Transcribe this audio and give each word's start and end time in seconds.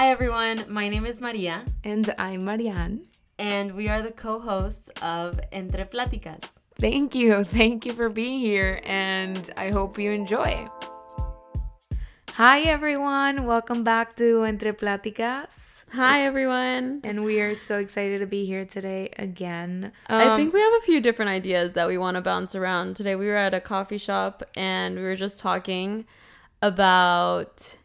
Hi, 0.00 0.08
everyone. 0.12 0.64
My 0.66 0.88
name 0.88 1.04
is 1.04 1.20
Maria, 1.20 1.62
And 1.84 2.14
I'm 2.16 2.42
Marianne. 2.46 3.02
and 3.38 3.74
we 3.74 3.86
are 3.90 4.00
the 4.00 4.10
co 4.12 4.38
hosts 4.40 4.88
of 5.02 5.38
Entre 5.52 5.84
Pláticas. 5.84 6.42
Thank 6.78 7.14
you. 7.14 7.44
Thank 7.58 7.84
you 7.84 7.92
for 7.92 8.08
being 8.08 8.40
here, 8.40 8.80
and 8.84 9.50
I 9.58 9.68
hope 9.68 9.98
you 9.98 10.10
enjoy. 10.12 10.66
Hi, 12.32 12.60
everyone. 12.62 13.44
Welcome 13.44 13.84
back 13.84 14.16
to 14.16 14.46
Entre 14.46 14.72
Pláticas. 14.72 15.84
Hi, 15.92 16.22
everyone. 16.24 17.02
And 17.04 17.22
we 17.22 17.38
are 17.42 17.52
so 17.52 17.78
excited 17.78 18.20
to 18.20 18.26
be 18.26 18.46
here 18.46 18.64
today 18.64 19.10
again. 19.18 19.92
I 20.06 20.28
Um, 20.28 20.38
think 20.38 20.54
we 20.54 20.60
have 20.60 20.72
a 20.78 20.80
few 20.80 21.02
different 21.02 21.28
ideas 21.30 21.72
that 21.72 21.86
we 21.86 21.98
want 21.98 22.14
to 22.14 22.22
bounce 22.22 22.54
around. 22.54 22.96
Today, 22.96 23.16
we 23.16 23.26
were 23.26 23.36
at 23.36 23.52
a 23.52 23.60
coffee 23.60 23.98
shop 23.98 24.42
and 24.54 24.96
we 24.96 25.02
were 25.02 25.14
just 25.26 25.40
talking 25.40 26.06
about 26.62 27.76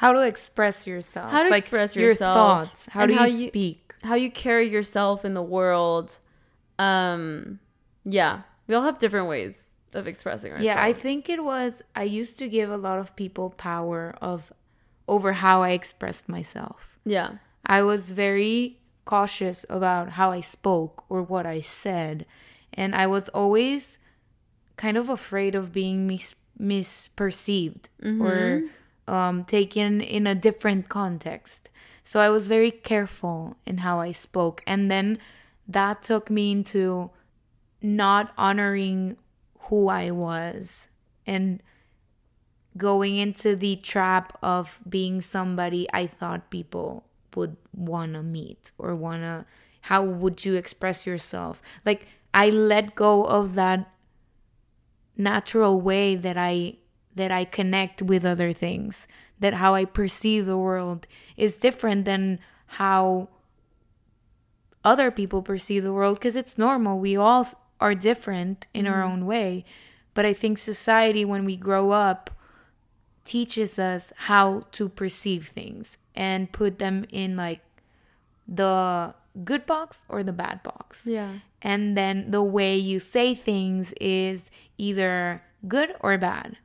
how 0.00 0.12
to 0.12 0.20
express 0.32 0.86
yourself. 0.86 1.30
How 1.30 1.42
to 1.42 1.50
Like, 1.50 1.58
express 1.58 1.94
your 1.94 2.14
thoughts. 2.14 2.86
How 2.94 3.04
do 3.06 3.14
how 3.14 3.26
you 3.26 3.36
you- 3.44 3.48
speak? 3.48 3.94
how 4.02 4.14
you 4.14 4.30
carry 4.30 4.66
yourself 4.76 5.24
in 5.28 5.34
the 5.34 5.42
world. 5.56 6.18
Um, 6.78 7.58
yeah, 8.04 8.42
we 8.66 8.74
all 8.74 8.82
have 8.82 8.96
different 8.98 9.28
ways 9.28 9.54
of 9.92 10.06
expressing 10.06 10.52
ourselves. 10.52 10.64
Yeah, 10.66 10.82
I 10.82 10.92
think 10.94 11.28
it 11.28 11.44
was. 11.44 11.82
I 11.94 12.04
used 12.04 12.38
to 12.38 12.48
give 12.48 12.70
a 12.70 12.78
lot 12.88 12.98
of 12.98 13.14
people 13.14 13.50
power 13.50 14.14
of 14.22 14.50
over 15.06 15.34
how 15.34 15.62
I 15.62 15.70
expressed 15.70 16.28
myself. 16.28 16.98
Yeah. 17.04 17.30
I 17.66 17.82
was 17.82 18.12
very 18.12 18.78
cautious 19.04 19.66
about 19.68 20.10
how 20.10 20.30
I 20.30 20.40
spoke 20.40 21.04
or 21.10 21.22
what 21.22 21.44
I 21.44 21.60
said, 21.60 22.24
and 22.72 22.94
I 22.94 23.06
was 23.06 23.28
always 23.30 23.98
kind 24.76 24.96
of 24.96 25.10
afraid 25.10 25.54
of 25.54 25.72
being 25.72 26.06
mis- 26.06 26.36
misperceived 26.58 27.84
or 28.22 28.62
um, 29.10 29.44
taken 29.44 30.00
in 30.00 30.26
a 30.26 30.34
different 30.34 30.88
context. 30.88 31.68
So 32.04 32.20
I 32.20 32.30
was 32.30 32.46
very 32.46 32.70
careful 32.70 33.56
in 33.66 33.78
how 33.78 34.00
I 34.00 34.12
spoke, 34.12 34.62
and 34.66 34.90
then 34.90 35.18
that 35.68 36.02
took 36.02 36.30
me 36.30 36.52
into 36.52 37.10
not 37.82 38.32
honoring 38.36 39.16
who 39.68 39.88
I 39.88 40.10
was 40.10 40.88
and 41.26 41.62
going 42.76 43.16
into 43.16 43.56
the 43.56 43.76
trap 43.76 44.38
of 44.42 44.78
being 44.88 45.20
somebody 45.20 45.86
I 45.92 46.06
thought 46.06 46.50
people 46.50 47.04
would 47.34 47.56
want 47.74 48.14
to 48.14 48.22
meet 48.22 48.72
or 48.78 48.94
want 48.94 49.22
to 49.22 49.46
how 49.82 50.02
would 50.02 50.44
you 50.44 50.54
express 50.56 51.06
yourself 51.06 51.62
like 51.84 52.06
I 52.34 52.50
let 52.50 52.94
go 52.94 53.24
of 53.24 53.54
that 53.54 53.90
natural 55.16 55.80
way 55.80 56.16
that 56.16 56.36
I 56.36 56.76
that 57.14 57.30
I 57.30 57.44
connect 57.44 58.02
with 58.02 58.24
other 58.24 58.52
things 58.52 59.06
that 59.38 59.54
how 59.54 59.74
I 59.74 59.84
perceive 59.84 60.46
the 60.46 60.58
world 60.58 61.06
is 61.36 61.56
different 61.56 62.04
than 62.04 62.38
how 62.66 63.28
other 64.84 65.10
people 65.10 65.42
perceive 65.42 65.82
the 65.82 65.92
world 65.92 66.18
because 66.18 66.36
it's 66.36 66.56
normal 66.56 66.98
we 66.98 67.16
all 67.16 67.46
are 67.80 67.94
different 67.94 68.66
in 68.72 68.86
our 68.86 69.02
mm-hmm. 69.02 69.12
own 69.12 69.26
way 69.26 69.64
but 70.14 70.24
I 70.24 70.32
think 70.32 70.58
society 70.58 71.24
when 71.24 71.44
we 71.44 71.56
grow 71.56 71.90
up 71.90 72.30
teaches 73.24 73.78
us 73.78 74.12
how 74.16 74.64
to 74.72 74.88
perceive 74.88 75.48
things 75.48 75.98
and 76.14 76.50
put 76.50 76.78
them 76.78 77.04
in 77.10 77.36
like 77.36 77.60
the 78.48 79.14
good 79.44 79.66
box 79.66 80.04
or 80.08 80.22
the 80.22 80.32
bad 80.32 80.62
box. 80.62 81.04
Yeah. 81.06 81.34
And 81.62 81.96
then 81.96 82.30
the 82.30 82.42
way 82.42 82.76
you 82.76 82.98
say 82.98 83.34
things 83.34 83.92
is 84.00 84.50
either 84.78 85.42
good 85.68 85.94
or 86.00 86.18
bad. 86.18 86.56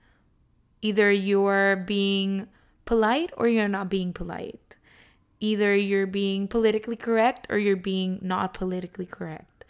Either 0.85 1.11
you're 1.11 1.75
being 1.75 2.47
polite 2.85 3.31
or 3.37 3.47
you're 3.47 3.67
not 3.67 3.89
being 3.89 4.13
polite. 4.13 4.75
Either 5.39 5.75
you're 5.75 6.07
being 6.07 6.47
politically 6.47 6.95
correct 6.95 7.47
or 7.49 7.57
you're 7.57 7.75
being 7.75 8.19
not 8.21 8.53
politically 8.53 9.05
correct. 9.05 9.65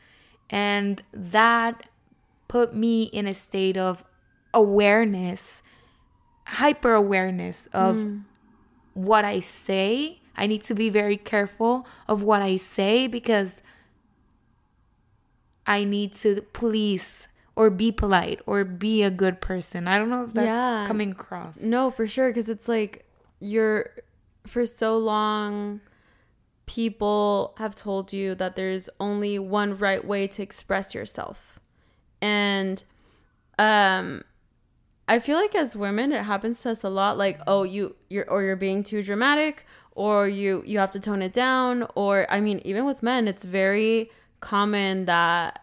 And 0.49 1.01
that 1.13 1.83
put 2.47 2.75
me 2.75 3.03
in 3.03 3.27
a 3.27 3.33
state 3.33 3.77
of 3.77 4.03
awareness 4.53 5.61
hyper 6.47 6.93
awareness 6.93 7.67
of 7.73 7.95
hmm. 7.97 8.17
what 8.93 9.25
I 9.25 9.39
say. 9.39 10.19
I 10.37 10.47
need 10.47 10.63
to 10.63 10.75
be 10.75 10.89
very 10.89 11.17
careful 11.17 11.87
of 12.07 12.23
what 12.23 12.41
I 12.41 12.57
say 12.57 13.07
because 13.07 13.61
I 15.65 15.83
need 15.83 16.13
to 16.15 16.41
please 16.53 17.27
or 17.55 17.69
be 17.69 17.91
polite 17.91 18.41
or 18.45 18.63
be 18.63 19.03
a 19.03 19.09
good 19.09 19.39
person. 19.41 19.87
I 19.87 19.97
don't 19.97 20.09
know 20.09 20.23
if 20.25 20.33
that's 20.33 20.45
Yeah. 20.45 20.85
coming 20.87 21.11
across. 21.11 21.61
No, 21.61 21.89
for 21.89 22.05
sure. 22.07 22.29
Because 22.29 22.49
it's 22.49 22.67
like 22.67 23.05
you're, 23.39 23.89
for 24.45 24.65
so 24.65 24.97
long, 24.97 25.79
people 26.65 27.53
have 27.57 27.75
told 27.75 28.11
you 28.11 28.35
that 28.35 28.55
there's 28.55 28.89
only 28.99 29.39
one 29.39 29.77
right 29.77 30.03
way 30.03 30.27
to 30.27 30.41
express 30.43 30.93
yourself. 30.93 31.59
And, 32.21 32.83
um, 33.57 34.23
I 35.07 35.19
feel 35.19 35.37
like 35.37 35.53
as 35.53 35.75
women, 35.75 36.11
it 36.11 36.23
happens 36.23 36.61
to 36.63 36.71
us 36.71 36.83
a 36.83 36.89
lot. 36.89 37.17
Like, 37.17 37.39
oh, 37.45 37.61
you, 37.63 37.95
you're, 38.09 38.27
or 38.29 38.41
you're 38.41 38.55
being 38.55 38.83
too 38.83 39.03
dramatic, 39.03 39.65
or 39.91 40.27
you, 40.27 40.63
you 40.65 40.79
have 40.79 40.91
to 40.93 40.99
tone 40.99 41.21
it 41.21 41.31
down. 41.31 41.87
Or, 41.93 42.25
I 42.29 42.39
mean, 42.41 42.59
even 42.65 42.85
with 42.85 43.03
men, 43.03 43.27
it's 43.27 43.45
very 43.45 44.09
common 44.39 45.05
that 45.05 45.61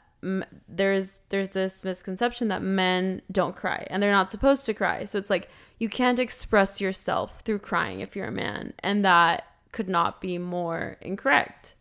there's, 0.68 1.20
there's 1.30 1.50
this 1.50 1.84
misconception 1.84 2.48
that 2.48 2.62
men 2.62 3.22
don't 3.30 3.56
cry 3.56 3.86
and 3.90 4.02
they're 4.02 4.12
not 4.12 4.30
supposed 4.30 4.64
to 4.66 4.74
cry. 4.74 5.04
So 5.04 5.18
it's 5.18 5.30
like 5.30 5.48
you 5.78 5.88
can't 5.88 6.18
express 6.18 6.80
yourself 6.80 7.40
through 7.40 7.58
crying 7.58 8.00
if 8.00 8.14
you're 8.14 8.26
a 8.28 8.32
man, 8.32 8.72
and 8.80 9.04
that 9.04 9.44
could 9.72 9.88
not 9.88 10.20
be 10.20 10.38
more 10.38 10.96
incorrect. 11.00 11.74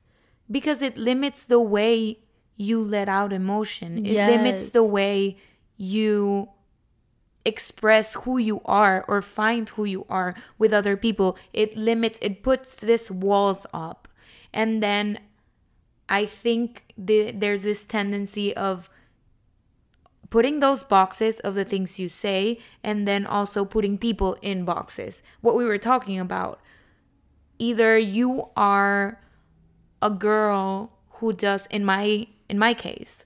because 0.50 0.82
it 0.82 0.98
limits 0.98 1.46
the 1.46 1.60
way 1.62 2.20
you 2.58 2.82
let 2.82 3.08
out 3.08 3.32
emotion. 3.32 3.98
It 4.06 4.14
Yes. 4.14 4.30
limits 4.30 4.70
the 4.72 4.84
way 4.84 5.38
you 5.78 6.50
express 7.46 8.14
who 8.16 8.38
you 8.38 8.62
are 8.66 9.04
or 9.08 9.22
find 9.22 9.68
who 9.70 9.86
you 9.86 10.06
are 10.10 10.34
with 10.58 10.74
other 10.74 10.96
people. 10.98 11.38
It 11.54 11.76
limits 11.78 12.20
it 12.22 12.44
puts 12.44 12.76
this 12.76 13.10
walls 13.10 13.66
up. 13.74 14.08
And 14.54 14.84
then 14.84 15.20
I 16.12 16.26
think 16.28 16.94
the, 16.98 17.32
there's 17.32 17.64
this 17.64 17.86
tendency 17.86 18.56
of 18.56 18.90
putting 20.30 20.60
those 20.60 20.84
boxes 20.84 21.40
of 21.40 21.56
the 21.56 21.66
things 21.66 22.00
you 22.00 22.10
say 22.10 22.60
and 22.84 23.08
then 23.08 23.26
also 23.26 23.66
putting 23.66 23.98
people 23.98 24.38
in 24.42 24.66
boxes. 24.66 25.24
What 25.42 25.56
we 25.56 25.66
were 25.66 25.78
talking 25.80 26.20
about. 26.20 26.60
Either 27.60 27.98
you 27.98 28.50
are 28.58 29.22
a 30.02 30.10
girl 30.10 30.92
who 31.22 31.32
does 31.32 31.68
in 31.68 31.86
my 31.86 32.28
in 32.50 32.58
my 32.58 32.74
case 32.74 33.24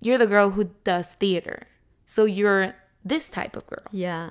you're 0.00 0.16
the 0.16 0.28
girl 0.28 0.50
who 0.50 0.70
does 0.84 1.14
theater 1.14 1.66
so 2.06 2.24
you're 2.24 2.74
this 3.04 3.28
type 3.28 3.56
of 3.56 3.66
girl 3.66 3.82
Yeah. 3.90 4.30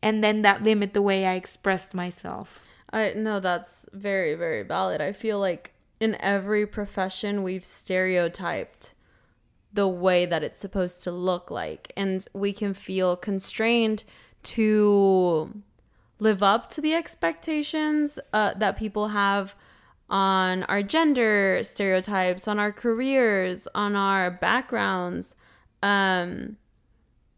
and 0.00 0.22
then 0.22 0.42
that 0.42 0.62
limit 0.62 0.94
the 0.94 1.02
way 1.02 1.26
i 1.26 1.34
expressed 1.34 1.92
myself 1.92 2.64
I 2.92 3.14
no, 3.16 3.40
that's 3.40 3.86
very, 3.94 4.34
very 4.34 4.62
valid. 4.62 5.00
I 5.00 5.12
feel 5.12 5.40
like 5.40 5.72
in 6.02 6.16
every 6.20 6.66
profession 6.66 7.44
we've 7.44 7.64
stereotyped 7.64 8.92
the 9.72 9.86
way 9.86 10.26
that 10.26 10.42
it's 10.42 10.58
supposed 10.58 11.04
to 11.04 11.12
look 11.12 11.48
like. 11.48 11.92
And 11.96 12.26
we 12.34 12.52
can 12.52 12.74
feel 12.74 13.16
constrained 13.16 14.02
to 14.42 15.62
live 16.18 16.42
up 16.42 16.68
to 16.70 16.80
the 16.80 16.92
expectations 16.92 18.18
uh, 18.32 18.54
that 18.54 18.76
people 18.76 19.08
have 19.08 19.54
on 20.10 20.64
our 20.64 20.82
gender 20.82 21.60
stereotypes, 21.62 22.48
on 22.48 22.58
our 22.58 22.72
careers, 22.72 23.68
on 23.72 23.94
our 23.94 24.28
backgrounds. 24.28 25.36
Um, 25.84 26.56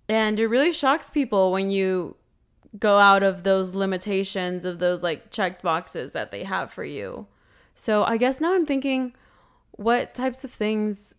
and 0.09 0.41
it 0.41 0.49
really 0.49 0.73
shocks 0.73 1.11
people 1.11 1.53
when 1.53 1.71
you 1.71 2.17
go 2.79 2.99
out 2.99 3.23
of 3.23 3.45
those 3.45 3.75
limitations 3.75 4.65
of 4.65 4.79
those 4.79 5.03
like 5.03 5.31
checked 5.31 5.63
boxes 5.63 6.15
that 6.15 6.31
they 6.31 6.45
have 6.45 6.73
for 6.73 6.83
you. 6.83 7.27
So 7.75 8.05
I 8.05 8.17
guess 8.17 8.41
now 8.41 8.55
I'm 8.55 8.67
thinking 8.67 9.15
what 9.73 10.15
types 10.15 10.45
of 10.45 10.51
things 10.51 11.15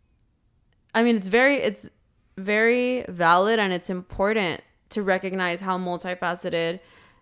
I 0.93 1.03
mean 1.03 1.17
it's 1.17 1.27
very 1.27 1.55
it's 1.57 1.89
very 2.37 3.05
valid 3.09 3.59
and 3.59 3.73
it's 3.73 3.89
important 3.89 4.61
to 4.89 5.01
recognize 5.03 5.61
how 5.61 5.77
multifaceted, 5.77 6.79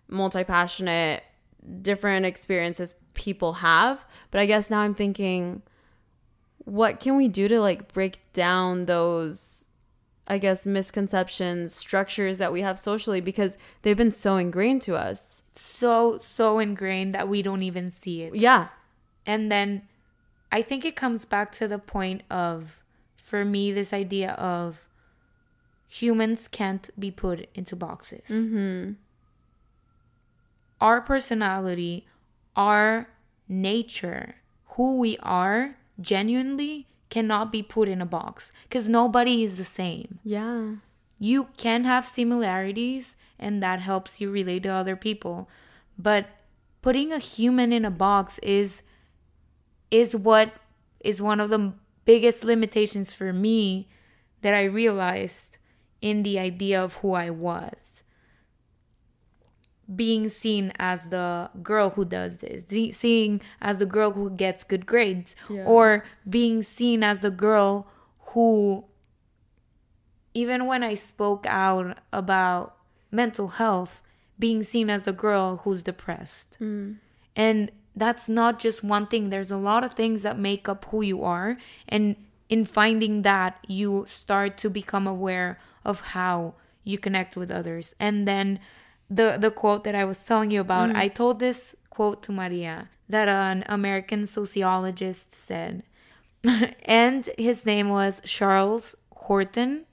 multi-passionate 0.08 1.22
different 1.82 2.26
experiences 2.26 2.94
people 3.14 3.54
have, 3.54 4.04
but 4.30 4.40
I 4.40 4.46
guess 4.46 4.70
now 4.70 4.80
I'm 4.80 4.94
thinking 4.94 5.62
what 6.58 7.00
can 7.00 7.16
we 7.16 7.28
do 7.28 7.48
to 7.48 7.60
like 7.60 7.92
break 7.92 8.20
down 8.32 8.86
those 8.86 9.70
I 10.26 10.38
guess 10.38 10.64
misconceptions, 10.66 11.74
structures 11.74 12.38
that 12.38 12.50
we 12.50 12.62
have 12.62 12.78
socially 12.78 13.20
because 13.20 13.58
they've 13.82 13.96
been 13.96 14.10
so 14.10 14.36
ingrained 14.36 14.80
to 14.82 14.94
us. 14.94 15.42
so 15.52 16.18
so 16.18 16.58
ingrained 16.60 17.14
that 17.14 17.28
we 17.28 17.42
don't 17.42 17.62
even 17.62 17.90
see 17.90 18.22
it 18.22 18.34
Yeah. 18.34 18.68
And 19.26 19.50
then 19.50 19.82
i 20.52 20.60
think 20.62 20.84
it 20.84 20.96
comes 20.96 21.24
back 21.24 21.50
to 21.52 21.66
the 21.68 21.78
point 21.78 22.22
of 22.30 22.80
for 23.16 23.44
me 23.44 23.72
this 23.72 23.92
idea 23.92 24.32
of 24.32 24.86
humans 25.88 26.48
can't 26.48 26.90
be 26.98 27.10
put 27.10 27.48
into 27.54 27.74
boxes 27.76 28.28
Mm-hmm. 28.28 28.92
our 30.80 31.00
personality 31.00 32.06
our 32.56 33.08
nature, 33.48 34.36
who 34.76 34.96
we 34.96 35.18
are 35.18 35.76
genuinely 36.00 36.86
cannot 37.10 37.50
be 37.50 37.62
put 37.64 37.88
in 37.88 38.00
a 38.00 38.06
box 38.06 38.52
because 38.62 38.88
nobody 38.88 39.42
is 39.42 39.56
the 39.56 39.64
same. 39.64 40.20
Yeah. 40.24 40.76
You 41.18 41.48
can 41.56 41.82
have 41.84 42.04
similarities 42.04 43.16
and 43.38 43.60
that 43.62 43.80
helps 43.80 44.20
you 44.20 44.30
relate 44.30 44.62
to 44.62 44.68
other 44.68 44.94
people. 44.96 45.48
But 45.98 46.26
putting 46.80 47.12
a 47.12 47.18
human 47.18 47.72
in 47.72 47.84
a 47.84 47.90
box 47.90 48.38
is 48.38 48.82
is 49.94 50.14
what 50.16 50.52
is 51.00 51.22
one 51.22 51.40
of 51.40 51.50
the 51.50 51.72
biggest 52.04 52.42
limitations 52.44 53.12
for 53.12 53.32
me 53.32 53.88
that 54.42 54.54
I 54.54 54.64
realized 54.64 55.58
in 56.00 56.22
the 56.22 56.38
idea 56.38 56.82
of 56.82 56.94
who 56.96 57.12
I 57.12 57.30
was. 57.30 58.02
Being 59.94 60.28
seen 60.30 60.72
as 60.78 61.08
the 61.10 61.50
girl 61.62 61.90
who 61.90 62.04
does 62.06 62.38
this, 62.38 62.64
seeing 62.96 63.40
as 63.60 63.78
the 63.78 63.86
girl 63.86 64.12
who 64.12 64.30
gets 64.30 64.64
good 64.64 64.86
grades, 64.86 65.36
Yeah. 65.50 65.64
or 65.66 66.04
being 66.28 66.62
seen 66.62 67.02
as 67.04 67.20
the 67.20 67.30
girl 67.30 67.86
who, 68.32 68.86
even 70.32 70.66
when 70.66 70.82
I 70.82 70.94
spoke 70.94 71.44
out 71.46 71.98
about 72.12 72.76
mental 73.10 73.48
health, 73.48 74.00
being 74.38 74.62
seen 74.62 74.88
as 74.90 75.02
the 75.04 75.12
girl 75.12 75.58
who's 75.58 75.82
depressed. 75.82 76.56
Mm. 76.60 76.96
And 77.36 77.70
that's 77.96 78.28
not 78.28 78.58
just 78.58 78.82
one 78.82 79.06
thing. 79.06 79.30
There's 79.30 79.50
a 79.50 79.56
lot 79.56 79.84
of 79.84 79.92
things 79.94 80.22
that 80.22 80.38
make 80.38 80.68
up 80.68 80.84
who 80.86 81.02
you 81.02 81.22
are. 81.22 81.56
And 81.88 82.16
in 82.48 82.64
finding 82.64 83.22
that, 83.22 83.64
you 83.68 84.04
start 84.08 84.56
to 84.58 84.70
become 84.70 85.06
aware 85.06 85.58
of 85.84 86.00
how 86.00 86.54
you 86.82 86.98
connect 86.98 87.36
with 87.36 87.50
others. 87.50 87.94
And 87.98 88.26
then 88.26 88.58
the 89.08 89.36
the 89.38 89.50
quote 89.50 89.84
that 89.84 89.94
I 89.94 90.04
was 90.04 90.24
telling 90.24 90.50
you 90.50 90.60
about, 90.60 90.90
mm. 90.90 90.96
I 90.96 91.08
told 91.08 91.38
this 91.38 91.74
quote 91.90 92.22
to 92.24 92.32
Maria 92.32 92.88
that 93.08 93.28
an 93.28 93.64
American 93.66 94.26
sociologist 94.26 95.34
said. 95.34 95.82
and 96.84 97.30
his 97.38 97.64
name 97.64 97.88
was 97.88 98.20
Charles 98.24 98.94
Horton 99.12 99.86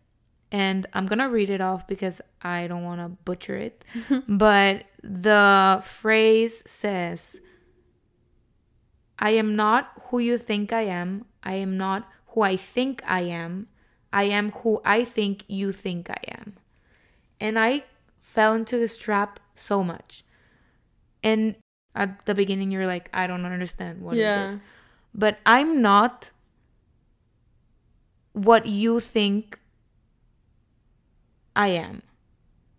and 0.51 0.85
I'm 0.93 1.05
gonna 1.05 1.29
read 1.29 1.49
it 1.49 1.61
off 1.61 1.87
because 1.87 2.21
I 2.41 2.67
don't 2.67 2.83
want 2.83 2.99
to 2.99 3.09
butcher 3.23 3.55
it. 3.55 3.85
but 4.27 4.83
the 5.01 5.81
phrase 5.83 6.61
says, 6.65 7.39
I 9.21 9.29
am 9.31 9.55
not 9.55 9.91
who 10.09 10.17
you 10.17 10.37
think 10.37 10.73
I 10.73 10.81
am. 10.81 11.25
I 11.43 11.53
am 11.53 11.77
not 11.77 12.09
who 12.33 12.41
I 12.41 12.57
think 12.57 13.03
I 13.05 13.21
am. 13.21 13.67
I 14.11 14.23
am 14.23 14.51
who 14.51 14.81
I 14.83 15.05
think 15.05 15.43
you 15.47 15.71
think 15.71 16.09
I 16.09 16.19
am. 16.27 16.57
And 17.39 17.57
I 17.57 17.83
fell 18.19 18.53
into 18.53 18.77
this 18.77 18.97
trap 18.97 19.39
so 19.55 19.83
much. 19.83 20.25
And 21.23 21.55
at 21.93 22.25
the 22.25 22.33
beginning, 22.33 22.71
you're 22.71 22.87
like, 22.87 23.09
I 23.13 23.27
don't 23.27 23.45
understand 23.45 24.01
what 24.01 24.15
is 24.15 24.21
Yeah. 24.21 24.47
this. 24.47 24.59
But 25.13 25.39
I'm 25.45 25.81
not 25.81 26.31
what 28.33 28.65
you 28.65 28.99
think 28.99 29.59
I 31.55 31.67
am. 31.67 32.01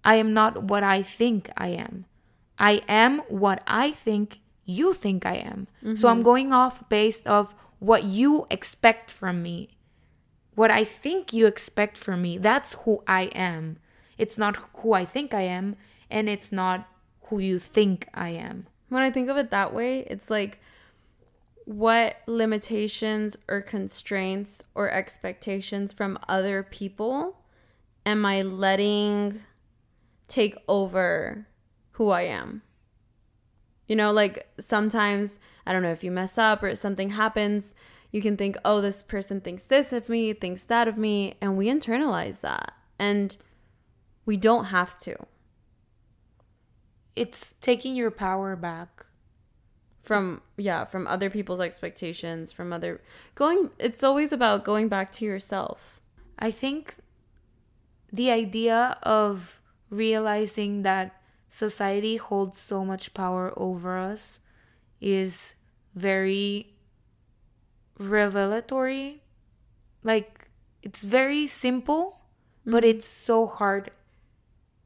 I 0.05 0.17
am 0.17 0.33
not 0.33 0.65
what 0.65 0.83
I 0.83 1.03
think 1.03 1.50
I 1.56 1.69
am. 1.69 2.06
I 2.59 2.83
am 2.89 3.21
what 3.29 3.62
I 3.67 3.93
think 3.93 4.42
you 4.64 4.93
think 4.93 5.26
I 5.26 5.37
am. 5.37 5.67
So 5.97 6.09
I'm 6.09 6.17
mm-hmm. 6.17 6.23
going 6.23 6.53
off 6.53 6.88
based 6.88 7.26
of 7.26 7.55
what 7.79 8.05
you 8.05 8.47
expect 8.50 9.11
from 9.11 9.43
me. 9.43 9.70
What 10.55 10.70
I 10.70 10.85
think 10.85 11.32
you 11.32 11.47
expect 11.47 11.97
from 11.97 12.23
me. 12.23 12.38
That's 12.38 12.75
who 12.85 13.03
I 13.06 13.23
am. 13.35 13.79
It's 14.19 14.38
not 14.38 14.56
who 14.76 14.93
I 14.93 15.05
think 15.05 15.35
I 15.35 15.41
am 15.43 15.76
and 16.11 16.29
it's 16.29 16.53
not 16.53 16.88
who 17.23 17.38
you 17.38 17.59
think 17.59 18.09
I 18.14 18.29
am. 18.29 18.67
When 18.88 19.03
I 19.03 19.11
think 19.11 19.31
of 19.31 19.37
it 19.38 19.50
that 19.50 19.73
way, 19.73 20.00
it's 20.00 20.31
like 20.31 20.61
what 21.65 22.17
limitations 22.26 23.37
or 23.49 23.62
constraints 23.62 24.62
or 24.75 24.91
expectations 24.91 25.93
from 25.93 26.19
other 26.29 26.62
people 26.62 27.38
am 28.05 28.26
I 28.26 28.43
letting 28.43 29.43
take 30.29 30.56
over 30.69 31.47
who 31.93 32.11
I 32.11 32.23
am? 32.23 32.62
You 33.93 33.97
know, 33.97 34.12
like 34.23 34.49
sometimes, 34.59 35.39
I 35.67 35.73
don't 35.73 35.83
know, 35.83 35.93
if 35.93 36.03
you 36.03 36.11
mess 36.11 36.39
up 36.39 36.62
or 36.62 36.75
something 36.75 37.11
happens, 37.11 37.75
you 38.11 38.23
can 38.23 38.37
think, 38.39 38.56
oh, 38.65 38.81
this 38.81 39.03
person 39.03 39.41
thinks 39.43 39.65
this 39.65 39.93
of 39.93 40.09
me, 40.09 40.33
thinks 40.33 40.65
that 40.65 40.89
of 40.89 40.97
me, 40.97 41.35
and 41.43 41.59
we 41.59 41.67
internalize 41.67 42.41
that. 42.41 42.73
And 42.99 43.37
we 44.25 44.39
don't 44.39 44.67
have 44.67 44.97
to. 45.00 45.15
It's 47.15 47.55
taking 47.61 47.94
your 47.94 48.11
power 48.11 48.56
back. 48.56 49.05
from 50.00 50.43
yeah 50.56 50.85
from 50.85 51.06
other 51.06 51.31
people's 51.31 51.61
expectations 51.61 52.50
from 52.50 52.73
other 52.73 53.00
going 53.35 53.71
it's 53.79 54.03
always 54.03 54.33
about 54.33 54.65
going 54.65 54.89
back 54.89 55.12
to 55.12 55.25
yourself 55.25 56.00
I 56.39 56.50
think 56.50 56.97
the 58.12 58.29
idea 58.31 58.99
of 59.05 59.61
realizing 59.91 60.83
that 60.83 61.22
society 61.53 62.17
holds 62.17 62.57
so 62.57 62.83
much 62.83 63.13
power 63.13 63.53
over 63.57 63.99
us 63.99 64.41
is 65.03 65.55
very 65.95 66.73
revelatory. 67.99 69.21
Like, 70.03 70.49
it's 70.83 71.03
very 71.03 71.47
simple, 71.47 72.23
but 72.65 72.83
mm-hmm. 72.83 72.97
it's 72.97 73.07
so 73.07 73.47
hard 73.47 73.91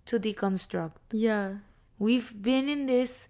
to 0.06 0.18
deconstruct. 0.18 0.98
yeah 1.12 1.62
We've 1.98 2.34
been 2.34 2.68
in 2.68 2.86
this 2.86 3.28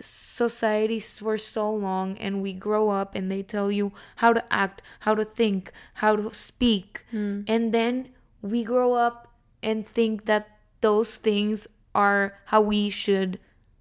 society 0.00 0.98
for 0.98 1.38
so 1.38 1.72
long 1.72 2.18
and 2.18 2.42
we 2.42 2.52
grow 2.52 2.90
up 2.90 3.14
and 3.14 3.30
they 3.30 3.42
tell 3.42 3.70
you 3.70 3.92
how 4.16 4.32
to 4.34 4.42
act, 4.52 4.82
how 5.00 5.14
to 5.14 5.24
think, 5.24 5.72
how 5.94 6.16
to 6.16 6.34
speak. 6.34 7.06
Mm. 7.12 7.44
And 7.46 7.72
then 7.72 8.10
we 8.42 8.64
grow 8.64 8.92
up 8.92 9.32
and 9.62 9.86
think 9.86 10.26
that 10.26 10.58
those 10.82 11.16
things 11.16 11.66
are 11.94 12.38
how 12.46 12.60
we 12.60 12.90
should 12.90 13.38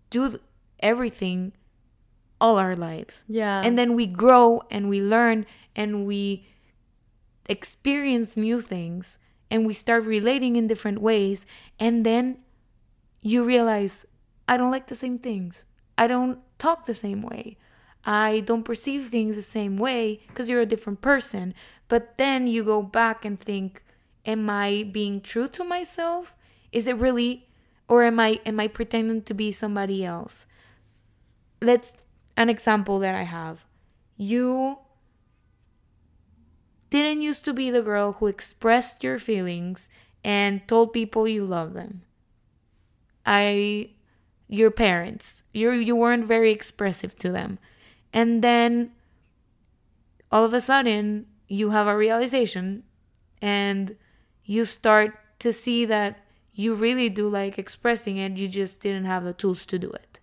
do 0.09 0.39
everything 0.79 1.53
all 2.39 2.57
our 2.57 2.75
lives. 2.75 3.23
yeah 3.27 3.61
And 3.61 3.77
then 3.77 3.95
we 3.95 4.07
grow 4.07 4.63
and 4.71 4.89
we 4.89 5.01
learn 5.01 5.45
and 5.75 6.05
we 6.05 6.47
experience 7.47 8.35
new 8.35 8.59
things 8.61 9.19
and 9.49 9.65
we 9.65 9.73
start 9.73 10.03
relating 10.05 10.55
in 10.55 10.67
different 10.67 11.01
ways. 11.01 11.45
And 11.79 12.05
then 12.05 12.39
you 13.21 13.43
realize, 13.43 14.05
I 14.47 14.57
don't 14.57 14.71
like 14.71 14.87
the 14.87 14.95
same 14.95 15.19
things. 15.19 15.65
I 15.97 16.07
don't 16.07 16.39
talk 16.57 16.85
the 16.85 16.93
same 16.93 17.21
way. 17.21 17.57
I 18.03 18.39
don't 18.39 18.63
perceive 18.63 19.09
things 19.09 19.35
the 19.35 19.43
same 19.43 19.77
way 19.77 20.21
because 20.27 20.49
you're 20.49 20.61
a 20.61 20.65
different 20.65 21.01
person. 21.01 21.53
But 21.87 22.17
then 22.17 22.47
you 22.47 22.63
go 22.63 22.81
back 22.81 23.25
and 23.25 23.39
think, 23.39 23.83
am 24.25 24.49
I 24.49 24.89
being 24.91 25.21
true 25.21 25.47
to 25.49 25.63
myself? 25.63 26.35
Is 26.71 26.87
it 26.87 26.97
really 26.97 27.47
or 27.91 28.03
am 28.03 28.21
I 28.21 28.39
am 28.45 28.57
I 28.57 28.69
pretending 28.69 29.21
to 29.23 29.33
be 29.33 29.51
somebody 29.51 30.05
else? 30.05 30.47
Let's 31.61 31.91
an 32.37 32.49
example 32.49 32.99
that 32.99 33.15
I 33.15 33.23
have. 33.23 33.65
You 34.15 34.79
didn't 36.89 37.21
used 37.21 37.43
to 37.43 37.53
be 37.53 37.69
the 37.69 37.81
girl 37.81 38.13
who 38.13 38.27
expressed 38.27 39.03
your 39.03 39.19
feelings 39.19 39.89
and 40.23 40.65
told 40.69 40.93
people 40.93 41.27
you 41.27 41.45
love 41.45 41.73
them. 41.73 42.03
I 43.25 43.89
your 44.47 44.71
parents, 44.71 45.43
you 45.51 45.71
you 45.71 45.93
weren't 45.93 46.25
very 46.25 46.51
expressive 46.53 47.17
to 47.17 47.29
them. 47.29 47.59
And 48.13 48.41
then 48.41 48.93
all 50.31 50.45
of 50.45 50.53
a 50.53 50.61
sudden 50.61 51.25
you 51.49 51.71
have 51.71 51.87
a 51.87 51.97
realization 51.97 52.83
and 53.41 53.97
you 54.45 54.63
start 54.63 55.19
to 55.39 55.51
see 55.51 55.83
that 55.83 56.20
you 56.53 56.75
really 56.75 57.09
do 57.09 57.27
like 57.29 57.57
expressing 57.57 58.17
it 58.17 58.37
you 58.37 58.47
just 58.47 58.79
didn't 58.79 59.05
have 59.05 59.23
the 59.23 59.33
tools 59.33 59.65
to 59.65 59.79
do 59.79 59.89
it. 59.91 60.19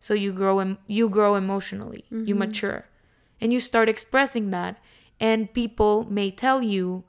So 0.00 0.14
you 0.14 0.32
grow 0.32 0.58
em- 0.58 0.78
you 0.86 1.08
grow 1.08 1.34
emotionally 1.34 2.04
you 2.10 2.18
mm-hmm. 2.18 2.38
mature 2.38 2.86
and 3.40 3.52
you 3.52 3.60
start 3.60 3.88
expressing 3.88 4.50
that. 4.50 4.78
And 5.20 5.52
people 5.52 6.04
may 6.10 6.30
tell 6.30 6.62
you 6.62 7.04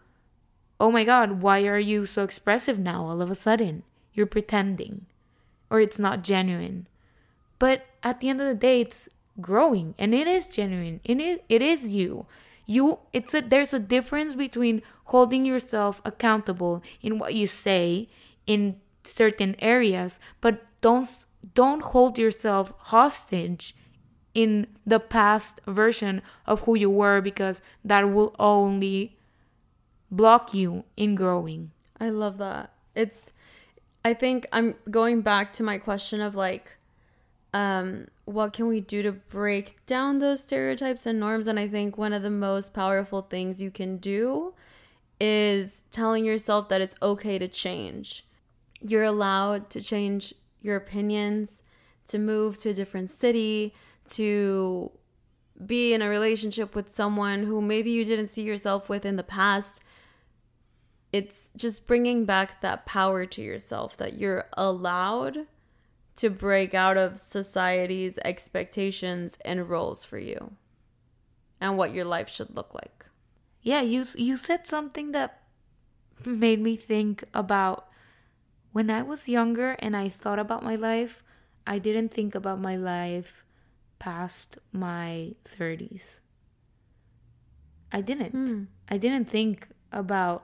oh 0.79 0.91
my 0.91 1.03
god 1.03 1.41
why 1.41 1.65
are 1.65 1.79
you 1.79 2.05
so 2.05 2.23
expressive 2.23 2.79
now 2.79 3.05
all 3.05 3.21
of 3.21 3.29
a 3.29 3.35
sudden? 3.35 3.83
You're 4.13 4.25
pretending 4.25 5.05
or 5.69 5.79
it's 5.79 5.99
not 5.99 6.23
genuine. 6.23 6.87
But 7.57 7.85
at 8.03 8.19
the 8.19 8.29
end 8.29 8.41
of 8.41 8.47
the 8.47 8.55
day 8.55 8.81
it's 8.81 9.09
growing 9.41 9.95
and 9.97 10.13
it 10.13 10.27
is 10.27 10.49
genuine. 10.49 10.99
And 11.05 11.21
it, 11.21 11.43
it 11.49 11.61
is 11.61 11.89
you. 11.89 12.25
You 12.65 12.99
it's 13.11 13.33
a 13.33 13.41
there's 13.41 13.73
a 13.73 13.79
difference 13.79 14.35
between 14.35 14.81
holding 15.05 15.45
yourself 15.45 16.01
accountable 16.05 16.81
in 17.01 17.19
what 17.19 17.33
you 17.33 17.47
say 17.47 18.07
in 18.47 18.75
certain 19.03 19.55
areas 19.59 20.19
but 20.41 20.65
don't 20.81 21.25
don't 21.53 21.81
hold 21.83 22.17
yourself 22.17 22.73
hostage 22.77 23.75
in 24.33 24.65
the 24.85 24.99
past 24.99 25.59
version 25.67 26.21
of 26.45 26.61
who 26.61 26.75
you 26.75 26.89
were 26.89 27.21
because 27.21 27.61
that 27.83 28.03
will 28.11 28.33
only 28.39 29.17
block 30.09 30.53
you 30.53 30.83
in 30.95 31.15
growing 31.15 31.71
i 31.99 32.09
love 32.09 32.37
that 32.37 32.71
it's 32.95 33.33
i 34.05 34.13
think 34.13 34.45
i'm 34.53 34.75
going 34.89 35.21
back 35.21 35.51
to 35.51 35.63
my 35.63 35.77
question 35.77 36.21
of 36.21 36.35
like 36.35 36.77
um 37.53 38.07
what 38.25 38.53
can 38.53 38.67
we 38.67 38.79
do 38.79 39.01
to 39.01 39.11
break 39.11 39.77
down 39.85 40.19
those 40.19 40.41
stereotypes 40.41 41.05
and 41.05 41.19
norms? 41.19 41.47
And 41.47 41.59
I 41.59 41.67
think 41.67 41.97
one 41.97 42.13
of 42.13 42.23
the 42.23 42.29
most 42.29 42.73
powerful 42.73 43.21
things 43.21 43.61
you 43.61 43.71
can 43.71 43.97
do 43.97 44.53
is 45.19 45.83
telling 45.91 46.25
yourself 46.25 46.69
that 46.69 46.81
it's 46.81 46.95
okay 47.01 47.37
to 47.37 47.47
change. 47.47 48.25
You're 48.85 49.03
allowed 49.03 49.69
to 49.71 49.81
change 49.81 50.33
your 50.59 50.75
opinions, 50.75 51.63
to 52.07 52.19
move 52.19 52.57
to 52.59 52.69
a 52.69 52.73
different 52.73 53.09
city, 53.09 53.73
to 54.11 54.91
be 55.65 55.93
in 55.93 56.01
a 56.01 56.09
relationship 56.09 56.75
with 56.75 56.93
someone 56.93 57.43
who 57.43 57.61
maybe 57.61 57.91
you 57.91 58.05
didn't 58.05 58.27
see 58.27 58.43
yourself 58.43 58.89
with 58.89 59.05
in 59.05 59.15
the 59.15 59.23
past. 59.23 59.81
It's 61.11 61.51
just 61.55 61.87
bringing 61.87 62.25
back 62.25 62.61
that 62.61 62.85
power 62.85 63.25
to 63.25 63.41
yourself 63.41 63.95
that 63.97 64.19
you're 64.19 64.45
allowed 64.53 65.47
to 66.15 66.29
break 66.29 66.73
out 66.73 66.97
of 66.97 67.19
society's 67.19 68.17
expectations 68.25 69.37
and 69.45 69.69
roles 69.69 70.03
for 70.05 70.17
you 70.17 70.53
and 71.61 71.77
what 71.77 71.93
your 71.93 72.05
life 72.05 72.29
should 72.29 72.55
look 72.55 72.73
like. 72.73 73.05
Yeah, 73.61 73.81
you 73.81 74.05
you 74.15 74.37
said 74.37 74.67
something 74.67 75.13
that 75.13 75.41
made 76.25 76.59
me 76.59 76.75
think 76.75 77.23
about 77.33 77.87
when 78.73 78.89
I 78.89 79.01
was 79.03 79.29
younger 79.29 79.77
and 79.79 79.95
I 79.95 80.09
thought 80.09 80.39
about 80.39 80.63
my 80.63 80.75
life, 80.75 81.23
I 81.65 81.79
didn't 81.79 82.09
think 82.09 82.35
about 82.35 82.59
my 82.59 82.75
life 82.75 83.45
past 83.99 84.57
my 84.73 85.35
30s. 85.45 86.19
I 87.91 88.01
didn't. 88.01 88.31
Hmm. 88.31 88.63
I 88.89 88.97
didn't 88.97 89.29
think 89.29 89.69
about 89.91 90.43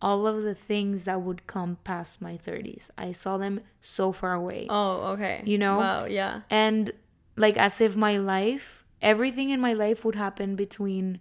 all 0.00 0.26
of 0.26 0.44
the 0.44 0.54
things 0.54 1.04
that 1.04 1.20
would 1.20 1.48
come 1.48 1.76
past 1.82 2.22
my 2.22 2.38
30s. 2.38 2.90
I 2.96 3.10
saw 3.10 3.36
them 3.36 3.60
so 3.80 4.12
far 4.12 4.32
away. 4.32 4.66
Oh, 4.70 5.12
okay. 5.12 5.42
You 5.44 5.58
know? 5.58 5.78
Wow, 5.78 6.04
yeah. 6.06 6.42
And 6.48 6.92
like 7.36 7.56
as 7.56 7.80
if 7.80 7.96
my 7.96 8.16
life, 8.16 8.84
everything 9.02 9.50
in 9.50 9.60
my 9.60 9.72
life 9.72 10.04
would 10.04 10.14
happen 10.14 10.54
between 10.54 11.18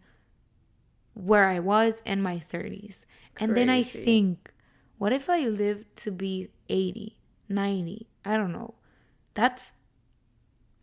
where 1.16 1.46
I 1.46 1.60
was 1.60 2.04
and 2.06 2.22
my 2.22 2.38
30s. 2.38 3.06
And 3.40 3.58
then 3.58 3.70
I 3.70 3.82
think, 3.82 4.52
what 4.98 5.14
if 5.14 5.30
I 5.30 5.42
live 5.42 5.86
to 5.96 6.12
be 6.12 6.50
80, 6.70 7.18
90? 7.50 8.08
I 8.26 8.38
don't 8.38 8.52
know. 8.52 8.74
That's 9.34 9.74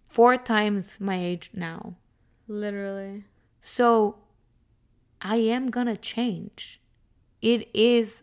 four 0.08 0.36
times 0.36 1.00
my 1.00 1.18
age 1.18 1.50
now. 1.52 1.96
Literally. 2.46 3.24
So 3.60 4.18
I 5.20 5.36
am 5.36 5.70
gonna 5.70 5.96
change. 5.96 6.80
It 7.42 7.68
is 7.74 8.22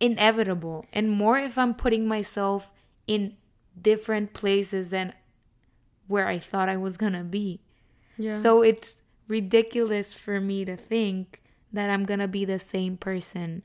inevitable. 0.00 0.86
And 0.92 1.10
more 1.10 1.38
if 1.38 1.56
I'm 1.56 1.74
putting 1.74 2.08
myself 2.08 2.72
in 3.06 3.36
different 3.80 4.32
places 4.32 4.90
than 4.90 5.12
where 6.06 6.26
I 6.26 6.38
thought 6.38 6.68
I 6.68 6.76
was 6.76 6.96
gonna 6.96 7.24
be. 7.24 7.60
Yeah. 8.18 8.40
So 8.40 8.62
it's 8.62 8.96
ridiculous 9.28 10.14
for 10.14 10.40
me 10.40 10.64
to 10.64 10.76
think 10.76 11.40
that 11.74 11.90
I'm 11.90 12.04
gonna 12.04 12.28
be 12.28 12.44
the 12.44 12.58
same 12.58 12.96
person 12.96 13.62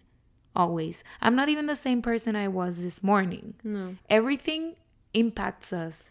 always. 0.56 1.04
I'm 1.22 1.36
not 1.36 1.48
even 1.50 1.68
the 1.68 1.76
same 1.76 2.02
person 2.02 2.36
I 2.36 2.48
was 2.48 2.82
this 2.82 3.02
morning. 3.04 3.54
no. 3.64 3.96
Everything 4.10 4.76
impacts 5.14 5.72
us. 5.72 6.10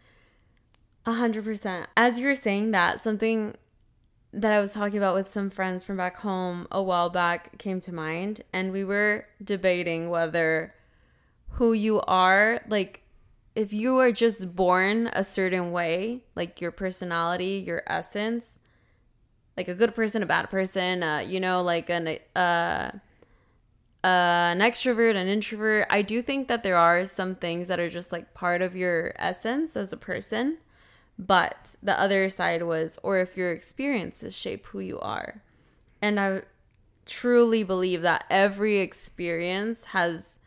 A 1.05 1.13
hundred 1.13 1.45
percent. 1.45 1.89
As 1.97 2.19
you 2.21 2.27
were 2.27 2.35
saying 2.35 2.71
that, 2.73 3.01
something 3.01 3.57
that 4.33 4.53
I 4.53 4.61
was 4.61 4.73
talking 4.73 4.99
about 4.99 5.15
with 5.15 5.29
some 5.29 5.49
friends 5.51 5.85
from 5.85 5.97
back 5.97 6.19
home 6.19 6.67
a 6.71 6.83
while 6.83 7.09
back 7.11 7.59
came 7.59 7.81
to 7.81 7.93
mind, 7.93 8.43
and 8.53 8.73
we 8.73 8.85
were 8.85 9.27
debating 9.43 10.11
whether 10.11 10.75
who 11.53 11.73
you 11.73 12.01
are, 12.03 12.61
like 12.69 13.03
if 13.55 13.73
you 13.73 13.95
were 13.95 14.13
just 14.13 14.55
born 14.55 15.09
a 15.15 15.25
certain 15.25 15.73
way, 15.73 16.23
like 16.37 16.61
your 16.61 16.71
personality, 16.71 17.63
your 17.67 17.83
essence, 17.87 18.58
like 19.59 19.67
a 19.67 19.75
good 19.75 19.93
person, 19.93 20.23
a 20.23 20.27
bad 20.27 20.49
person, 20.51 21.03
uh, 21.03 21.19
you 21.19 21.41
know, 21.41 21.63
like 21.63 21.91
an 21.91 22.17
uh, 22.37 22.93
uh, 24.05 24.53
an 24.55 24.61
extrovert, 24.61 25.17
an 25.17 25.27
introvert. 25.27 25.85
I 25.91 26.01
do 26.03 26.23
think 26.23 26.47
that 26.47 26.63
there 26.63 26.77
are 26.77 27.05
some 27.05 27.35
things 27.35 27.67
that 27.67 27.81
are 27.81 27.89
just 27.89 28.13
like 28.13 28.35
part 28.35 28.63
of 28.63 28.77
your 28.77 29.13
essence 29.17 29.77
as 29.77 29.93
a 29.93 29.97
person. 29.97 30.59
But 31.19 31.75
the 31.83 31.99
other 31.99 32.29
side 32.29 32.63
was, 32.63 33.01
or 33.03 33.19
if 33.19 33.37
your 33.37 33.51
experiences 33.51 34.37
shape 34.37 34.67
who 34.67 34.79
you 34.79 35.01
are. 35.01 35.43
And 36.01 36.21
I 36.21 36.43
truly 37.05 37.65
believe 37.65 38.03
that 38.03 38.27
every 38.31 38.79
experience 38.79 39.87
has 39.87 40.39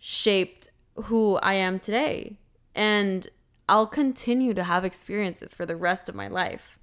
shaped 0.00 0.68
who 1.04 1.36
I 1.36 1.54
am 1.54 1.78
today. 1.78 2.38
And 2.74 3.28
I'll 3.68 3.86
continue 3.86 4.52
to 4.54 4.64
have 4.64 4.84
experiences 4.84 5.54
for 5.54 5.64
the 5.64 5.76
rest 5.76 6.08
of 6.08 6.16
my 6.16 6.26
life. 6.26 6.80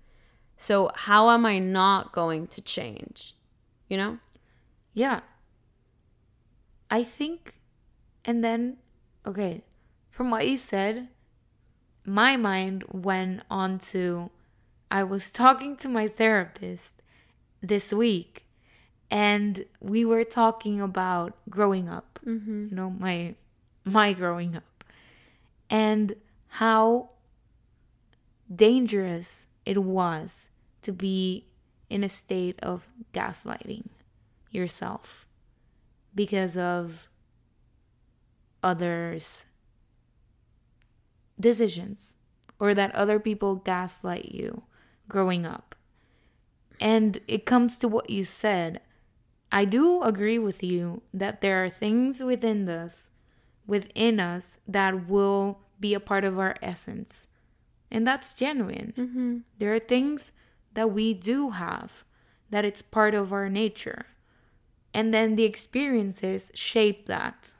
So, 0.62 0.92
how 0.94 1.30
am 1.30 1.46
I 1.46 1.58
not 1.58 2.12
going 2.12 2.48
to 2.48 2.62
change? 2.62 3.34
You 3.88 3.96
know? 3.96 4.18
Yeah. 4.94 5.22
I 6.92 7.02
think, 7.02 7.56
and 8.26 8.44
then, 8.44 8.76
okay, 9.26 9.64
from 10.12 10.30
what 10.30 10.46
you 10.46 10.58
said, 10.58 11.08
my 12.06 12.36
mind 12.36 12.84
went 12.92 13.44
on 13.50 13.80
to 13.94 14.32
I 14.92 15.04
was 15.04 15.32
talking 15.32 15.78
to 15.78 15.88
my 15.88 16.10
therapist 16.10 16.94
this 17.62 17.94
week, 17.94 18.46
and 19.10 19.64
we 19.80 20.04
were 20.04 20.26
talking 20.26 20.82
about 20.82 21.38
growing 21.50 21.88
up, 21.88 22.20
mm-hmm. 22.26 22.68
you 22.70 22.76
know, 22.76 22.90
my 22.90 23.36
my 23.86 24.12
growing 24.12 24.58
up, 24.58 24.84
and 25.70 26.16
how 26.48 27.12
dangerous 28.54 29.48
it 29.66 29.78
was 29.78 30.49
to 30.82 30.92
be 30.92 31.46
in 31.90 32.04
a 32.04 32.10
state 32.10 32.60
of 32.62 32.90
gaslighting 33.14 33.90
yourself 34.52 35.26
because 36.14 36.58
of 36.58 37.10
others' 38.62 39.46
decisions 41.40 42.16
or 42.60 42.74
that 42.74 42.94
other 42.94 43.20
people 43.20 43.56
gaslight 43.56 44.32
you 44.32 44.64
growing 45.08 45.46
up. 45.46 45.76
And 46.80 47.20
it 47.28 47.46
comes 47.46 47.78
to 47.80 47.88
what 47.88 48.10
you 48.10 48.24
said. 48.24 48.82
I 49.52 49.66
do 49.66 50.04
agree 50.04 50.40
with 50.40 50.64
you 50.64 51.02
that 51.14 51.42
there 51.42 51.64
are 51.64 51.70
things 51.70 52.22
within 52.24 52.70
us 52.70 53.10
within 53.70 54.20
us 54.20 54.58
that 54.68 55.08
will 55.08 55.60
be 55.80 55.94
a 55.94 56.00
part 56.00 56.26
of 56.26 56.38
our 56.40 56.56
essence. 56.62 57.28
And 57.92 58.06
that's 58.06 58.34
genuine. 58.34 58.94
Mm-hmm. 58.98 59.38
There 59.60 59.74
are 59.74 59.80
things 59.80 60.32
that 60.80 60.94
we 60.94 61.14
do 61.14 61.50
have 61.50 62.06
that 62.50 62.64
it's 62.64 62.82
part 62.82 63.14
of 63.14 63.34
our 63.34 63.50
nature. 63.50 64.06
And 64.94 65.14
then 65.14 65.36
the 65.36 65.44
experiences 65.44 66.54
shape 66.56 67.06
that. 67.08 67.54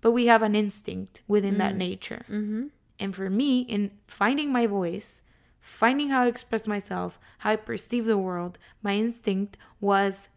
But 0.00 0.12
we 0.12 0.28
have 0.28 0.42
an 0.42 0.54
instinct 0.54 1.20
within 1.28 1.58
that 1.58 1.76
nature. 1.76 2.24
Mm-hmm. 2.24 2.68
And 2.98 3.14
for 3.14 3.28
me, 3.28 3.60
in 3.60 3.90
finding 4.06 4.50
my 4.50 4.66
voice, 4.66 5.22
finding 5.60 6.08
how 6.08 6.22
I 6.22 6.28
express 6.28 6.66
myself, 6.66 7.18
how 7.40 7.50
I 7.50 7.56
perceive 7.56 8.06
the 8.06 8.16
world, 8.16 8.58
my 8.82 8.94
instinct 8.94 9.58
was 9.78 10.30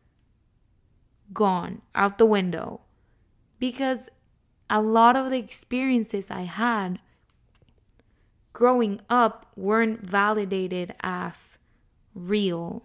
gone 1.32 1.82
out 1.96 2.18
the 2.18 2.26
window. 2.26 2.82
Because 3.58 4.10
a 4.70 4.82
lot 4.82 5.16
of 5.16 5.32
the 5.32 5.40
experiences 5.40 6.30
I 6.30 6.42
had 6.42 7.00
growing 8.52 9.00
up 9.10 9.46
weren't 9.56 10.02
validated 10.02 10.94
as 11.00 11.58
real, 12.14 12.84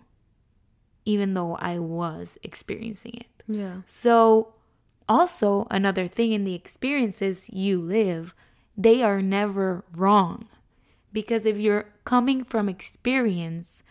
even 1.04 1.34
though 1.34 1.56
I 1.56 1.78
was 1.78 2.38
experiencing 2.42 3.14
it. 3.14 3.42
Yeah. 3.46 3.82
So, 3.86 4.54
also, 5.08 5.66
another 5.70 6.08
thing 6.08 6.32
in 6.32 6.44
the 6.44 6.54
experiences 6.54 7.48
you 7.50 7.80
live, 7.80 8.34
they 8.76 9.02
are 9.02 9.22
never 9.22 9.84
wrong. 9.94 10.48
Because 11.12 11.46
if 11.46 11.58
you're 11.58 11.92
coming 12.04 12.44
from 12.44 12.68
experience, 12.68 13.82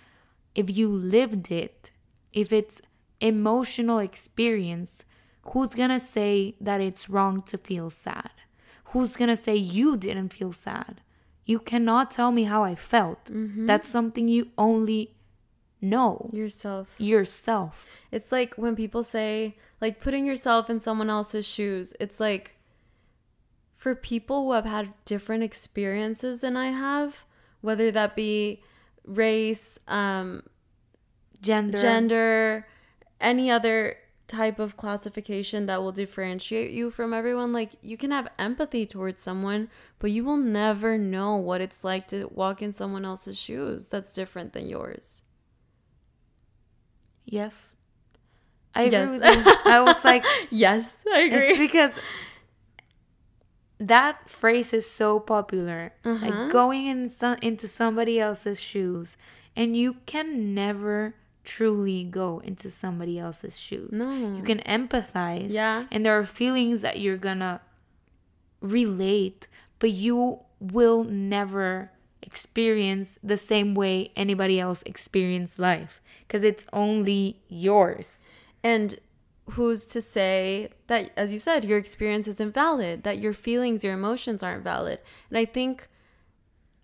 if 0.54 0.75
you 0.75 0.89
lived 0.89 1.51
it, 1.51 1.92
if 2.34 2.51
it's 2.51 2.82
emotional 3.22 4.00
experience, 4.00 5.06
who's 5.50 5.74
gonna 5.74 6.00
say 6.00 6.56
that 6.60 6.82
it's 6.82 7.10
wrong 7.10 7.42
to 7.44 7.58
feel 7.58 7.89
sad? 7.89 8.32
Who's 8.86 9.15
gonna 9.15 9.38
say 9.38 9.56
you 9.56 9.98
didn't 9.98 10.34
feel 10.34 10.54
sad? 10.54 11.01
You 11.46 11.60
cannot 11.60 12.12
tell 12.12 12.32
me 12.32 12.44
how 12.44 12.63
I 12.63 12.75
felt. 12.75 13.25
Mm-hmm. 13.25 13.65
That's 13.68 13.88
something 13.88 14.27
you 14.27 14.50
only 14.58 15.12
know 15.89 16.30
Yourself. 16.34 16.96
yourself. 17.00 17.89
It's 18.12 18.32
like 18.32 18.56
when 18.56 18.75
people 18.75 19.04
say, 19.04 19.56
like, 19.82 20.00
putting 20.01 20.25
yourself 20.25 20.70
in 20.70 20.80
someone 20.80 21.10
else's 21.10 21.48
shoes. 21.48 21.94
It's 22.00 22.20
like 22.20 22.56
for 23.75 23.96
people 23.96 24.46
who 24.46 24.54
have 24.54 24.65
had 24.65 24.94
different 25.06 25.44
experiences 25.44 26.42
than 26.42 26.58
I 26.58 26.68
have, 26.72 27.25
whether 27.62 27.92
that 27.92 28.15
be 28.15 28.63
race, 29.06 29.77
um, 29.88 30.44
Gender. 31.42 31.77
gender, 31.77 32.68
any 33.22 33.51
other 33.51 33.98
type 34.27 34.58
of 34.58 34.75
classification 34.75 35.68
that 35.68 35.82
will 35.84 35.92
differentiate 35.92 36.72
you 36.72 36.89
from 36.89 37.13
everyone. 37.13 37.54
Like 37.54 37.74
you 37.82 37.98
can 37.98 38.10
have 38.10 38.27
empathy 38.39 38.86
towards 38.88 39.22
someone, 39.22 39.70
but 40.00 40.10
you 40.10 40.24
will 40.24 40.38
never 40.38 40.98
know 40.98 41.36
what 41.36 41.62
it's 41.62 41.84
like 41.84 42.08
to 42.08 42.27
walk 42.34 42.63
in 42.63 42.74
someone 42.74 43.06
else's 43.06 43.38
shoes 43.38 43.88
that's 43.89 44.13
different 44.13 44.54
than 44.54 44.68
yours. 44.68 45.22
Yes. 47.25 47.74
I 48.74 48.84
agree 48.84 48.98
Yes. 48.98 49.10
with 49.10 49.46
you. 49.48 49.72
I 49.72 49.79
was 49.82 50.03
like, 50.03 50.24
Yes, 50.50 50.98
I 51.12 51.20
agree. 51.22 51.48
it's 51.50 51.58
because 51.60 51.91
that 53.79 54.29
phrase 54.29 54.74
is 54.74 54.89
so 54.89 55.20
popular. 55.20 55.94
Uh-huh. 56.03 56.25
Like 56.25 56.51
going 56.51 56.86
in 56.88 57.12
into 57.41 57.67
somebody 57.67 58.20
else's 58.20 58.60
shoes, 58.62 59.17
and 59.55 59.75
you 59.75 59.98
can 60.05 60.53
never 60.53 61.15
truly 61.44 62.03
go 62.03 62.39
into 62.44 62.70
somebody 62.70 63.20
else's 63.20 63.60
shoes. 63.60 63.91
No. 63.91 64.36
You 64.36 64.41
can 64.44 64.60
empathize. 64.60 65.51
Yeah. 65.51 65.86
And 65.91 66.05
there 66.05 66.17
are 66.17 66.25
feelings 66.25 66.82
that 66.82 67.00
you're 67.00 67.17
gonna 67.17 67.62
relate, 68.62 69.48
but 69.79 69.91
you 69.91 70.39
will 70.60 71.03
never 71.03 71.91
experience 72.25 73.20
the 73.24 73.38
same 73.38 73.75
way 73.75 74.12
anybody 74.15 74.60
else 74.60 74.84
experienced 74.86 75.60
life 75.60 76.01
because 76.27 76.44
it's 76.44 76.65
only 76.74 77.41
yours. 77.48 78.22
And 78.63 79.00
who's 79.51 79.88
to 79.89 80.01
say 80.01 80.70
that, 80.88 81.12
as 81.15 81.32
you 81.32 81.39
said, 81.39 81.65
your 81.65 81.77
experience 81.77 82.27
isn't 82.27 82.53
valid, 82.53 83.03
that 83.03 83.20
your 83.20 83.34
feelings, 83.34 83.84
your 83.84 83.94
emotions 83.94 84.41
aren't 84.41 84.63
valid? 84.63 85.00
And 85.29 85.38
I 85.38 85.46
think 85.46 85.88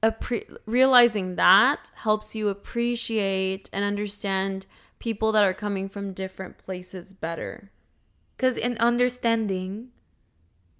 appre- 0.04 0.56
realizing 0.66 1.36
that 1.36 1.92
helps 1.96 2.36
you 2.36 2.50
appreciate 2.50 3.70
and 3.74 3.84
understand 3.84 4.66
people 5.00 5.32
that 5.32 5.44
are 5.44 5.54
coming 5.54 5.90
from 5.90 6.14
different 6.14 6.58
places 6.58 7.14
better. 7.14 7.72
Because 8.38 8.58
in 8.58 8.78
understanding, 8.78 9.90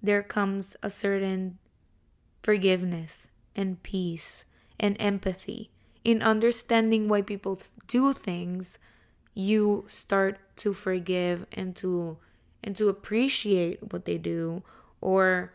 there 0.02 0.22
comes 0.22 0.76
a 0.82 0.90
certain 0.90 1.58
forgiveness 2.42 3.28
and 3.54 3.82
peace 3.82 4.44
and 4.82 4.96
empathy. 5.00 5.70
In 6.04 6.20
understanding 6.20 7.08
why 7.08 7.22
people 7.22 7.60
do 7.86 8.12
things, 8.12 8.78
you 9.32 9.84
start 9.86 10.38
to 10.56 10.74
forgive 10.74 11.46
and 11.52 11.74
to 11.76 12.18
and 12.62 12.76
to 12.76 12.88
appreciate 12.88 13.92
what 13.92 14.04
they 14.04 14.18
do 14.18 14.62
or 15.00 15.52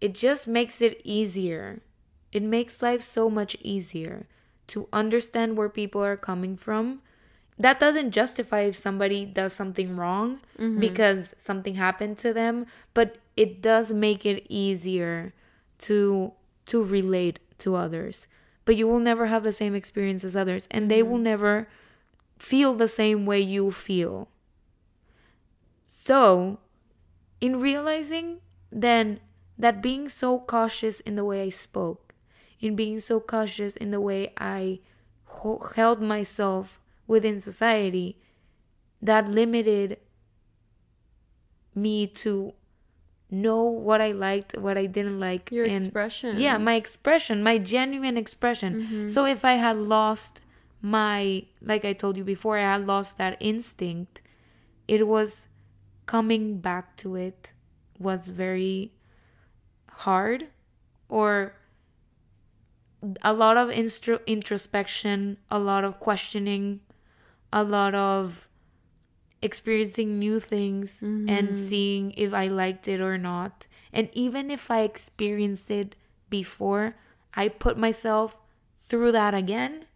it 0.00 0.14
just 0.14 0.46
makes 0.46 0.80
it 0.82 1.00
easier. 1.04 1.80
It 2.32 2.42
makes 2.42 2.82
life 2.82 3.02
so 3.02 3.30
much 3.30 3.56
easier 3.62 4.26
to 4.68 4.88
understand 4.92 5.56
where 5.56 5.68
people 5.68 6.04
are 6.04 6.16
coming 6.16 6.56
from. 6.56 7.00
That 7.58 7.80
doesn't 7.80 8.10
justify 8.10 8.60
if 8.60 8.76
somebody 8.76 9.24
does 9.24 9.54
something 9.54 9.96
wrong 9.96 10.40
mm-hmm. 10.58 10.78
because 10.78 11.34
something 11.38 11.76
happened 11.76 12.18
to 12.18 12.34
them, 12.34 12.66
but 12.92 13.16
it 13.36 13.62
does 13.62 13.92
make 13.92 14.26
it 14.26 14.44
easier 14.48 15.32
to 15.78 16.32
to 16.66 16.82
relate 16.82 17.38
to 17.58 17.76
others. 17.76 18.26
But 18.66 18.76
you 18.76 18.86
will 18.86 18.98
never 18.98 19.26
have 19.26 19.44
the 19.44 19.52
same 19.52 19.74
experience 19.74 20.22
as 20.24 20.36
others 20.36 20.68
and 20.70 20.90
they 20.90 21.02
will 21.02 21.14
mm-hmm. 21.14 21.22
never 21.22 21.68
feel 22.38 22.74
the 22.74 22.88
same 22.88 23.24
way 23.24 23.40
you 23.40 23.70
feel. 23.70 24.28
So, 25.86 26.58
in 27.40 27.60
realizing 27.60 28.40
then 28.70 29.20
that 29.56 29.82
being 29.82 30.08
so 30.08 30.40
cautious 30.40 31.00
in 31.00 31.14
the 31.16 31.24
way 31.24 31.42
I 31.42 31.48
spoke, 31.48 32.14
in 32.60 32.76
being 32.76 33.00
so 33.00 33.20
cautious 33.20 33.76
in 33.76 33.90
the 33.90 34.00
way 34.00 34.32
I 34.36 34.80
ho- 35.24 35.72
held 35.74 36.02
myself 36.02 36.80
within 37.06 37.40
society, 37.40 38.18
that 39.00 39.28
limited 39.28 39.98
me 41.74 42.06
to 42.06 42.54
know 43.30 43.64
what 43.64 44.00
I 44.00 44.12
liked, 44.12 44.56
what 44.56 44.78
I 44.78 44.86
didn't 44.86 45.18
like, 45.18 45.50
Your 45.50 45.64
and 45.64 45.76
expression. 45.76 46.38
yeah, 46.38 46.58
my 46.58 46.74
expression, 46.74 47.42
my 47.42 47.58
genuine 47.58 48.16
expression. 48.16 48.82
Mm-hmm. 48.82 49.08
So 49.08 49.26
if 49.26 49.44
I 49.44 49.54
had 49.54 49.76
lost 49.76 50.40
my, 50.80 51.44
like 51.60 51.84
I 51.84 51.92
told 51.92 52.16
you 52.16 52.24
before, 52.24 52.56
I 52.58 52.62
had 52.62 52.86
lost 52.86 53.18
that 53.18 53.36
instinct, 53.40 54.22
it 54.86 55.08
was 55.08 55.48
coming 56.06 56.60
back 56.60 56.96
to 56.98 57.16
it 57.16 57.52
was 57.98 58.28
very 58.28 58.92
hard 59.90 60.48
or 61.08 61.54
a 63.22 63.32
lot 63.32 63.56
of 63.56 63.68
instro- 63.70 64.24
introspection, 64.26 65.38
a 65.50 65.58
lot 65.58 65.84
of 65.84 65.98
questioning, 66.00 66.80
a 67.52 67.62
lot 67.62 67.94
of 67.94 68.48
experiencing 69.46 70.18
new 70.18 70.38
things 70.38 71.02
and 71.02 71.28
mm-hmm. 71.28 71.54
seeing 71.54 72.12
if 72.16 72.34
I 72.34 72.48
liked 72.48 72.88
it 72.88 73.00
or 73.00 73.16
not. 73.16 73.66
And 73.92 74.10
even 74.12 74.50
if 74.50 74.70
I 74.70 74.82
experienced 74.82 75.70
it 75.70 75.94
before, 76.28 76.96
I 77.32 77.48
put 77.48 77.78
myself 77.78 78.36
through 78.80 79.12
that 79.12 79.34
again, 79.34 79.86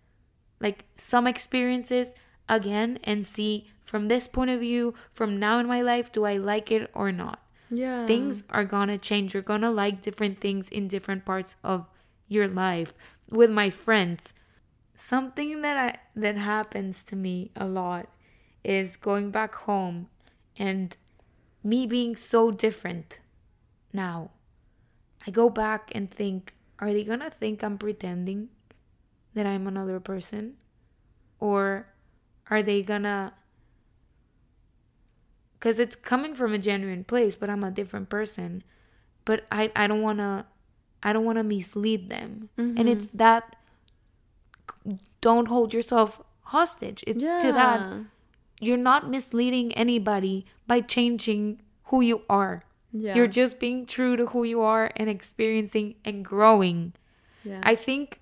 like 0.61 0.87
some 0.97 1.27
experiences 1.27 2.15
again, 2.49 2.99
and 3.05 3.27
see 3.27 3.69
from 3.85 4.09
this 4.09 4.27
point 4.27 4.51
of 4.51 4.61
view, 4.61 4.95
from 5.13 5.39
now 5.39 5.59
in 5.59 5.67
my 5.67 5.83
life, 5.83 6.11
do 6.13 6.25
I 6.25 6.37
like 6.37 6.71
it 6.71 6.91
or 6.95 7.13
not? 7.13 7.41
Yeah. 7.73 8.05
things 8.05 8.43
are 8.51 8.65
gonna 8.65 8.99
change. 8.99 9.33
You're 9.33 9.45
gonna 9.45 9.71
like 9.71 10.03
different 10.03 10.41
things 10.41 10.69
in 10.69 10.89
different 10.89 11.25
parts 11.25 11.55
of 11.63 11.87
your 12.27 12.49
life. 12.49 12.93
With 13.29 13.51
my 13.51 13.71
friends, 13.71 14.33
something 14.97 15.63
that 15.63 15.77
I 15.77 15.99
that 16.17 16.37
happens 16.37 17.05
to 17.05 17.17
me 17.17 17.53
a 17.55 17.67
lot 17.67 18.09
is 18.63 18.97
going 18.97 19.31
back 19.31 19.55
home 19.55 20.09
and 20.57 20.97
me 21.63 21.87
being 21.87 22.17
so 22.17 22.51
different 22.51 23.21
now. 23.93 24.31
I 25.27 25.31
go 25.31 25.51
back 25.51 25.91
and 25.95 26.11
think, 26.11 26.55
are 26.79 26.93
they 26.93 27.05
gonna 27.05 27.31
think 27.31 27.63
I'm 27.63 27.79
pretending 27.79 28.49
that 29.35 29.47
I'm 29.47 29.67
another 29.67 30.01
person? 30.01 30.55
Or 31.39 31.87
are 32.51 32.63
they 32.63 32.83
gonna 32.83 33.33
because 35.55 35.79
it's 35.79 35.95
coming 35.95 36.35
from 36.35 36.53
a 36.53 36.59
genuine 36.59 37.05
place 37.05 37.37
but 37.37 37.49
i'm 37.49 37.63
a 37.63 37.71
different 37.71 38.09
person 38.09 38.63
but 39.25 39.47
i 39.53 39.71
i 39.77 39.87
don't 39.87 40.03
want 40.03 40.19
to 40.19 40.45
i 41.03 41.13
don't 41.13 41.25
want 41.25 41.39
to 41.39 41.45
mislead 41.45 42.09
them 42.09 42.49
and 42.77 42.89
it's 42.89 43.07
mm-hmm. 43.07 43.19
that 43.19 43.57
don't 45.21 45.49
hold 45.49 45.73
yourself 45.73 46.21
hostage 46.43 47.05
it's 47.07 47.21
to 47.41 47.53
that 47.53 47.81
Yeah. 47.81 47.99
You're 48.61 48.77
not 48.91 49.09
misleading 49.11 49.73
anybody 49.73 50.47
by 50.67 50.81
changing 50.81 51.61
who 51.85 52.01
you 52.01 52.23
are 52.29 52.63
Yeah. 52.93 53.15
you're 53.17 53.27
just 53.27 53.59
being 53.59 53.87
true 53.87 54.17
to 54.17 54.27
who 54.27 54.45
you 54.45 54.61
are 54.61 54.91
and 54.97 55.09
experiencing 55.09 55.95
and 56.05 56.25
growing 56.25 56.93
Yeah. 57.45 57.61
I 57.63 57.75
think 57.75 58.21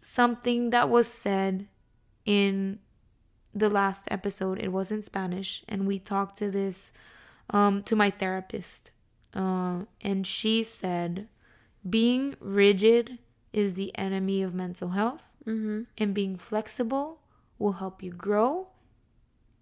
something 0.00 0.70
that 0.70 0.88
was 0.88 1.08
said 1.08 1.66
in 2.24 2.78
the 3.54 3.68
last 3.70 4.04
episode, 4.10 4.58
it 4.60 4.70
was 4.72 4.90
in 4.90 5.00
Spanish, 5.02 5.64
and 5.68 5.86
we 5.86 5.98
talked 5.98 6.36
to 6.38 6.50
this 6.50 6.92
um, 7.50 7.82
to 7.84 7.96
my 7.96 8.10
therapist, 8.10 8.90
uh, 9.34 9.84
and 10.02 10.26
she 10.26 10.62
said, 10.62 11.28
being 11.88 12.34
rigid 12.40 13.18
is 13.52 13.74
the 13.74 13.96
enemy 13.96 14.42
of 14.42 14.52
mental 14.54 14.90
health, 14.90 15.30
mm-hmm. 15.46 15.82
and 15.96 16.14
being 16.14 16.36
flexible 16.36 17.20
will 17.58 17.72
help 17.74 18.02
you 18.02 18.12
grow, 18.12 18.68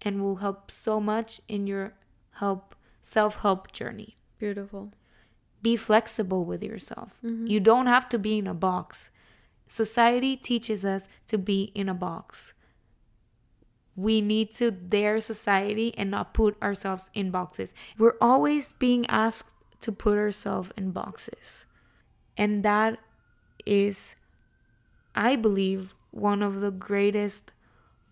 and 0.05 0.23
will 0.23 0.37
help 0.37 0.71
so 0.71 1.01
much 1.01 1.41
in 1.49 1.67
your 1.67 1.95
help 2.33 2.75
self 3.03 3.41
help 3.41 3.73
journey 3.73 4.17
Beautiful. 4.39 4.91
be 5.63 5.77
flexible 5.77 6.45
with 6.45 6.63
yourself. 6.63 7.13
Mm-hmm. 7.25 7.47
You 7.47 7.61
don't 7.61 7.87
have 7.87 8.09
to 8.11 8.19
be 8.19 8.39
in 8.39 8.47
a 8.47 8.55
box. 8.55 9.11
Society 9.69 10.37
teaches 10.37 10.85
us 10.85 11.09
to 11.27 11.39
be 11.39 11.73
in 11.75 11.89
a 11.89 11.95
box. 11.95 12.53
We 13.97 14.21
need 14.21 14.53
to 14.55 14.71
dare 14.71 15.21
society 15.21 15.95
and 15.97 16.11
not 16.11 16.35
put 16.35 16.61
ourselves 16.63 17.11
in 17.15 17.31
boxes. 17.31 17.73
We're 17.97 18.17
always 18.21 18.73
being 18.73 19.07
asked 19.07 19.55
to 19.81 19.93
put 19.93 20.19
ourselves 20.19 20.71
in 20.77 20.91
boxes. 20.91 21.67
And 22.37 22.65
that 22.65 22.99
is, 23.65 24.17
I 25.15 25.37
believe, 25.37 25.95
one 26.11 26.43
of 26.43 26.61
the 26.61 26.71
greatest 26.71 27.53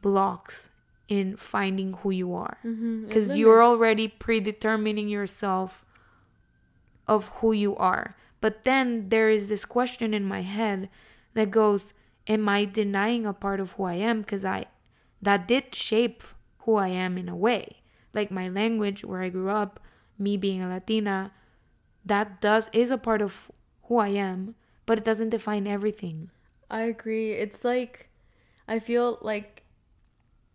blocks 0.00 0.70
in 1.08 1.36
finding 1.36 1.94
who 1.94 2.10
you 2.10 2.34
are. 2.34 2.58
Mm-hmm. 2.64 3.06
Because 3.06 3.36
you're 3.36 3.62
already 3.62 4.08
predetermining 4.08 5.08
yourself 5.08 5.84
of 7.06 7.28
who 7.36 7.52
you 7.52 7.76
are. 7.76 8.16
But 8.40 8.64
then 8.64 9.08
there 9.08 9.30
is 9.30 9.48
this 9.48 9.64
question 9.64 10.14
in 10.14 10.24
my 10.24 10.42
head 10.42 10.88
that 11.34 11.50
goes, 11.50 11.94
Am 12.28 12.48
I 12.48 12.64
denying 12.64 13.26
a 13.26 13.32
part 13.32 13.58
of 13.58 13.72
who 13.72 13.84
I 13.84 13.94
am? 13.94 14.20
Because 14.20 14.44
I 14.44 14.66
that 15.20 15.48
did 15.48 15.74
shape 15.74 16.22
who 16.58 16.76
I 16.76 16.88
am 16.88 17.18
in 17.18 17.28
a 17.28 17.36
way. 17.36 17.82
Like 18.14 18.30
my 18.30 18.48
language, 18.48 19.04
where 19.04 19.22
I 19.22 19.28
grew 19.28 19.50
up, 19.50 19.80
me 20.18 20.36
being 20.36 20.62
a 20.62 20.68
Latina, 20.68 21.32
that 22.04 22.40
does 22.40 22.68
is 22.72 22.90
a 22.90 22.98
part 22.98 23.22
of 23.22 23.50
who 23.84 23.98
I 23.98 24.08
am, 24.08 24.54
but 24.86 24.98
it 24.98 25.04
doesn't 25.04 25.30
define 25.30 25.66
everything. 25.66 26.30
I 26.70 26.82
agree. 26.82 27.32
It's 27.32 27.64
like 27.64 28.08
I 28.68 28.78
feel 28.78 29.18
like 29.20 29.61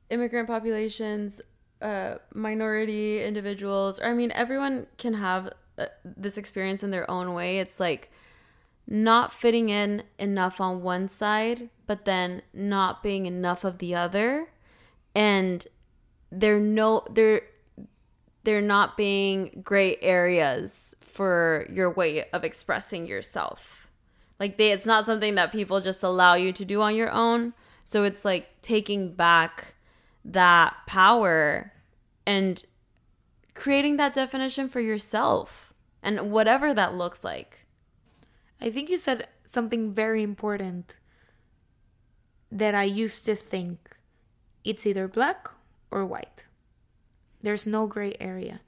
immigrant 0.10 0.48
populations 0.48 1.42
uh, 1.82 2.16
minority 2.34 3.24
individuals, 3.24 4.00
or 4.00 4.06
I 4.06 4.14
mean, 4.14 4.32
everyone 4.32 4.88
can 4.98 5.16
have 5.16 5.50
uh, 5.78 5.86
this 6.04 6.38
experience 6.38 6.84
in 6.84 6.92
their 6.92 7.10
own 7.10 7.34
way. 7.34 7.60
It's 7.60 7.80
like 7.80 8.10
not 8.88 9.32
fitting 9.32 9.70
in 9.70 10.04
enough 10.18 10.60
on 10.60 10.82
one 10.82 11.08
side, 11.08 11.70
but 11.86 12.06
then 12.06 12.42
not 12.54 13.04
being 13.04 13.26
enough 13.26 13.64
of 13.64 13.78
the 13.78 13.94
other, 13.94 14.50
and 15.14 15.68
they're 16.32 16.60
no 16.60 17.06
they're 17.12 17.42
they're 18.44 18.62
not 18.62 18.98
being 18.98 19.62
gray 19.64 19.98
areas 20.02 20.96
for 21.02 21.68
your 21.72 21.92
way 21.92 22.30
of 22.32 22.44
expressing 22.44 23.06
yourself. 23.06 23.92
Like 24.40 24.58
they 24.58 24.72
it's 24.72 24.86
not 24.86 25.06
something 25.06 25.36
that 25.36 25.52
people 25.52 25.80
just 25.80 26.04
allow 26.04 26.34
you 26.34 26.52
to 26.54 26.66
do 26.66 26.82
on 26.82 26.96
your 26.96 27.12
own. 27.12 27.54
So 27.84 28.04
it's 28.04 28.26
like 28.26 28.62
taking 28.62 29.14
back 29.14 29.76
that 30.28 30.76
power 30.86 31.72
and 32.26 32.64
creating 33.54 33.98
that 33.98 34.14
definition 34.14 34.68
for 34.68 34.82
yourself 34.82 35.74
and 36.04 36.30
whatever 36.32 36.74
that 36.74 36.94
looks 36.94 37.24
like. 37.24 37.66
I 38.60 38.70
think 38.70 38.90
you 38.90 38.98
said 38.98 39.28
something 39.46 39.94
very 39.94 40.22
important 40.22 40.96
that 42.52 42.76
I 42.76 42.84
used 42.84 43.26
to 43.26 43.36
think 43.36 43.98
it's 44.64 44.86
either 44.86 45.08
black 45.08 45.50
or 45.90 46.06
white. 46.06 46.46
There's 47.42 47.66
no 47.66 47.88
gray 47.88 48.14
area. 48.20 48.60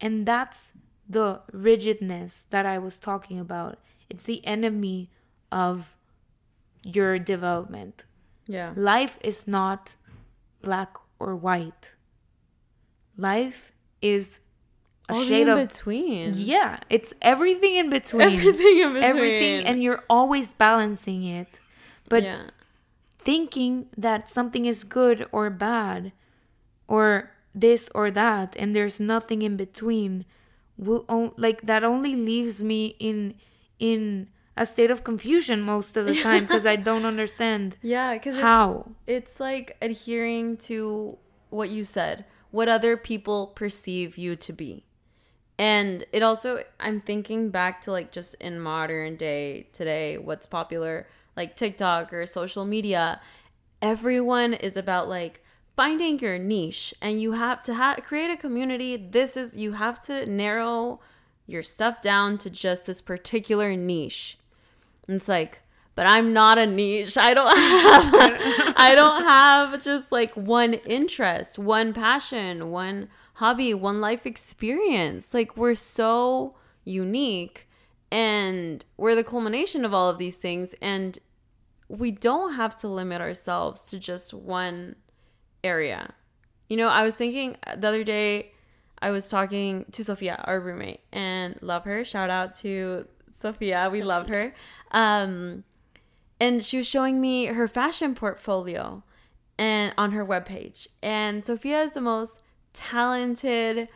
And 0.00 0.24
that's 0.24 0.72
the 1.08 1.40
rigidness 1.52 2.44
that 2.50 2.66
I 2.66 2.78
was 2.78 2.98
talking 2.98 3.38
about. 3.40 3.78
It's 4.08 4.24
the 4.24 4.46
enemy 4.46 5.10
of 5.50 5.96
your 6.82 7.18
development. 7.18 8.04
Yeah. 8.46 8.72
Life 8.76 9.18
is 9.22 9.48
not 9.48 9.96
black 10.62 10.96
or 11.18 11.36
white. 11.36 11.94
Life 13.16 13.72
is 14.00 14.40
a 15.08 15.14
All 15.14 15.24
shade 15.24 15.48
in 15.48 15.48
of 15.48 15.68
between. 15.68 16.32
yeah, 16.36 16.78
it's 16.90 17.14
everything 17.22 17.76
in 17.76 17.90
between. 17.90 18.22
Everything 18.22 18.78
in 18.78 18.92
between. 18.92 19.02
Everything 19.04 19.64
and 19.64 19.82
you're 19.82 20.04
always 20.08 20.54
balancing 20.54 21.24
it. 21.24 21.60
But 22.08 22.22
yeah. 22.22 22.50
thinking 23.18 23.88
that 23.96 24.28
something 24.30 24.66
is 24.66 24.84
good 24.84 25.26
or 25.32 25.50
bad 25.50 26.12
or 26.86 27.30
this 27.54 27.90
or 27.94 28.10
that 28.10 28.54
and 28.58 28.74
there's 28.76 29.00
nothing 29.00 29.42
in 29.42 29.56
between 29.56 30.24
will 30.76 31.04
on, 31.08 31.32
like 31.36 31.62
that 31.62 31.82
only 31.82 32.14
leaves 32.14 32.62
me 32.62 32.94
in 33.00 33.34
in 33.80 34.28
a 34.60 34.66
state 34.66 34.90
of 34.90 35.04
confusion 35.04 35.62
most 35.62 35.96
of 35.96 36.06
the 36.06 36.14
time 36.14 36.40
because 36.44 36.66
I 36.66 36.76
don't 36.76 37.04
understand 37.14 37.76
Yeah, 37.82 38.14
because 38.14 38.38
how. 38.40 38.90
it's 39.06 39.40
like 39.40 39.76
adhering 39.80 40.56
to 40.68 41.16
what 41.50 41.70
you 41.70 41.84
said, 41.84 42.24
what 42.50 42.68
other 42.68 42.96
people 42.96 43.48
perceive 43.48 44.18
you 44.18 44.36
to 44.36 44.52
be. 44.52 44.84
And 45.58 46.04
it 46.12 46.22
also, 46.22 46.58
I'm 46.78 47.00
thinking 47.00 47.50
back 47.50 47.80
to 47.82 47.92
like 47.92 48.12
just 48.12 48.34
in 48.36 48.60
modern 48.60 49.16
day 49.16 49.68
today, 49.72 50.16
what's 50.18 50.46
popular, 50.46 51.06
like 51.36 51.56
TikTok 51.56 52.12
or 52.12 52.26
social 52.26 52.64
media. 52.64 53.20
Everyone 53.82 54.54
is 54.54 54.76
about 54.76 55.08
like 55.08 55.42
finding 55.76 56.18
your 56.18 56.38
niche, 56.38 56.92
and 57.00 57.20
you 57.20 57.32
have 57.32 57.62
to 57.62 57.74
ha- 57.74 57.96
create 58.04 58.30
a 58.30 58.36
community. 58.36 58.96
This 58.96 59.36
is, 59.36 59.56
you 59.56 59.72
have 59.72 60.04
to 60.06 60.26
narrow 60.26 61.00
your 61.46 61.62
stuff 61.62 62.02
down 62.02 62.36
to 62.38 62.50
just 62.50 62.86
this 62.86 63.00
particular 63.00 63.74
niche. 63.76 64.36
And 65.08 65.16
it's 65.16 65.28
like, 65.28 65.62
but 65.94 66.06
I'm 66.06 66.32
not 66.32 66.58
a 66.58 66.66
niche. 66.66 67.18
I 67.18 67.34
don't 67.34 67.56
have 67.56 68.74
I 68.76 68.92
don't 68.94 69.24
have 69.24 69.82
just 69.82 70.12
like 70.12 70.32
one 70.34 70.74
interest, 70.74 71.58
one 71.58 71.92
passion, 71.92 72.70
one 72.70 73.08
hobby, 73.34 73.74
one 73.74 74.00
life 74.00 74.24
experience. 74.24 75.34
Like 75.34 75.56
we're 75.56 75.74
so 75.74 76.54
unique 76.84 77.68
and 78.12 78.84
we're 78.96 79.16
the 79.16 79.24
culmination 79.24 79.84
of 79.84 79.92
all 79.92 80.08
of 80.08 80.18
these 80.18 80.36
things 80.36 80.74
and 80.80 81.18
we 81.88 82.10
don't 82.10 82.52
have 82.52 82.76
to 82.76 82.86
limit 82.88 83.20
ourselves 83.20 83.90
to 83.90 83.98
just 83.98 84.32
one 84.32 84.94
area. 85.64 86.14
You 86.68 86.76
know, 86.76 86.88
I 86.88 87.02
was 87.04 87.14
thinking 87.14 87.56
the 87.76 87.88
other 87.88 88.04
day 88.04 88.52
I 89.00 89.10
was 89.10 89.28
talking 89.28 89.86
to 89.92 90.04
Sophia, 90.04 90.42
our 90.44 90.60
roommate, 90.60 91.00
and 91.12 91.58
love 91.62 91.84
her. 91.84 92.04
Shout 92.04 92.30
out 92.30 92.54
to 92.56 93.06
Sophia. 93.30 93.88
We 93.90 94.02
love 94.02 94.28
her. 94.28 94.54
Um, 94.90 95.64
and 96.40 96.62
she 96.62 96.76
was 96.78 96.86
showing 96.86 97.20
me 97.20 97.46
her 97.46 97.66
fashion 97.66 98.14
portfolio 98.14 99.02
and 99.58 99.92
on 99.98 100.12
her 100.12 100.24
webpage. 100.24 100.86
And 101.02 101.44
Sophia 101.44 101.82
is 101.82 101.92
the 101.92 102.00
most 102.00 102.40
talented 102.72 103.88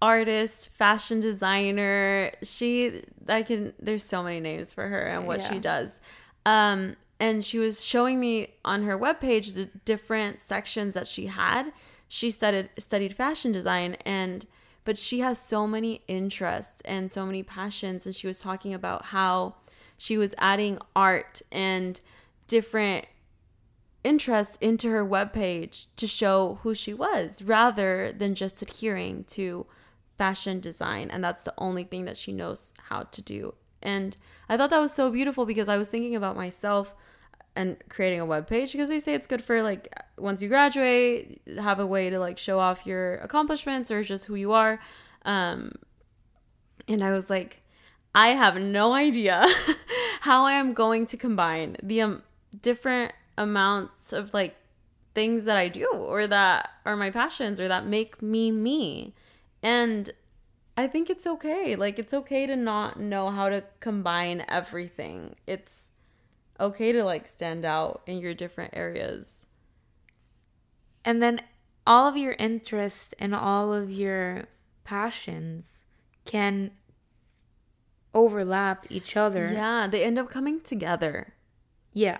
artist, 0.00 0.68
fashion 0.70 1.20
designer. 1.20 2.30
She 2.42 3.02
I 3.28 3.42
can 3.42 3.74
there's 3.78 4.04
so 4.04 4.22
many 4.22 4.40
names 4.40 4.72
for 4.72 4.86
her 4.86 5.00
and 5.00 5.26
what 5.26 5.40
she 5.40 5.58
does. 5.58 6.00
Um 6.46 6.96
and 7.18 7.44
she 7.44 7.58
was 7.58 7.84
showing 7.84 8.18
me 8.18 8.54
on 8.64 8.84
her 8.84 8.98
webpage 8.98 9.54
the 9.54 9.66
different 9.84 10.40
sections 10.40 10.94
that 10.94 11.06
she 11.06 11.26
had. 11.26 11.72
She 12.08 12.30
studied 12.30 12.70
studied 12.78 13.14
fashion 13.14 13.52
design 13.52 13.96
and 14.06 14.46
but 14.84 14.96
she 14.96 15.20
has 15.20 15.38
so 15.38 15.66
many 15.66 16.02
interests 16.08 16.80
and 16.84 17.10
so 17.10 17.26
many 17.26 17.42
passions 17.42 18.06
and 18.06 18.14
she 18.14 18.26
was 18.26 18.40
talking 18.40 18.72
about 18.72 19.06
how 19.06 19.56
she 20.00 20.16
was 20.16 20.34
adding 20.38 20.78
art 20.96 21.42
and 21.52 22.00
different 22.46 23.04
interests 24.02 24.56
into 24.62 24.88
her 24.88 25.04
webpage 25.04 25.88
to 25.96 26.06
show 26.06 26.58
who 26.62 26.74
she 26.74 26.94
was 26.94 27.42
rather 27.42 28.10
than 28.10 28.34
just 28.34 28.62
adhering 28.62 29.24
to 29.24 29.66
fashion 30.16 30.58
design. 30.58 31.10
And 31.10 31.22
that's 31.22 31.44
the 31.44 31.52
only 31.58 31.84
thing 31.84 32.06
that 32.06 32.16
she 32.16 32.32
knows 32.32 32.72
how 32.88 33.02
to 33.02 33.20
do. 33.20 33.52
And 33.82 34.16
i 34.48 34.56
thought 34.56 34.70
that 34.70 34.78
was 34.78 34.92
so 34.92 35.10
beautiful 35.10 35.46
because 35.46 35.68
i 35.68 35.76
was 35.76 35.88
thinking 35.88 36.16
about 36.16 36.34
myself 36.36 36.94
and 37.54 37.76
creating 37.88 38.20
a 38.20 38.26
webpage 38.26 38.72
because 38.72 38.88
they 38.88 39.00
say 39.00 39.14
it's 39.14 39.26
good 39.26 39.42
for 39.42 39.62
like 39.62 39.94
once 40.18 40.42
you 40.42 40.48
graduate 40.48 41.40
have 41.58 41.78
a 41.78 41.86
way 41.86 42.10
to 42.10 42.18
like 42.18 42.36
show 42.36 42.58
off 42.58 42.86
your 42.86 43.16
accomplishments 43.16 43.90
or 43.90 44.02
just 44.02 44.26
who 44.26 44.34
you 44.34 44.52
are. 44.52 44.80
Um 45.24 45.72
and 46.88 47.04
i 47.04 47.10
was 47.10 47.30
like 47.30 47.59
i 48.14 48.28
have 48.28 48.56
no 48.56 48.92
idea 48.92 49.46
how 50.20 50.44
i 50.44 50.52
am 50.52 50.72
going 50.72 51.06
to 51.06 51.16
combine 51.16 51.76
the 51.82 52.00
um, 52.00 52.22
different 52.62 53.12
amounts 53.38 54.12
of 54.12 54.32
like 54.34 54.56
things 55.14 55.44
that 55.44 55.56
i 55.56 55.68
do 55.68 55.86
or 55.86 56.26
that 56.26 56.70
are 56.84 56.96
my 56.96 57.10
passions 57.10 57.60
or 57.60 57.68
that 57.68 57.86
make 57.86 58.22
me 58.22 58.50
me. 58.50 59.14
And 59.62 60.10
i 60.76 60.86
think 60.86 61.10
it's 61.10 61.26
okay. 61.26 61.76
Like 61.76 61.98
it's 61.98 62.14
okay 62.14 62.46
to 62.46 62.56
not 62.56 62.98
know 62.98 63.30
how 63.30 63.48
to 63.48 63.64
combine 63.80 64.44
everything. 64.48 65.36
It's 65.46 65.92
okay 66.58 66.92
to 66.92 67.04
like 67.04 67.26
stand 67.26 67.64
out 67.64 68.02
in 68.06 68.18
your 68.18 68.34
different 68.34 68.74
areas. 68.76 69.46
And 71.04 71.22
then 71.22 71.42
all 71.86 72.06
of 72.08 72.16
your 72.16 72.32
interests 72.32 73.14
and 73.18 73.34
all 73.34 73.72
of 73.72 73.90
your 73.90 74.44
passions 74.84 75.86
can 76.24 76.72
overlap 78.14 78.86
each 78.90 79.16
other. 79.16 79.50
Yeah, 79.52 79.86
they 79.86 80.04
end 80.04 80.18
up 80.18 80.30
coming 80.30 80.60
together. 80.60 81.34
Yeah. 81.92 82.18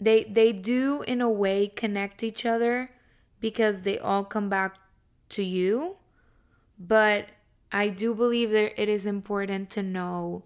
They 0.00 0.24
they 0.24 0.52
do 0.52 1.02
in 1.02 1.20
a 1.20 1.30
way 1.30 1.68
connect 1.68 2.22
each 2.22 2.44
other 2.44 2.90
because 3.40 3.82
they 3.82 3.98
all 3.98 4.24
come 4.24 4.48
back 4.48 4.76
to 5.30 5.42
you. 5.42 5.96
But 6.78 7.28
I 7.70 7.88
do 7.88 8.14
believe 8.14 8.50
that 8.50 8.80
it 8.80 8.88
is 8.88 9.06
important 9.06 9.70
to 9.70 9.82
know 9.82 10.44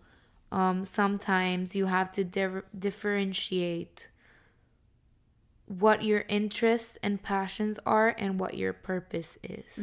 um, 0.52 0.84
sometimes 0.84 1.74
you 1.74 1.86
have 1.86 2.10
to 2.12 2.24
di- 2.24 2.62
differentiate 2.78 4.08
what 5.66 6.02
your 6.02 6.24
interests 6.28 6.98
and 7.02 7.22
passions 7.22 7.78
are 7.84 8.14
and 8.18 8.40
what 8.40 8.54
your 8.54 8.72
purpose 8.72 9.36
is. 9.42 9.78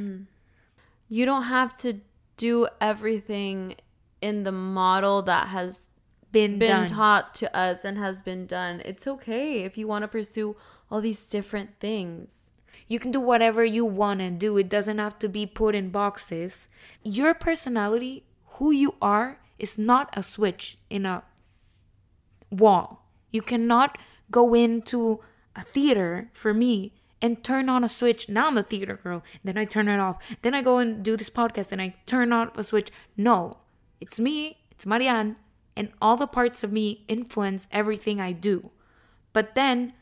You 1.08 1.26
don't 1.26 1.43
have 1.43 1.78
to 1.78 2.00
do 2.38 2.67
everything 2.82 3.76
in 4.21 4.43
the 4.43 4.51
model 4.51 5.21
that 5.23 5.47
has 5.49 5.89
Been, 6.32 6.60
been 6.60 6.69
done. 6.69 6.88
taught 6.88 7.34
to 7.36 7.56
us 7.56 7.86
and 7.86 7.97
has 7.97 8.21
been 8.21 8.45
done. 8.45 8.82
It's 8.86 9.08
okay 9.08 9.63
if 9.63 9.78
you 9.78 9.88
want 9.88 10.04
to 10.04 10.08
pursue 10.08 10.56
all 10.91 11.01
these 11.01 11.30
different 11.30 11.80
things. 11.80 12.51
You 12.88 12.99
can 12.99 13.12
do 13.12 13.19
whatever 13.19 13.63
you 13.65 13.84
want 13.86 14.19
to 14.19 14.30
do. 14.30 14.58
It 14.58 14.69
doesn't 14.69 14.97
have 14.99 15.17
to 15.19 15.30
be 15.30 15.45
put 15.45 15.73
in 15.75 15.89
boxes. 15.89 16.69
Your 17.04 17.34
personality, 17.34 18.25
who 18.58 18.71
you 18.71 18.95
are, 19.01 19.39
is 19.58 19.78
not 19.78 20.10
a 20.13 20.21
switch 20.21 20.78
in 20.89 21.06
a 21.06 21.23
wall. 22.51 23.06
You 23.32 23.41
cannot 23.41 23.97
go 24.32 24.54
into 24.54 25.21
a 25.56 25.62
theater 25.63 26.30
for 26.34 26.54
me 26.54 26.93
and 27.21 27.43
turn 27.43 27.69
on 27.69 27.84
a 27.84 27.89
switch. 27.89 28.30
Now 28.30 28.47
I'm 28.47 28.58
a 28.58 28.63
theater 28.63 28.99
girl. 29.01 29.23
Then 29.43 29.58
I 29.58 29.65
turn 29.65 29.88
it 29.88 29.99
off. 29.99 30.17
Then 30.41 30.54
I 30.54 30.62
go 30.62 30.78
and 30.78 31.04
do 31.04 31.17
this 31.17 31.30
podcast 31.30 31.71
and 31.71 31.82
I 31.82 31.95
turn 32.06 32.32
on 32.34 32.51
a 32.56 32.63
switch. 32.63 32.91
No, 33.17 33.58
it's 33.99 34.19
me, 34.19 34.58
it's 34.71 34.86
Marianne, 34.86 35.38
and 35.75 35.89
all 36.01 36.17
the 36.17 36.27
parts 36.27 36.63
of 36.63 36.71
me 36.71 37.03
influence 37.08 37.67
everything 37.71 38.19
I 38.19 38.31
do. 38.31 38.71
But 39.34 39.55
then 39.55 39.93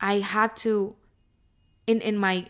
I 0.00 0.20
had 0.20 0.56
to 0.58 0.96
in 1.86 2.00
in 2.00 2.16
my 2.16 2.46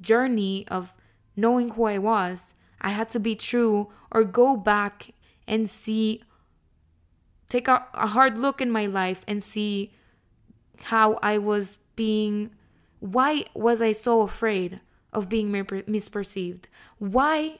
journey 0.00 0.66
of 0.68 0.92
knowing 1.36 1.70
who 1.70 1.84
I 1.84 1.98
was, 1.98 2.54
I 2.80 2.90
had 2.90 3.08
to 3.10 3.20
be 3.20 3.34
true 3.34 3.88
or 4.10 4.24
go 4.24 4.56
back 4.56 5.12
and 5.46 5.68
see, 5.68 6.22
take 7.48 7.68
a, 7.68 7.86
a 7.94 8.06
hard 8.08 8.38
look 8.38 8.60
in 8.60 8.70
my 8.70 8.86
life 8.86 9.22
and 9.28 9.42
see 9.42 9.92
how 10.84 11.18
I 11.22 11.38
was 11.38 11.78
being, 11.94 12.50
why 13.00 13.44
was 13.54 13.80
I 13.80 13.92
so 13.92 14.22
afraid 14.22 14.80
of 15.12 15.28
being 15.28 15.50
misperceived? 15.50 16.64
Why 16.98 17.58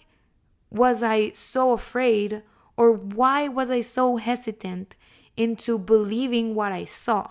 was 0.70 1.02
I 1.02 1.30
so 1.32 1.72
afraid 1.72 2.42
or 2.76 2.92
why 2.92 3.48
was 3.48 3.70
I 3.70 3.80
so 3.80 4.16
hesitant 4.16 4.96
into 5.36 5.78
believing 5.78 6.54
what 6.54 6.72
I 6.72 6.84
saw? 6.84 7.30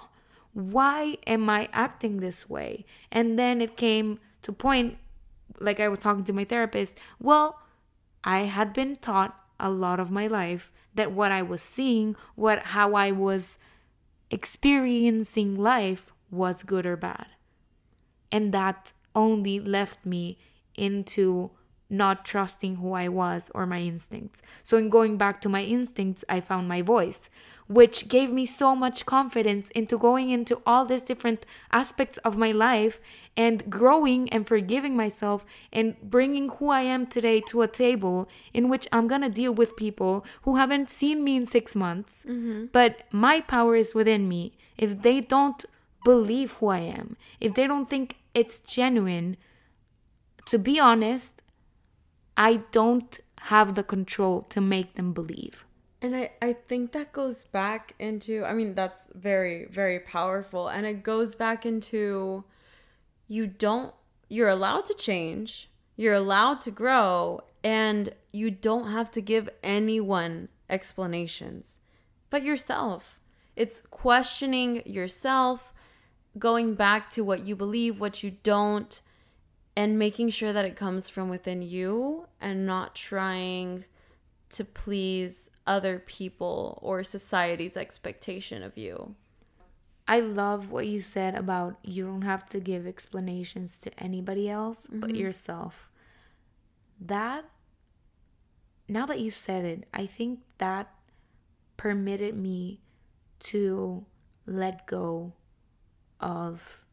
Why 0.54 1.18
am 1.28 1.50
I 1.50 1.70
acting 1.74 2.20
this 2.20 2.50
way? 2.50 2.86
And 3.12 3.38
then 3.38 3.62
it 3.62 3.78
came 3.78 4.20
to 4.44 4.52
point 4.52 4.98
like 5.60 5.80
I 5.80 5.88
was 5.88 6.00
talking 6.00 6.24
to 6.26 6.34
my 6.34 6.44
therapist, 6.44 6.98
well, 7.20 7.60
I 8.24 8.40
had 8.40 8.74
been 8.74 8.98
taught 8.98 9.40
a 9.60 9.70
lot 9.70 10.00
of 10.00 10.12
my 10.12 10.28
life 10.28 10.72
that 10.94 11.12
what 11.12 11.32
I 11.32 11.42
was 11.42 11.62
seeing, 11.62 12.16
what 12.36 12.60
how 12.60 12.94
I 12.94 13.12
was 13.12 13.58
experiencing 14.32 15.58
life 15.58 16.12
was 16.32 16.64
good 16.64 16.86
or 16.86 16.98
bad. 16.98 17.28
And 18.32 18.52
that 18.54 18.94
only 19.14 19.60
left 19.60 20.06
me 20.06 20.38
into 20.76 21.52
not 21.98 22.26
trusting 22.26 22.78
who 22.78 22.94
I 22.94 23.08
was 23.08 23.52
or 23.54 23.66
my 23.66 23.80
instincts. 23.80 24.42
So, 24.64 24.78
in 24.78 24.90
going 24.90 25.18
back 25.18 25.42
to 25.42 25.50
my 25.50 25.64
instincts, 25.64 26.24
I 26.30 26.40
found 26.40 26.68
my 26.68 26.82
voice, 26.82 27.30
which 27.68 28.08
gave 28.08 28.32
me 28.32 28.46
so 28.46 28.76
much 28.76 29.06
confidence 29.06 29.70
into 29.70 29.98
going 29.98 30.30
into 30.30 30.62
all 30.66 30.86
these 30.86 31.02
different 31.02 31.46
aspects 31.72 32.18
of 32.20 32.38
my 32.38 32.52
life 32.52 33.00
and 33.36 33.70
growing 33.70 34.30
and 34.30 34.48
forgiving 34.48 34.96
myself 34.96 35.46
and 35.74 36.00
bringing 36.02 36.50
who 36.50 36.70
I 36.70 36.82
am 36.82 37.08
today 37.08 37.42
to 37.42 37.64
a 37.64 37.68
table 37.68 38.30
in 38.54 38.70
which 38.70 38.88
I'm 38.92 39.08
gonna 39.08 39.30
deal 39.30 39.54
with 39.54 39.76
people 39.76 40.26
who 40.44 40.58
haven't 40.58 40.90
seen 40.90 41.24
me 41.24 41.36
in 41.36 41.46
six 41.46 41.76
months, 41.76 42.24
mm-hmm. 42.28 42.66
but 42.72 43.02
my 43.12 43.42
power 43.42 43.76
is 43.76 43.96
within 43.96 44.30
me. 44.30 44.54
If 44.78 45.02
they 45.02 45.22
don't 45.22 45.66
believe 46.04 46.52
who 46.54 46.68
I 46.68 46.80
am, 46.80 47.18
if 47.40 47.56
they 47.56 47.66
don't 47.66 47.90
think 47.90 48.18
it's 48.34 48.60
genuine, 48.60 49.38
to 50.46 50.60
be 50.60 50.80
honest, 50.80 51.42
I 52.38 52.58
don't 52.72 53.20
have 53.42 53.76
the 53.76 53.84
control 53.84 54.42
to 54.50 54.62
make 54.62 54.96
them 54.96 55.14
believe. 55.14 55.66
And 56.02 56.16
I, 56.16 56.32
I 56.42 56.54
think 56.54 56.92
that 56.92 57.14
goes 57.14 57.46
back 57.46 57.96
into, 58.00 58.44
I 58.46 58.54
mean, 58.54 58.76
that's 58.76 59.12
very, 59.16 59.66
very 59.66 60.00
powerful. 60.00 60.68
And 60.68 60.86
it 60.86 61.04
goes 61.04 61.36
back 61.36 61.66
into 61.66 62.44
you 63.28 63.48
don't, 63.48 63.94
you're 64.30 64.50
allowed 64.50 64.86
to 64.86 64.94
change, 64.94 65.70
you're 65.96 66.14
allowed 66.14 66.62
to 66.62 66.72
grow, 66.72 67.42
and 67.64 68.10
you 68.32 68.52
don't 68.52 68.92
have 68.92 69.10
to 69.12 69.22
give 69.22 69.50
anyone 69.64 70.50
explanations 70.70 71.80
but 72.30 72.44
yourself. 72.44 73.20
It's 73.56 73.82
questioning 73.90 74.84
yourself, 74.86 75.74
going 76.38 76.76
back 76.76 77.10
to 77.12 77.24
what 77.24 77.48
you 77.48 77.56
believe, 77.56 78.00
what 78.00 78.24
you 78.24 78.32
don't, 78.44 79.02
and 79.76 80.00
making 80.00 80.30
sure 80.30 80.54
that 80.54 80.66
it 80.66 80.76
comes 80.76 81.10
from 81.10 81.30
within 81.30 81.62
you 81.62 82.28
and 82.40 82.66
not 82.66 82.96
trying 82.96 83.86
to 84.50 84.64
please 84.64 85.50
other 85.68 86.00
people 86.00 86.80
or 86.82 87.04
society's 87.04 87.76
expectation 87.76 88.64
of 88.64 88.78
you. 88.78 89.16
I 90.08 90.20
love 90.20 90.72
what 90.72 90.88
you 90.88 91.02
said 91.02 91.36
about 91.36 91.80
you 91.84 92.06
don't 92.06 92.22
have 92.22 92.48
to 92.50 92.60
give 92.60 92.86
explanations 92.86 93.80
to 93.80 94.00
anybody 94.00 94.50
else 94.50 94.82
mm-hmm. 94.82 95.00
but 95.00 95.16
yourself. 95.16 95.90
That, 97.02 97.46
now 98.88 99.06
that 99.08 99.20
you 99.20 99.32
said 99.32 99.66
it, 99.66 99.88
I 99.94 100.06
think 100.06 100.40
that 100.60 100.94
permitted 101.76 102.36
me 102.36 102.82
to 103.40 104.06
let 104.46 104.86
go 104.86 105.34
of 106.20 106.86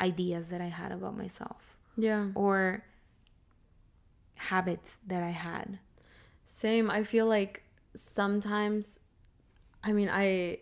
ideas 0.00 0.48
that 0.50 0.60
I 0.60 0.66
had 0.66 0.92
about 0.92 1.16
myself. 1.16 1.75
Yeah. 1.96 2.28
Or 2.34 2.84
habits 4.34 4.98
that 5.06 5.22
I 5.22 5.30
had. 5.30 5.78
Same. 6.44 6.90
I 6.90 7.02
feel 7.02 7.26
like 7.26 7.62
sometimes, 7.94 9.00
I 9.82 9.92
mean, 9.92 10.08
I, 10.10 10.58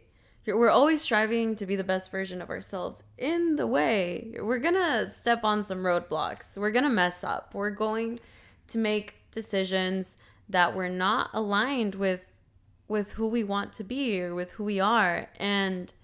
we're 0.47 0.71
always 0.71 1.03
striving 1.03 1.57
to 1.57 1.67
be 1.67 1.77
the 1.77 1.85
best 1.85 2.11
version 2.11 2.41
of 2.41 2.51
ourselves. 2.51 3.03
In 3.19 3.57
the 3.57 3.67
way, 3.67 4.35
we're 4.41 4.59
gonna 4.59 5.11
step 5.11 5.45
on 5.45 5.65
some 5.65 5.79
roadblocks. 5.79 6.57
We're 6.57 6.71
gonna 6.71 6.91
mess 6.91 7.25
up. 7.25 7.55
We're 7.55 7.71
going 7.71 8.21
to 8.69 8.79
make 8.79 9.17
decisions 9.31 10.17
that 10.49 10.75
we're 10.75 10.89
not 10.89 11.31
aligned 11.33 11.95
with 11.95 12.21
with 12.87 13.13
who 13.13 13.27
we 13.27 13.43
want 13.43 13.73
to 13.73 13.83
be 13.83 14.21
or 14.21 14.35
with 14.35 14.53
who 14.53 14.65
we 14.65 14.79
are 14.79 15.29
and 15.39 15.95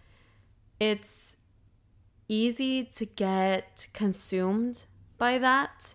it's 0.80 1.36
easy 2.26 2.82
to 2.82 3.04
get 3.04 3.86
consumed 3.92 4.86
by 5.20 5.38
that. 5.38 5.94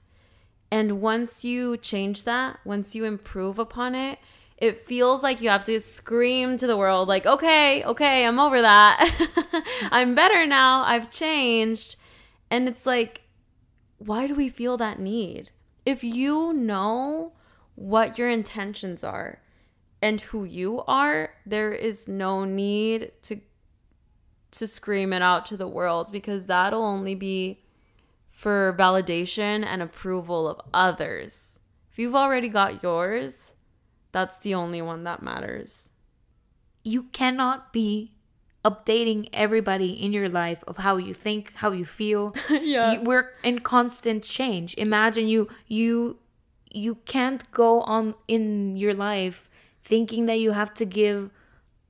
And 0.72 1.02
once 1.02 1.44
you 1.44 1.76
change 1.76 2.24
that, 2.24 2.60
once 2.64 2.96
you 2.96 3.04
improve 3.04 3.60
upon 3.60 3.94
it, 3.94 4.20
it 4.58 4.86
feels 4.86 5.22
like 5.22 5.42
you 5.42 5.50
have 5.50 5.66
to 5.66 5.80
scream 5.82 6.56
to 6.56 6.68
the 6.68 6.78
world, 6.78 7.10
like, 7.10 7.26
okay, 7.26 7.84
okay, 7.84 8.26
I'm 8.26 8.40
over 8.40 8.62
that. 8.62 9.60
I'm 9.92 10.16
better 10.16 10.46
now. 10.46 10.84
I've 10.84 11.12
changed. 11.12 11.98
And 12.50 12.70
it's 12.70 12.86
like, 12.86 13.24
why 13.98 14.28
do 14.28 14.36
we 14.36 14.48
feel 14.48 14.78
that 14.78 15.00
need? 15.00 15.50
If 15.86 16.04
you 16.04 16.54
know 16.54 17.34
what 17.76 18.18
your 18.18 18.30
intentions 18.30 19.04
are 19.04 19.42
and 20.02 20.22
who 20.22 20.46
you 20.46 20.84
are, 20.88 21.34
there 21.46 21.74
is 21.74 22.08
no 22.08 22.46
need 22.46 23.12
to 23.24 23.42
to 24.52 24.68
scream 24.68 25.12
it 25.12 25.22
out 25.22 25.44
to 25.46 25.58
the 25.58 25.68
world 25.68 26.14
because 26.14 26.46
that'll 26.46 26.82
only 26.82 27.14
be 27.14 27.65
for 28.36 28.76
validation 28.78 29.66
and 29.66 29.82
approval 29.82 30.46
of 30.46 30.60
others. 30.74 31.62
If 31.90 31.98
you've 31.98 32.14
already 32.14 32.50
got 32.50 32.84
yours, 32.84 33.56
that's 34.12 34.40
the 34.40 34.54
only 34.54 34.82
one 34.82 35.06
that 35.06 35.24
matters. 35.24 35.90
You 36.84 37.04
cannot 37.14 37.72
be 37.72 38.12
updating 38.66 39.30
everybody 39.32 39.94
in 39.94 40.12
your 40.12 40.28
life 40.28 40.66
of 40.68 40.76
how 40.76 40.98
you 40.98 41.14
think, 41.14 41.54
how 41.56 41.72
you 41.72 41.86
feel. 41.86 42.36
yeah. 42.50 42.92
You, 42.92 43.02
we're 43.04 43.32
in 43.42 43.60
constant 43.60 44.24
change. 44.26 44.76
Imagine 44.78 45.30
you 45.30 45.48
you 45.68 46.20
you 46.70 46.96
can't 47.06 47.50
go 47.52 47.82
on 47.82 48.16
in 48.28 48.76
your 48.76 48.94
life 48.94 49.50
thinking 49.82 50.26
that 50.26 50.42
you 50.42 50.52
have 50.52 50.74
to 50.74 50.86
give 50.86 51.32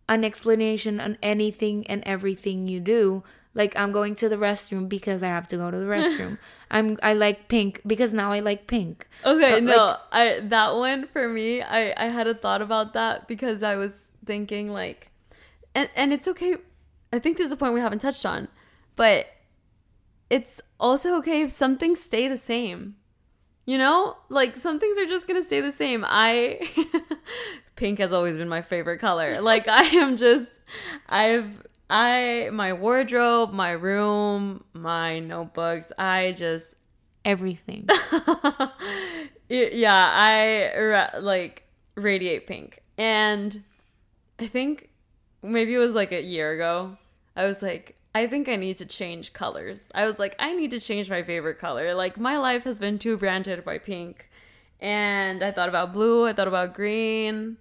an 0.07 0.23
explanation 0.23 0.99
on 0.99 1.17
anything 1.23 1.87
and 1.87 2.03
everything 2.05 2.67
you 2.67 2.79
do 2.79 3.23
like 3.55 3.75
I'm 3.77 3.91
going 3.91 4.15
to 4.15 4.29
the 4.29 4.35
restroom 4.35 4.87
because 4.87 5.23
I 5.23 5.27
have 5.27 5.47
to 5.47 5.57
go 5.57 5.71
to 5.71 5.77
the 5.77 5.85
restroom. 5.95 6.37
I'm 6.69 6.97
I 7.01 7.13
like 7.13 7.47
pink 7.47 7.81
because 7.87 8.13
now 8.13 8.31
I 8.31 8.41
like 8.41 8.67
pink. 8.67 9.07
Okay, 9.25 9.53
uh, 9.53 9.59
no, 9.61 9.87
like, 9.87 9.97
I 10.11 10.39
that 10.41 10.75
one 10.75 11.07
for 11.07 11.27
me, 11.27 11.61
I 11.61 11.93
I 11.97 12.09
had 12.09 12.27
a 12.27 12.35
thought 12.35 12.61
about 12.61 12.93
that 12.93 13.27
because 13.27 13.63
I 13.63 13.75
was 13.75 14.11
thinking 14.25 14.69
like, 14.69 15.09
and 15.73 15.89
and 15.95 16.13
it's 16.13 16.27
okay. 16.27 16.57
I 17.11 17.19
think 17.19 17.37
there's 17.37 17.51
a 17.51 17.57
point 17.57 17.73
we 17.73 17.79
haven't 17.79 17.99
touched 17.99 18.25
on, 18.25 18.49
but 18.95 19.27
it's 20.29 20.61
also 20.79 21.15
okay 21.17 21.41
if 21.41 21.51
some 21.51 21.77
things 21.77 22.01
stay 22.01 22.27
the 22.27 22.37
same. 22.37 22.95
You 23.65 23.79
know, 23.79 24.17
like 24.29 24.55
some 24.55 24.79
things 24.79 24.97
are 24.99 25.05
just 25.05 25.27
gonna 25.27 25.43
stay 25.43 25.61
the 25.61 25.71
same. 25.71 26.03
I 26.05 26.59
pink 27.75 27.99
has 27.99 28.11
always 28.13 28.37
been 28.37 28.49
my 28.49 28.61
favorite 28.61 28.99
color. 28.99 29.41
Like 29.41 29.67
I 29.67 29.83
am 29.97 30.17
just, 30.17 30.59
I've 31.07 31.65
I 31.89 32.49
my 32.51 32.73
wardrobe, 32.73 33.53
my 33.53 33.71
room, 33.71 34.63
my 34.73 35.19
notebooks, 35.19 35.91
I 35.97 36.33
just 36.35 36.75
everything. 37.23 37.87
yeah, 39.49 40.09
I 40.13 41.17
like 41.19 41.67
radiate 41.95 42.47
pink. 42.47 42.81
And 42.97 43.63
I 44.39 44.47
think 44.47 44.89
maybe 45.43 45.73
it 45.73 45.79
was 45.79 45.95
like 45.95 46.11
a 46.11 46.21
year 46.21 46.51
ago. 46.53 46.97
I 47.35 47.45
was 47.45 47.61
like 47.61 47.97
I 48.15 48.27
think 48.27 48.47
I 48.47 48.55
need 48.55 48.77
to 48.77 48.85
change 48.85 49.33
colors. 49.33 49.89
I 49.93 50.05
was 50.05 50.17
like 50.17 50.35
I 50.39 50.53
need 50.53 50.71
to 50.71 50.79
change 50.79 51.09
my 51.09 51.21
favorite 51.21 51.59
color. 51.59 51.93
Like 51.93 52.17
my 52.19 52.37
life 52.37 52.63
has 52.63 52.79
been 52.79 52.97
too 52.97 53.17
branded 53.17 53.63
by 53.63 53.77
pink. 53.77 54.29
And 54.79 55.43
I 55.43 55.51
thought 55.51 55.69
about 55.69 55.93
blue, 55.93 56.27
I 56.27 56.33
thought 56.33 56.47
about 56.47 56.73
green, 56.73 57.57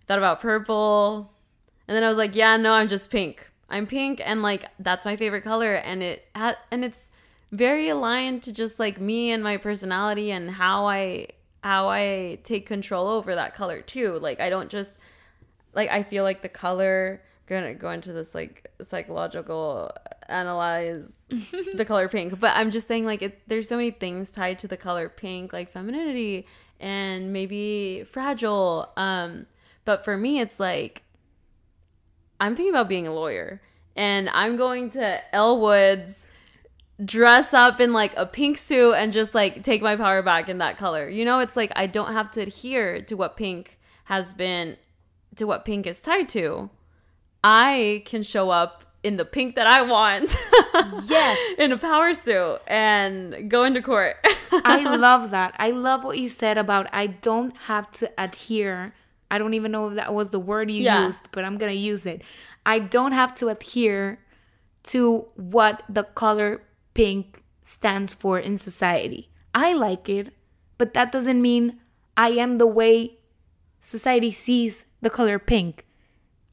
I 0.00 0.04
thought 0.06 0.18
about 0.18 0.40
purple. 0.40 1.32
And 1.86 1.94
then 1.94 2.02
I 2.02 2.08
was 2.08 2.16
like, 2.16 2.34
yeah, 2.34 2.56
no, 2.56 2.72
I'm 2.72 2.88
just 2.88 3.10
pink. 3.10 3.50
I'm 3.68 3.86
pink 3.86 4.20
and 4.24 4.42
like 4.42 4.66
that's 4.78 5.04
my 5.04 5.16
favorite 5.16 5.42
color 5.42 5.74
and 5.74 6.02
it 6.02 6.26
ha- 6.34 6.58
and 6.70 6.84
it's 6.84 7.10
very 7.52 7.88
aligned 7.88 8.42
to 8.42 8.52
just 8.52 8.78
like 8.78 9.00
me 9.00 9.30
and 9.30 9.42
my 9.42 9.56
personality 9.56 10.30
and 10.30 10.50
how 10.50 10.86
I 10.86 11.28
how 11.64 11.88
I 11.88 12.38
take 12.44 12.66
control 12.66 13.08
over 13.08 13.34
that 13.34 13.54
color 13.54 13.80
too. 13.80 14.18
Like 14.18 14.40
I 14.40 14.50
don't 14.50 14.70
just 14.70 15.00
like 15.74 15.90
I 15.90 16.02
feel 16.02 16.22
like 16.22 16.42
the 16.42 16.48
color 16.48 17.22
gonna 17.46 17.74
go 17.74 17.90
into 17.90 18.12
this 18.12 18.34
like 18.34 18.68
psychological 18.82 19.90
analyze 20.28 21.14
the 21.74 21.84
color 21.84 22.08
pink, 22.08 22.38
but 22.38 22.56
I'm 22.56 22.70
just 22.70 22.86
saying 22.86 23.04
like 23.04 23.22
it, 23.22 23.40
there's 23.48 23.68
so 23.68 23.76
many 23.76 23.90
things 23.90 24.30
tied 24.30 24.58
to 24.60 24.68
the 24.68 24.76
color 24.76 25.08
pink, 25.08 25.52
like 25.52 25.70
femininity 25.70 26.46
and 26.80 27.32
maybe 27.32 28.04
fragile. 28.04 28.90
Um, 28.96 29.46
but 29.84 30.04
for 30.04 30.16
me, 30.16 30.40
it's 30.40 30.60
like 30.60 31.02
I'm 32.40 32.54
thinking 32.54 32.72
about 32.72 32.88
being 32.88 33.06
a 33.06 33.12
lawyer, 33.14 33.60
and 33.94 34.28
I'm 34.30 34.56
going 34.56 34.90
to 34.90 35.34
Elle 35.34 35.60
Woods 35.60 36.26
dress 37.04 37.52
up 37.52 37.78
in 37.80 37.92
like 37.92 38.14
a 38.16 38.24
pink 38.24 38.56
suit 38.56 38.94
and 38.94 39.12
just 39.12 39.34
like 39.34 39.62
take 39.62 39.82
my 39.82 39.96
power 39.96 40.22
back 40.22 40.48
in 40.48 40.58
that 40.58 40.78
color. 40.78 41.08
You 41.08 41.24
know, 41.24 41.40
it's 41.40 41.56
like 41.56 41.72
I 41.76 41.86
don't 41.86 42.12
have 42.12 42.30
to 42.32 42.40
adhere 42.42 43.00
to 43.02 43.16
what 43.16 43.36
pink 43.36 43.78
has 44.04 44.32
been 44.32 44.76
to 45.36 45.46
what 45.46 45.64
pink 45.64 45.86
is 45.86 46.00
tied 46.00 46.28
to. 46.30 46.70
I 47.44 48.02
can 48.06 48.22
show 48.22 48.50
up 48.50 48.84
in 49.02 49.18
the 49.18 49.24
pink 49.24 49.54
that 49.54 49.66
I 49.66 49.82
want. 49.82 50.36
Yes. 51.06 51.54
in 51.58 51.72
a 51.72 51.78
power 51.78 52.12
suit 52.12 52.58
and 52.66 53.50
go 53.50 53.64
into 53.64 53.80
court. 53.80 54.16
I 54.52 54.82
love 54.96 55.30
that. 55.30 55.54
I 55.58 55.70
love 55.70 56.04
what 56.04 56.18
you 56.18 56.28
said 56.28 56.58
about 56.58 56.86
I 56.92 57.06
don't 57.06 57.56
have 57.56 57.90
to 57.92 58.12
adhere. 58.18 58.92
I 59.30 59.38
don't 59.38 59.54
even 59.54 59.72
know 59.72 59.88
if 59.88 59.94
that 59.94 60.14
was 60.14 60.30
the 60.30 60.40
word 60.40 60.70
you 60.70 60.82
Yeah. 60.82 61.06
used, 61.06 61.28
but 61.32 61.44
I'm 61.44 61.58
going 61.58 61.72
to 61.72 61.78
use 61.78 62.06
it. 62.06 62.22
I 62.64 62.78
don't 62.78 63.12
have 63.12 63.34
to 63.36 63.48
adhere 63.48 64.20
to 64.84 65.26
what 65.34 65.82
the 65.88 66.04
color 66.04 66.62
pink 66.94 67.42
stands 67.62 68.14
for 68.14 68.38
in 68.38 68.56
society. 68.56 69.30
I 69.54 69.72
like 69.72 70.08
it, 70.08 70.32
but 70.78 70.94
that 70.94 71.10
doesn't 71.10 71.40
mean 71.42 71.80
I 72.16 72.30
am 72.30 72.58
the 72.58 72.66
way 72.66 73.18
society 73.80 74.30
sees 74.30 74.84
the 75.00 75.10
color 75.10 75.38
pink. 75.38 75.84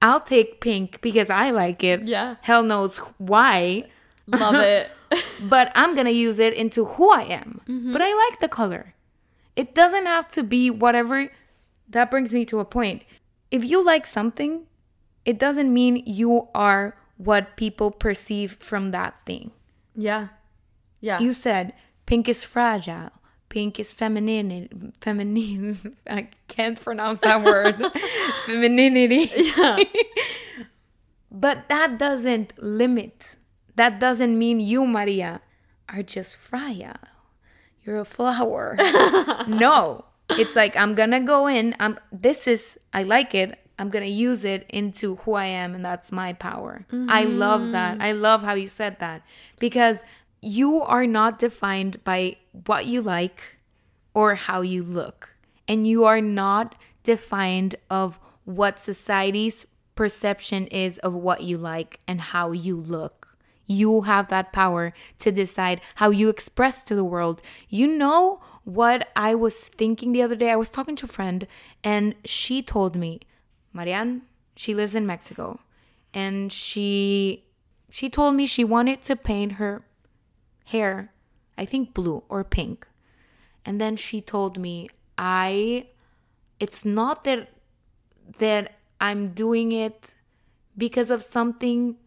I'll 0.01 0.19
take 0.19 0.59
pink 0.59 0.99
because 1.01 1.29
I 1.29 1.51
like 1.51 1.83
it. 1.83 2.07
Yeah. 2.07 2.36
Hell 2.41 2.63
knows 2.63 2.97
why 3.17 3.86
Love 4.27 4.55
it. 4.55 4.91
but 5.41 5.71
I'm 5.75 5.95
gonna 5.95 6.09
use 6.09 6.39
it 6.39 6.53
into 6.53 6.86
who 6.86 7.12
I 7.12 7.23
am. 7.23 7.62
Mm-hmm. 7.67 7.91
But 7.93 8.01
I 8.01 8.13
like 8.29 8.39
the 8.39 8.47
color. 8.47 8.93
It 9.55 9.75
doesn't 9.75 10.05
have 10.05 10.29
to 10.31 10.43
be 10.43 10.69
whatever. 10.69 11.29
That 11.93 12.12
brings 12.12 12.34
me 12.34 12.45
to 12.45 12.60
a 12.60 12.65
point. 12.65 13.03
If 13.49 13.63
you 13.63 13.84
like 13.84 14.06
something, 14.06 14.67
it 15.25 15.39
doesn't 15.39 15.73
mean 15.73 16.03
you 16.06 16.49
are 16.53 16.97
what 17.17 17.56
people 17.56 17.89
perceive 17.91 18.58
from 18.60 18.91
that 18.91 19.23
thing. 19.25 19.51
yeah. 19.95 20.27
Yeah. 20.99 21.19
You 21.19 21.34
said 21.34 21.73
pink 22.06 22.29
is 22.29 22.45
fragile. 22.45 23.10
Pink 23.49 23.77
is 23.77 23.91
feminine. 23.93 24.93
Feminine. 25.01 25.97
I 26.10 26.29
can't 26.47 26.79
pronounce 26.82 27.19
that 27.19 27.43
word. 27.43 27.75
Femininity. 28.45 29.27
yeah. 29.36 29.84
But 31.32 31.67
that 31.67 31.97
doesn't 31.97 32.53
limit. 32.62 33.36
That 33.75 33.99
doesn't 33.99 34.38
mean 34.38 34.60
you, 34.60 34.86
Maria, 34.86 35.41
are 35.89 36.03
just 36.03 36.36
fragile. 36.38 36.93
You're 37.84 37.99
a 37.99 38.06
flower. 38.06 38.77
no. 39.47 40.06
It's 40.29 40.55
like 40.55 40.75
I'm 40.75 40.95
gonna 40.95 41.21
go 41.21 41.47
in. 41.47 41.75
I'm 41.79 41.99
this 42.12 42.47
is 42.47 42.79
I 42.93 43.03
like 43.03 43.36
it. 43.36 43.59
I'm 43.79 43.89
gonna 43.89 44.05
use 44.05 44.43
it 44.45 44.65
into 44.69 45.15
who 45.17 45.33
I 45.33 45.45
am, 45.45 45.75
and 45.75 45.83
that's 45.83 46.12
my 46.12 46.33
power. 46.33 46.86
I 47.09 47.23
love 47.23 47.71
that. 47.71 47.93
Mm-hmm. 47.93 48.03
I 48.03 48.12
love 48.12 48.43
how 48.43 48.53
you 48.53 48.67
said 48.67 48.99
that. 48.99 49.23
Because 49.59 49.99
you 50.41 50.81
are 50.81 51.07
not 51.07 51.39
defined 51.39 52.03
by 52.03 52.36
what 52.65 52.86
you 52.86 53.01
like 53.01 53.41
or 54.13 54.36
how 54.36 54.62
you 54.62 54.83
look. 54.83 55.33
And 55.67 55.88
you 55.88 56.03
are 56.03 56.21
not 56.21 56.75
defined 57.03 57.75
of 57.89 58.19
what 58.45 58.79
society's 58.79 59.65
perception 59.95 60.67
is 60.67 60.97
of 60.99 61.13
what 61.13 61.43
you 61.43 61.57
like 61.57 61.99
and 62.07 62.19
how 62.19 62.51
you 62.51 62.75
look. 62.75 63.38
You 63.65 64.01
have 64.01 64.27
that 64.27 64.51
power 64.51 64.93
to 65.19 65.31
decide 65.31 65.81
how 65.95 66.09
you 66.09 66.29
express 66.29 66.83
to 66.83 66.95
the 66.95 67.03
world. 67.03 67.41
You 67.69 67.88
know 67.88 68.41
what 68.63 69.10
I 69.15 69.36
was 69.36 69.67
thinking 69.67 70.12
the 70.12 70.21
other 70.21 70.36
day? 70.36 70.49
I 70.49 70.56
was 70.56 70.71
talking 70.71 70.95
to 70.97 71.06
a 71.06 71.10
friend 71.10 71.47
and 71.84 72.15
she 72.26 72.62
told 72.62 72.95
me, 72.95 73.21
Marianne, 73.73 74.23
she 74.56 74.73
lives 74.73 74.95
in 74.95 75.06
Mexico, 75.06 75.60
and 76.13 76.52
she 76.52 77.45
she 77.89 78.10
told 78.10 78.36
me 78.36 78.45
she 78.45 78.63
wanted 78.63 79.02
to 79.04 79.15
paint 79.15 79.54
her 79.54 79.84
hair, 80.65 81.12
I 81.58 81.65
think 81.65 81.93
blue 81.93 82.23
or 82.30 82.43
pink. 82.43 82.88
And 83.65 83.80
then 83.80 83.95
she 83.95 84.21
told 84.21 84.58
me, 84.58 84.89
I 85.17 85.88
it's 86.60 86.86
not 86.86 87.23
that 87.23 87.49
that 88.38 88.73
I'm 89.02 89.30
doing 89.30 89.71
it 89.71 90.13
because 90.78 91.10
of 91.12 91.21
something 91.21 91.97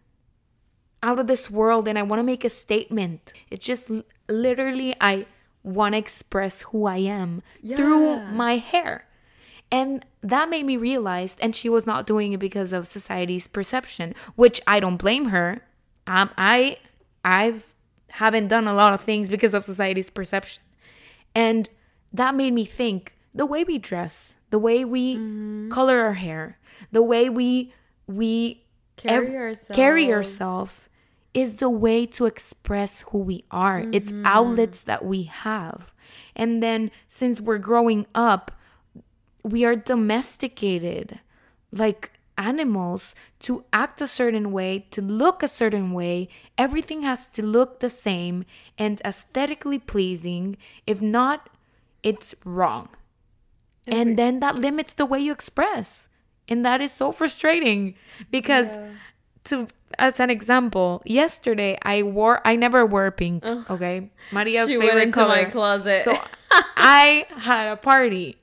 out 1.03 1.19
of 1.19 1.27
this 1.27 1.51
world 1.51 1.87
and 1.88 1.99
I 1.99 2.03
want 2.03 2.21
to 2.21 2.25
make 2.25 2.45
a 2.45 2.51
statement. 2.51 3.33
It's 3.51 3.66
just 3.66 3.90
literally 4.29 4.95
I 5.01 5.27
want 5.66 5.94
to 5.94 5.98
express 5.98 6.62
who 6.62 6.87
I 6.87 6.98
am 6.98 7.42
through 7.76 8.20
my 8.33 8.57
hair. 8.57 9.05
And 9.70 10.07
that 10.22 10.48
made 10.48 10.64
me 10.64 10.76
realize 10.76 11.37
and 11.40 11.55
she 11.55 11.68
was 11.68 11.87
not 11.87 12.07
doing 12.07 12.33
it 12.33 12.38
because 12.38 12.72
of 12.72 12.87
society's 12.87 13.48
perception, 13.48 14.14
which 14.37 14.61
I 14.66 14.79
don't 14.79 14.96
blame 14.96 15.26
her. 15.26 15.61
Um, 16.07 16.31
I 16.38 16.79
I've 17.24 17.74
haven't 18.11 18.46
done 18.48 18.68
a 18.68 18.72
lot 18.72 18.94
of 18.94 19.00
things 19.00 19.29
because 19.29 19.52
of 19.55 19.64
society's 19.64 20.09
perception. 20.09 20.62
And 21.35 21.68
that 22.12 22.35
made 22.37 22.52
me 22.52 22.64
think 22.64 23.14
the 23.35 23.44
way 23.44 23.64
we 23.64 23.79
dress, 23.79 24.37
the 24.50 24.59
way 24.61 24.85
we 24.85 25.16
color 25.68 26.00
our 26.00 26.14
hair, 26.14 26.59
the 26.92 27.02
way 27.02 27.29
we 27.29 27.74
we 28.07 28.62
Carry 28.96 29.26
carry 29.26 30.07
ourselves. 30.12 30.40
ourselves 30.40 30.88
is 31.37 31.57
the 31.57 31.68
way 31.68 32.07
to 32.07 32.25
express 32.25 33.03
who 33.11 33.18
we 33.18 33.44
are. 33.51 33.85
It's 33.92 34.11
mm-hmm. 34.11 34.25
outlets 34.25 34.81
that 34.81 35.05
we 35.05 35.25
have. 35.25 35.92
And 36.35 36.62
then 36.62 36.90
since 37.09 37.42
we're 37.42 37.59
growing 37.59 38.07
up, 38.14 38.53
we 39.42 39.62
are 39.66 39.75
domesticated 39.75 41.20
like 41.70 42.12
animals 42.38 43.14
to 43.40 43.66
act 43.70 44.01
a 44.01 44.07
certain 44.07 44.51
way, 44.51 44.87
to 44.90 45.03
look 45.03 45.42
a 45.42 45.49
certain 45.49 45.92
way. 45.92 46.31
Everything 46.57 47.03
has 47.03 47.29
to 47.33 47.42
look 47.42 47.81
the 47.81 47.90
same 47.90 48.46
and 48.79 49.03
aesthetically 49.05 49.79
pleasing. 49.79 50.57
If 50.87 51.03
not, 51.03 51.51
it's 52.03 52.35
wrong. 52.46 52.88
And 53.87 54.18
then 54.18 54.40
that 54.40 54.57
limits 54.57 54.94
the 54.94 55.05
way 55.05 55.20
you 55.20 55.33
express. 55.33 56.09
And 56.49 56.64
that 56.64 56.81
is 56.81 56.92
so 56.92 57.12
frustrating 57.12 57.94
because 58.31 58.70
to 59.44 59.68
as 59.99 60.20
an 60.20 60.31
example, 60.31 61.03
yesterday 61.05 61.79
I 61.83 62.03
wore 62.03 62.40
I 62.44 62.57
never 62.57 62.85
wore 62.85 63.11
pink, 63.11 63.44
okay? 63.70 64.11
Maria's 64.33 64.68
she 64.68 64.75
favorite 64.75 64.94
went 64.94 65.01
into 65.01 65.14
color. 65.14 65.37
my 65.37 65.44
closet. 65.44 66.03
So 66.03 66.16
I 66.77 67.27
had 67.37 67.72
a 67.72 67.77
party. 67.77 68.37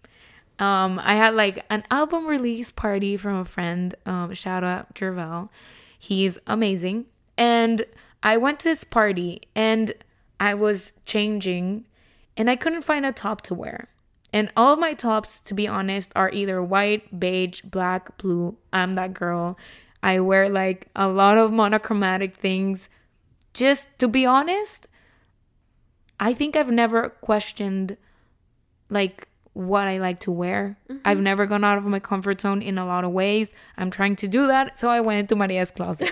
Um, 0.59 1.01
I 1.03 1.15
had 1.15 1.35
like 1.35 1.65
an 1.69 1.83
album 1.91 2.25
release 2.27 2.71
party 2.71 3.17
from 3.17 3.37
a 3.37 3.45
friend. 3.45 3.95
Um, 4.05 4.33
shout 4.33 4.63
out 4.63 4.93
Jervel. 4.93 5.49
He's 5.97 6.37
amazing. 6.47 7.05
And 7.37 7.85
I 8.21 8.37
went 8.37 8.59
to 8.59 8.65
this 8.69 8.83
party 8.83 9.41
and 9.55 9.93
I 10.39 10.53
was 10.53 10.93
changing 11.05 11.85
and 12.37 12.49
I 12.49 12.55
couldn't 12.55 12.83
find 12.83 13.05
a 13.05 13.11
top 13.11 13.41
to 13.43 13.53
wear. 13.53 13.89
And 14.31 14.51
all 14.57 14.75
my 14.77 14.93
tops, 14.93 15.39
to 15.41 15.53
be 15.53 15.67
honest, 15.67 16.11
are 16.15 16.31
either 16.31 16.61
white, 16.61 17.19
beige, 17.19 17.61
black, 17.61 18.17
blue. 18.17 18.57
I'm 18.71 18.95
that 18.95 19.13
girl. 19.13 19.57
I 20.03 20.19
wear 20.19 20.49
like 20.49 20.89
a 20.95 21.07
lot 21.07 21.37
of 21.37 21.51
monochromatic 21.51 22.35
things. 22.35 22.89
Just 23.53 23.97
to 23.99 24.07
be 24.07 24.25
honest, 24.25 24.87
I 26.19 26.33
think 26.33 26.55
I've 26.55 26.69
never 26.69 27.09
questioned 27.09 27.97
like 28.89 29.27
what 29.53 29.87
I 29.87 29.97
like 29.99 30.19
to 30.21 30.31
wear. 30.31 30.77
Mm-hmm. 30.89 31.01
I've 31.05 31.19
never 31.19 31.45
gone 31.45 31.63
out 31.63 31.77
of 31.77 31.85
my 31.85 31.99
comfort 31.99 32.41
zone 32.41 32.61
in 32.61 32.77
a 32.77 32.85
lot 32.85 33.05
of 33.05 33.11
ways. 33.11 33.53
I'm 33.77 33.89
trying 33.89 34.17
to 34.17 34.27
do 34.27 34.45
that, 34.47 34.77
so 34.77 34.89
I 34.89 34.99
went 34.99 35.19
into 35.19 35.35
Maria's 35.35 35.71
closet. 35.71 36.11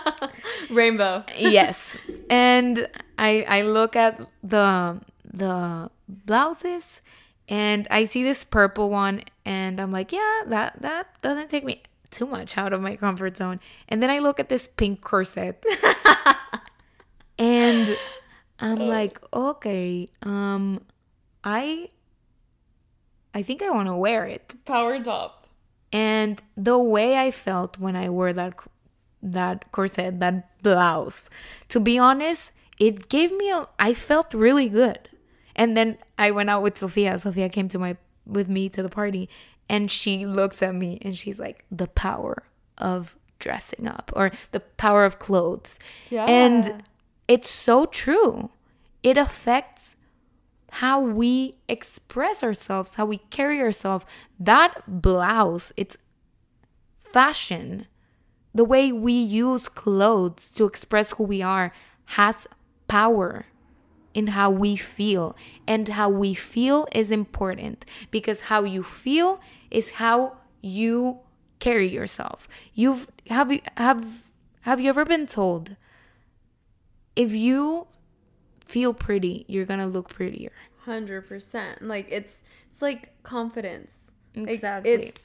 Rainbow. 0.70 1.24
yes. 1.36 1.96
And 2.30 2.88
I 3.18 3.44
I 3.46 3.62
look 3.62 3.94
at 3.94 4.20
the 4.42 5.00
the 5.24 5.90
blouses 6.08 7.02
and 7.48 7.86
I 7.90 8.04
see 8.04 8.22
this 8.22 8.42
purple 8.44 8.88
one 8.88 9.22
and 9.44 9.80
I'm 9.80 9.92
like, 9.92 10.12
yeah, 10.12 10.42
that 10.46 10.80
that 10.80 11.20
doesn't 11.20 11.50
take 11.50 11.64
me 11.64 11.82
too 12.10 12.26
much 12.26 12.56
out 12.56 12.72
of 12.72 12.80
my 12.80 12.96
comfort 12.96 13.36
zone. 13.36 13.60
And 13.88 14.02
then 14.02 14.10
I 14.10 14.18
look 14.18 14.40
at 14.40 14.48
this 14.48 14.66
pink 14.66 15.00
corset. 15.00 15.64
and 17.38 17.96
I'm 18.60 18.78
like, 18.78 19.20
okay, 19.32 20.08
um 20.22 20.80
I 21.44 21.90
I 23.34 23.42
think 23.42 23.62
I 23.62 23.70
want 23.70 23.88
to 23.88 23.96
wear 23.96 24.26
it. 24.26 24.54
Power 24.64 25.02
top. 25.02 25.46
And 25.92 26.42
the 26.56 26.78
way 26.78 27.16
I 27.16 27.30
felt 27.30 27.78
when 27.78 27.96
I 27.96 28.08
wore 28.08 28.32
that 28.32 28.54
that 29.22 29.70
corset, 29.72 30.20
that 30.20 30.62
blouse, 30.62 31.28
to 31.68 31.80
be 31.80 31.98
honest, 31.98 32.52
it 32.78 33.08
gave 33.08 33.32
me 33.32 33.50
a 33.50 33.66
I 33.78 33.94
felt 33.94 34.34
really 34.34 34.68
good. 34.68 35.08
And 35.56 35.76
then 35.76 35.98
I 36.16 36.30
went 36.30 36.50
out 36.50 36.62
with 36.62 36.78
Sophia. 36.78 37.18
Sophia 37.18 37.48
came 37.48 37.68
to 37.68 37.78
my 37.78 37.96
with 38.26 38.48
me 38.48 38.68
to 38.68 38.82
the 38.82 38.88
party 38.88 39.28
and 39.68 39.90
she 39.90 40.24
looks 40.24 40.62
at 40.62 40.74
me 40.74 40.98
and 41.02 41.16
she's 41.16 41.38
like, 41.38 41.64
"The 41.70 41.88
power 41.88 42.44
of 42.76 43.16
dressing 43.38 43.86
up 43.86 44.10
or 44.14 44.30
the 44.52 44.60
power 44.60 45.04
of 45.04 45.18
clothes. 45.18 45.78
Yeah. 46.10 46.26
And 46.26 46.82
it's 47.26 47.50
so 47.50 47.86
true. 47.86 48.50
It 49.02 49.16
affects 49.16 49.96
how 50.70 51.00
we 51.00 51.54
express 51.68 52.42
ourselves, 52.42 52.96
how 52.96 53.06
we 53.06 53.18
carry 53.30 53.60
ourselves. 53.60 54.04
That 54.38 54.82
blouse, 54.86 55.72
it's 55.76 55.96
fashion. 57.00 57.86
The 58.54 58.64
way 58.64 58.92
we 58.92 59.12
use 59.12 59.68
clothes 59.68 60.50
to 60.52 60.64
express 60.64 61.12
who 61.12 61.24
we 61.24 61.40
are 61.42 61.72
has 62.06 62.46
power 62.86 63.46
in 64.14 64.28
how 64.28 64.50
we 64.50 64.76
feel. 64.76 65.36
And 65.66 65.88
how 65.88 66.08
we 66.08 66.34
feel 66.34 66.86
is 66.92 67.10
important 67.10 67.84
because 68.10 68.42
how 68.42 68.64
you 68.64 68.82
feel 68.82 69.40
is 69.70 69.92
how 69.92 70.36
you 70.60 71.20
carry 71.58 71.88
yourself. 71.88 72.48
You've 72.74 73.08
have 73.28 73.52
you 73.52 73.60
have 73.76 74.22
have 74.62 74.80
you 74.80 74.88
ever 74.88 75.04
been 75.04 75.26
told 75.26 75.76
if 77.16 77.32
you 77.32 77.86
feel 78.64 78.94
pretty, 78.94 79.44
you're 79.48 79.64
going 79.64 79.80
to 79.80 79.86
look 79.86 80.08
prettier? 80.08 80.52
Hundred 80.84 81.26
percent. 81.28 81.82
Like 81.82 82.06
it's 82.10 82.42
it's 82.70 82.80
like 82.82 83.22
confidence. 83.22 84.10
Like, 84.34 84.50
Exactly. 84.50 84.92
it's 84.92 85.18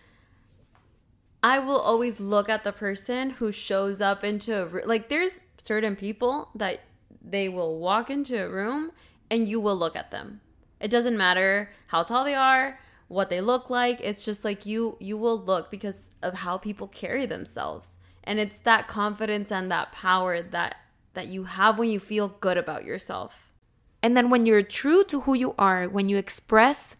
I 1.43 1.59
will 1.59 1.79
always 1.79 2.19
look 2.19 2.47
at 2.49 2.63
the 2.63 2.71
person 2.71 3.31
who 3.31 3.51
shows 3.51 3.99
up 4.01 4.23
into 4.23 4.61
a 4.61 4.65
room. 4.65 4.83
Like 4.87 5.09
there's 5.09 5.43
certain 5.57 5.95
people 5.95 6.49
that 6.55 6.79
they 7.21 7.49
will 7.49 7.79
walk 7.79 8.09
into 8.09 8.43
a 8.45 8.49
room 8.49 8.91
and 9.29 9.47
you 9.47 9.59
will 9.59 9.75
look 9.75 9.95
at 9.95 10.09
them. 10.11 10.41
It 10.79 10.89
doesn't 10.89 11.17
matter 11.17 11.69
how 11.87 12.03
tall 12.03 12.23
they 12.23 12.33
are, 12.35 12.79
what 13.13 13.29
they 13.29 13.41
look 13.41 13.69
like. 13.69 13.99
It's 14.01 14.25
just 14.25 14.43
like 14.43 14.65
you 14.65 14.97
you 14.99 15.17
will 15.17 15.37
look 15.37 15.69
because 15.69 16.09
of 16.21 16.33
how 16.33 16.57
people 16.57 16.87
carry 16.87 17.25
themselves. 17.25 17.97
And 18.23 18.39
it's 18.39 18.59
that 18.59 18.87
confidence 18.87 19.51
and 19.51 19.71
that 19.71 19.91
power 19.91 20.41
that 20.41 20.75
that 21.13 21.27
you 21.27 21.43
have 21.43 21.77
when 21.77 21.89
you 21.89 21.99
feel 21.99 22.27
good 22.27 22.57
about 22.57 22.83
yourself. 22.83 23.53
And 24.01 24.17
then 24.17 24.29
when 24.29 24.45
you're 24.45 24.63
true 24.63 25.03
to 25.05 25.21
who 25.21 25.33
you 25.33 25.53
are, 25.57 25.87
when 25.87 26.09
you 26.09 26.17
express 26.17 26.95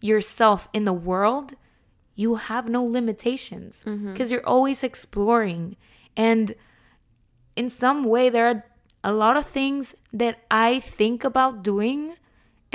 yourself 0.00 0.68
in 0.72 0.84
the 0.84 0.92
world, 0.92 1.54
you 2.14 2.36
have 2.36 2.68
no 2.68 2.82
limitations 2.84 3.82
mm-hmm. 3.84 4.12
because 4.12 4.30
you're 4.30 4.46
always 4.46 4.84
exploring. 4.84 5.76
And 6.16 6.54
in 7.56 7.68
some 7.68 8.04
way, 8.04 8.30
there 8.30 8.46
are 8.46 8.64
a 9.02 9.12
lot 9.12 9.36
of 9.36 9.46
things 9.46 9.94
that 10.12 10.38
I 10.50 10.80
think 10.80 11.24
about 11.24 11.62
doing 11.62 12.14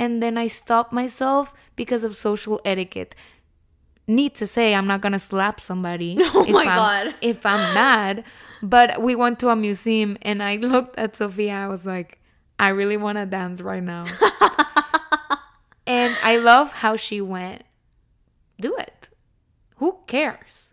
and 0.00 0.22
then 0.22 0.38
I 0.38 0.46
stop 0.46 0.92
myself 0.92 1.52
because 1.76 2.04
of 2.04 2.16
social 2.16 2.58
etiquette. 2.64 3.14
Need 4.08 4.34
to 4.36 4.46
say, 4.46 4.74
I'm 4.74 4.86
not 4.86 5.02
gonna 5.02 5.18
slap 5.18 5.60
somebody 5.60 6.16
Oh 6.20 6.44
if 6.48 6.54
my 6.54 6.62
I'm, 6.62 6.66
God. 6.66 7.14
if 7.20 7.44
I'm 7.44 7.74
mad. 7.74 8.24
But 8.62 9.02
we 9.02 9.14
went 9.14 9.38
to 9.40 9.50
a 9.50 9.56
museum 9.56 10.16
and 10.22 10.42
I 10.42 10.56
looked 10.72 10.98
at 10.98 11.16
Sophia. 11.16 11.52
I 11.52 11.68
was 11.68 11.84
like, 11.84 12.18
I 12.58 12.68
really 12.68 12.96
want 12.96 13.18
to 13.18 13.26
dance 13.26 13.60
right 13.60 13.82
now. 13.82 14.06
and 15.86 16.16
I 16.24 16.38
love 16.38 16.72
how 16.72 16.96
she 16.96 17.20
went, 17.20 17.62
do 18.58 18.74
it. 18.76 19.10
Who 19.76 19.98
cares? 20.06 20.72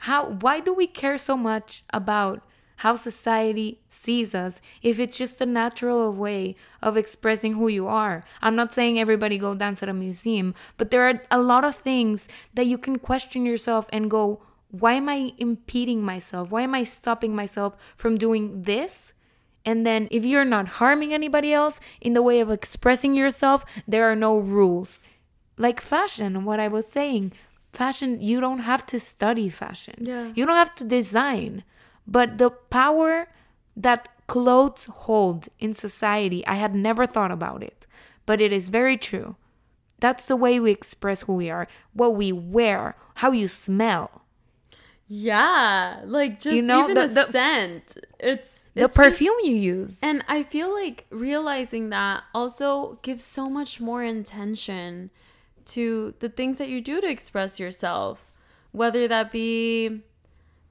How 0.00 0.28
why 0.28 0.60
do 0.60 0.74
we 0.74 0.86
care 0.86 1.16
so 1.16 1.34
much 1.34 1.82
about 1.94 2.42
how 2.78 2.94
society 2.94 3.80
sees 3.88 4.34
us 4.34 4.60
if 4.82 4.98
it's 5.00 5.18
just 5.18 5.40
a 5.40 5.46
natural 5.46 6.12
way 6.12 6.56
of 6.80 6.96
expressing 6.96 7.54
who 7.54 7.68
you 7.68 7.86
are? 7.86 8.22
I'm 8.40 8.56
not 8.56 8.72
saying 8.72 8.98
everybody 8.98 9.38
go 9.38 9.54
dance 9.54 9.82
at 9.82 9.88
a 9.88 9.94
museum, 9.94 10.54
but 10.76 10.90
there 10.90 11.08
are 11.08 11.22
a 11.30 11.40
lot 11.40 11.64
of 11.64 11.74
things 11.74 12.28
that 12.54 12.66
you 12.66 12.78
can 12.78 12.98
question 12.98 13.44
yourself 13.44 13.88
and 13.92 14.10
go, 14.10 14.40
why 14.70 14.94
am 14.94 15.08
I 15.08 15.32
impeding 15.38 16.02
myself? 16.02 16.50
Why 16.50 16.62
am 16.62 16.74
I 16.74 16.84
stopping 16.84 17.34
myself 17.34 17.76
from 17.96 18.16
doing 18.16 18.62
this? 18.62 19.14
And 19.64 19.86
then, 19.86 20.08
if 20.10 20.24
you're 20.24 20.44
not 20.44 20.68
harming 20.80 21.12
anybody 21.12 21.52
else 21.52 21.80
in 22.00 22.12
the 22.12 22.22
way 22.22 22.40
of 22.40 22.50
expressing 22.50 23.14
yourself, 23.14 23.64
there 23.86 24.10
are 24.10 24.16
no 24.16 24.38
rules. 24.38 25.06
Like 25.56 25.80
fashion, 25.80 26.44
what 26.44 26.60
I 26.60 26.68
was 26.68 26.86
saying, 26.86 27.32
fashion, 27.72 28.20
you 28.20 28.40
don't 28.40 28.60
have 28.60 28.86
to 28.86 29.00
study 29.00 29.50
fashion. 29.50 29.94
Yeah. 29.98 30.32
You 30.34 30.46
don't 30.46 30.56
have 30.56 30.74
to 30.76 30.84
design. 30.84 31.64
But 32.10 32.38
the 32.38 32.50
power 32.50 33.28
that 33.76 34.08
clothes 34.26 34.86
hold 34.86 35.48
in 35.60 35.74
society, 35.74 36.44
I 36.46 36.54
had 36.54 36.74
never 36.74 37.06
thought 37.06 37.30
about 37.30 37.62
it. 37.62 37.86
But 38.26 38.40
it 38.40 38.52
is 38.52 38.70
very 38.70 38.96
true. 38.96 39.36
That's 40.00 40.24
the 40.26 40.36
way 40.36 40.58
we 40.58 40.70
express 40.70 41.22
who 41.22 41.34
we 41.34 41.50
are, 41.50 41.68
what 41.92 42.14
we 42.16 42.32
wear, 42.32 42.96
how 43.16 43.32
you 43.32 43.46
smell. 43.48 44.22
Yeah, 45.06 46.00
like 46.04 46.38
just 46.40 46.56
You 46.56 46.62
know, 46.62 46.84
even 46.84 46.94
the- 46.94 47.04
a 47.04 47.08
the- 47.08 47.24
scent. 47.26 47.96
It's 48.20 48.64
The 48.74 48.84
it's 48.84 48.96
perfume 48.96 49.34
just- 49.38 49.46
you 49.48 49.56
use. 49.56 50.00
and 50.02 50.22
I 50.28 50.42
feel 50.42 50.72
like 50.72 51.06
realizing 51.10 51.88
that 51.90 52.24
also 52.34 52.98
gives 53.02 53.24
so 53.24 53.48
much 53.48 53.80
more 53.80 54.02
intention 54.02 55.10
to 55.66 56.14
the 56.20 56.28
things 56.28 56.58
that 56.58 56.68
you 56.68 56.80
do 56.80 57.00
to 57.00 57.08
express 57.08 57.58
yourself, 57.58 58.30
whether 58.72 59.08
that 59.08 59.30
be, 59.32 60.02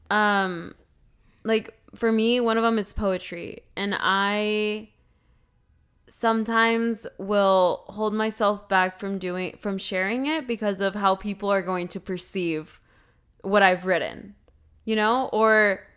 um, 0.09 0.73
like 1.47 1.73
for 1.95 2.11
me, 2.11 2.39
one 2.39 2.57
of 2.57 2.63
them 2.63 2.77
is 2.77 2.93
poetry, 2.93 3.61
and 3.75 3.95
I 3.97 4.89
sometimes 6.09 7.07
will 7.17 7.83
hold 7.87 8.13
myself 8.13 8.67
back 8.69 8.99
from 8.99 9.17
doing 9.17 9.57
from 9.59 9.77
sharing 9.77 10.25
it 10.25 10.45
because 10.45 10.81
of 10.81 10.95
how 10.95 11.15
people 11.15 11.51
are 11.51 11.61
going 11.61 11.87
to 11.89 11.99
perceive 11.99 12.79
what 13.41 13.63
I've 13.63 13.85
written, 13.85 14.35
you 14.83 14.95
know, 14.95 15.29
or 15.31 15.87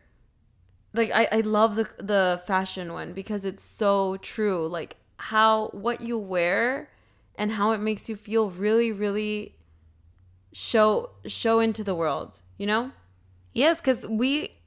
like 0.95 1.11
I, 1.13 1.29
I 1.33 1.41
love 1.41 1.75
the 1.75 1.95
the 1.99 2.43
fashion 2.47 2.93
one 2.93 3.13
because 3.13 3.45
it's 3.45 3.65
so 3.65 4.17
true. 4.19 4.69
Like 4.69 4.97
how 5.17 5.69
what 5.69 6.01
you 6.01 6.17
wear 6.17 6.91
and 7.35 7.53
how 7.53 7.73
it 7.73 7.79
makes 7.79 8.09
you 8.09 8.15
feel 8.15 8.51
really, 8.51 8.93
really 8.93 9.57
show 10.53 11.11
show 11.27 11.59
into 11.59 11.83
the 11.83 11.95
world, 11.95 12.43
you 12.57 12.67
know? 12.67 12.93
Yes, 13.53 13.81
because 13.81 14.07
we, 14.07 14.60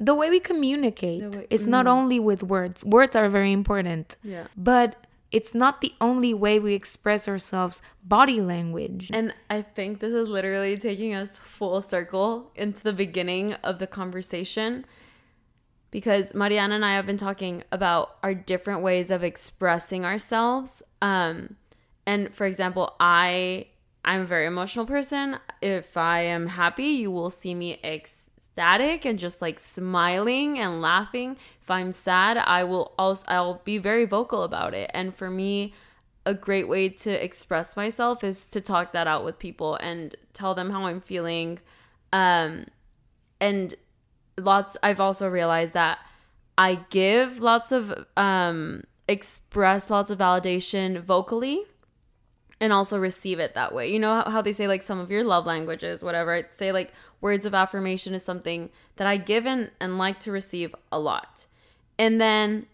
the 0.00 0.14
way 0.14 0.30
we 0.30 0.40
communicate, 0.40 1.34
way- 1.34 1.46
it's 1.50 1.66
not 1.66 1.86
only 1.86 2.20
with 2.20 2.42
words. 2.42 2.84
Words 2.84 3.16
are 3.16 3.28
very 3.28 3.52
important. 3.52 4.16
Yeah. 4.22 4.46
But 4.56 5.06
it's 5.30 5.54
not 5.54 5.80
the 5.80 5.92
only 6.00 6.32
way 6.32 6.58
we 6.58 6.74
express 6.74 7.28
ourselves. 7.28 7.82
Body 8.02 8.40
language. 8.40 9.10
And 9.12 9.34
I 9.50 9.62
think 9.62 10.00
this 10.00 10.14
is 10.14 10.28
literally 10.28 10.76
taking 10.76 11.14
us 11.14 11.38
full 11.38 11.80
circle 11.80 12.50
into 12.54 12.82
the 12.82 12.92
beginning 12.92 13.54
of 13.54 13.78
the 13.78 13.86
conversation 13.86 14.86
because 15.90 16.34
Mariana 16.34 16.76
and 16.76 16.84
I 16.84 16.94
have 16.94 17.06
been 17.06 17.16
talking 17.16 17.62
about 17.72 18.16
our 18.22 18.34
different 18.34 18.82
ways 18.82 19.10
of 19.10 19.22
expressing 19.24 20.04
ourselves. 20.04 20.82
Um, 21.02 21.56
and 22.06 22.34
for 22.34 22.46
example, 22.46 22.94
I 23.00 23.66
I'm 24.04 24.22
a 24.22 24.26
very 24.26 24.46
emotional 24.46 24.86
person. 24.86 25.38
If 25.60 25.96
I 25.96 26.20
am 26.20 26.46
happy, 26.46 26.84
you 26.84 27.10
will 27.10 27.30
see 27.30 27.54
me 27.54 27.78
ecstatic 28.58 29.04
and 29.04 29.18
just 29.18 29.40
like 29.40 29.58
smiling 29.58 30.58
and 30.58 30.80
laughing. 30.80 31.36
If 31.62 31.70
I'm 31.70 31.92
sad, 31.92 32.38
I 32.38 32.64
will 32.64 32.92
also 32.98 33.24
I'll 33.28 33.62
be 33.64 33.78
very 33.78 34.04
vocal 34.04 34.42
about 34.42 34.74
it. 34.74 34.90
And 34.92 35.14
for 35.14 35.30
me, 35.30 35.74
a 36.26 36.34
great 36.34 36.68
way 36.68 36.88
to 36.88 37.24
express 37.24 37.76
myself 37.76 38.24
is 38.24 38.48
to 38.48 38.60
talk 38.60 38.92
that 38.92 39.06
out 39.06 39.24
with 39.24 39.38
people 39.38 39.76
and 39.76 40.14
tell 40.32 40.54
them 40.54 40.70
how 40.70 40.86
I'm 40.86 41.00
feeling. 41.00 41.60
Um, 42.12 42.66
and 43.40 43.74
lots, 44.36 44.76
I've 44.82 45.00
also 45.00 45.28
realized 45.28 45.74
that 45.74 46.00
I 46.56 46.80
give 46.90 47.38
lots 47.38 47.70
of, 47.70 48.06
um, 48.16 48.82
express 49.06 49.88
lots 49.88 50.10
of 50.10 50.18
validation 50.18 51.00
vocally 51.00 51.62
and 52.60 52.72
also 52.72 52.98
receive 52.98 53.38
it 53.38 53.54
that 53.54 53.72
way. 53.72 53.90
You 53.92 53.98
know 53.98 54.22
how, 54.26 54.42
they 54.42 54.52
say 54.52 54.66
like 54.66 54.82
some 54.82 54.98
of 54.98 55.10
your 55.10 55.24
love 55.24 55.46
languages, 55.46 56.02
whatever. 56.02 56.32
I'd 56.32 56.52
say 56.52 56.72
like 56.72 56.92
words 57.20 57.46
of 57.46 57.54
affirmation 57.54 58.14
is 58.14 58.24
something 58.24 58.70
that 58.96 59.06
I 59.06 59.16
give 59.16 59.46
and, 59.46 59.70
and 59.80 59.98
like 59.98 60.18
to 60.20 60.32
receive 60.32 60.74
a 60.90 60.98
lot. 60.98 61.46
And 61.98 62.20
then 62.20 62.66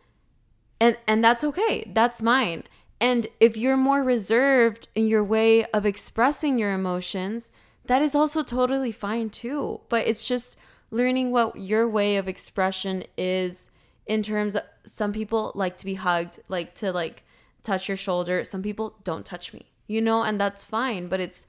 and 0.80 0.98
and 1.06 1.22
that's 1.22 1.44
okay. 1.44 1.90
That's 1.94 2.20
mine. 2.20 2.64
And 3.00 3.26
if 3.40 3.56
you're 3.56 3.76
more 3.76 4.02
reserved 4.02 4.88
in 4.94 5.06
your 5.06 5.24
way 5.24 5.64
of 5.66 5.86
expressing 5.86 6.58
your 6.58 6.72
emotions, 6.72 7.50
that 7.86 8.02
is 8.02 8.14
also 8.14 8.42
totally 8.42 8.92
fine 8.92 9.30
too. 9.30 9.80
But 9.88 10.06
it's 10.06 10.26
just 10.26 10.58
learning 10.90 11.30
what 11.30 11.56
your 11.56 11.88
way 11.88 12.16
of 12.16 12.28
expression 12.28 13.04
is 13.16 13.70
in 14.06 14.22
terms 14.22 14.56
of 14.56 14.62
some 14.84 15.12
people 15.12 15.52
like 15.54 15.76
to 15.78 15.84
be 15.84 15.94
hugged, 15.94 16.40
like 16.48 16.74
to 16.76 16.92
like 16.92 17.24
touch 17.62 17.88
your 17.88 17.96
shoulder. 17.96 18.44
Some 18.44 18.62
people 18.62 18.96
don't 19.04 19.24
touch 19.24 19.52
me. 19.52 19.66
You 19.86 20.00
know, 20.00 20.22
and 20.22 20.40
that's 20.40 20.64
fine, 20.64 21.08
but 21.08 21.20
it's 21.20 21.46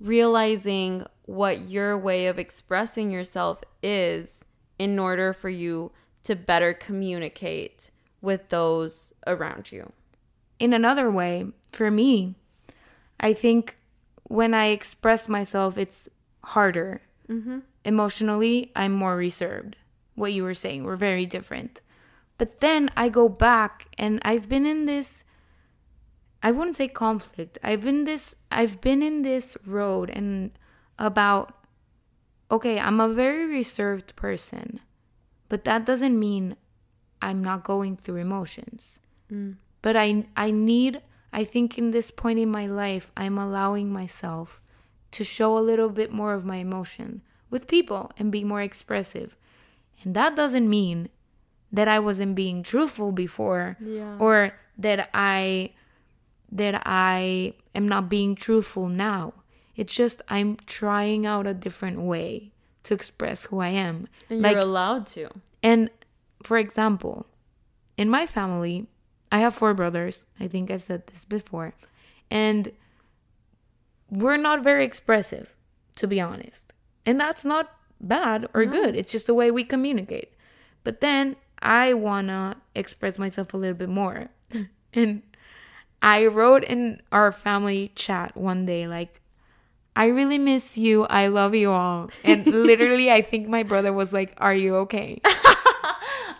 realizing 0.00 1.06
what 1.26 1.60
your 1.68 1.98
way 1.98 2.26
of 2.26 2.38
expressing 2.38 3.10
yourself 3.10 3.62
is 3.82 4.44
in 4.78 4.98
order 4.98 5.32
for 5.32 5.48
you 5.48 5.92
to 6.24 6.34
better 6.34 6.72
communicate 6.72 7.90
with 8.20 8.48
those 8.48 9.12
around 9.26 9.70
you. 9.70 9.92
in 10.58 10.72
another 10.72 11.10
way, 11.10 11.46
for 11.72 11.90
me, 11.90 12.36
I 13.20 13.32
think 13.34 13.76
when 14.22 14.54
I 14.54 14.66
express 14.66 15.28
myself, 15.28 15.76
it's 15.76 16.08
harder 16.42 17.02
mm-hmm. 17.28 17.58
emotionally, 17.84 18.70
I'm 18.74 18.92
more 18.92 19.16
reserved. 19.16 19.76
What 20.14 20.32
you 20.32 20.44
were 20.44 20.54
saying, 20.54 20.84
we're 20.84 20.96
very 20.96 21.26
different. 21.26 21.80
But 22.38 22.60
then 22.60 22.90
I 22.96 23.08
go 23.08 23.28
back 23.28 23.86
and 23.98 24.20
I've 24.24 24.48
been 24.48 24.66
in 24.66 24.86
this 24.86 25.24
I 26.44 26.50
wouldn't 26.50 26.76
say 26.76 26.88
conflict. 26.88 27.58
I've 27.62 27.80
been 27.80 28.04
this 28.04 28.36
I've 28.50 28.80
been 28.80 29.02
in 29.02 29.22
this 29.22 29.56
road 29.66 30.10
and 30.10 30.50
about 30.98 31.54
okay, 32.50 32.78
I'm 32.78 33.00
a 33.00 33.08
very 33.08 33.46
reserved 33.46 34.14
person. 34.14 34.78
But 35.48 35.64
that 35.64 35.84
doesn't 35.86 36.18
mean 36.18 36.56
I'm 37.22 37.42
not 37.42 37.64
going 37.64 37.96
through 37.96 38.16
emotions. 38.16 39.00
Mm. 39.32 39.56
But 39.80 39.96
I 39.96 40.26
I 40.36 40.50
need 40.50 41.00
I 41.32 41.44
think 41.44 41.78
in 41.78 41.90
this 41.90 42.10
point 42.10 42.38
in 42.38 42.50
my 42.50 42.66
life 42.66 43.10
I'm 43.16 43.38
allowing 43.38 43.90
myself 43.92 44.60
to 45.12 45.24
show 45.24 45.56
a 45.56 45.64
little 45.70 45.88
bit 45.88 46.12
more 46.12 46.34
of 46.34 46.44
my 46.44 46.56
emotion 46.56 47.22
with 47.50 47.66
people 47.66 48.12
and 48.18 48.30
be 48.30 48.44
more 48.44 48.60
expressive. 48.62 49.36
And 50.02 50.14
that 50.14 50.36
doesn't 50.36 50.68
mean 50.68 51.08
that 51.72 51.88
I 51.88 51.98
wasn't 51.98 52.34
being 52.34 52.62
truthful 52.62 53.12
before 53.12 53.76
Yeah. 53.80 54.16
or 54.18 54.52
that 54.76 55.08
I 55.14 55.72
that 56.54 56.82
I 56.86 57.54
am 57.74 57.86
not 57.86 58.08
being 58.08 58.34
truthful 58.34 58.88
now. 58.88 59.34
It's 59.76 59.94
just 59.94 60.22
I'm 60.28 60.56
trying 60.66 61.26
out 61.26 61.46
a 61.46 61.52
different 61.52 62.00
way 62.00 62.52
to 62.84 62.94
express 62.94 63.46
who 63.46 63.58
I 63.58 63.68
am. 63.68 64.08
And 64.30 64.40
like 64.40 64.52
you're 64.52 64.60
allowed 64.60 65.06
to. 65.08 65.28
and 65.62 65.90
for 66.42 66.56
example, 66.56 67.26
in 67.96 68.08
my 68.08 68.26
family, 68.26 68.86
I 69.32 69.38
have 69.38 69.54
four 69.54 69.74
brothers. 69.74 70.26
I 70.38 70.46
think 70.46 70.70
I've 70.70 70.82
said 70.82 71.06
this 71.08 71.24
before. 71.24 71.74
And 72.30 72.70
we're 74.10 74.36
not 74.36 74.62
very 74.62 74.84
expressive, 74.84 75.54
to 75.96 76.06
be 76.06 76.20
honest. 76.20 76.72
And 77.04 77.18
that's 77.18 77.44
not 77.44 77.72
bad 78.00 78.46
or 78.54 78.64
good. 78.64 78.94
It's 78.94 79.10
just 79.12 79.26
the 79.26 79.34
way 79.34 79.50
we 79.50 79.64
communicate. 79.64 80.32
But 80.84 81.00
then 81.00 81.36
I 81.60 81.94
want 81.94 82.28
to 82.28 82.56
express 82.74 83.18
myself 83.18 83.54
a 83.54 83.56
little 83.56 83.76
bit 83.76 83.88
more. 83.88 84.28
and 84.94 85.22
I 86.04 86.26
wrote 86.26 86.64
in 86.64 87.00
our 87.10 87.32
family 87.32 87.90
chat 87.94 88.36
one 88.36 88.66
day, 88.66 88.86
like, 88.86 89.22
I 89.96 90.06
really 90.06 90.36
miss 90.36 90.76
you. 90.76 91.04
I 91.04 91.28
love 91.28 91.54
you 91.54 91.70
all. 91.70 92.10
And 92.22 92.46
literally, 92.66 93.10
I 93.10 93.22
think 93.22 93.48
my 93.48 93.62
brother 93.62 93.92
was 93.92 94.12
like, 94.12 94.34
Are 94.38 94.54
you 94.54 94.76
okay? 94.76 95.20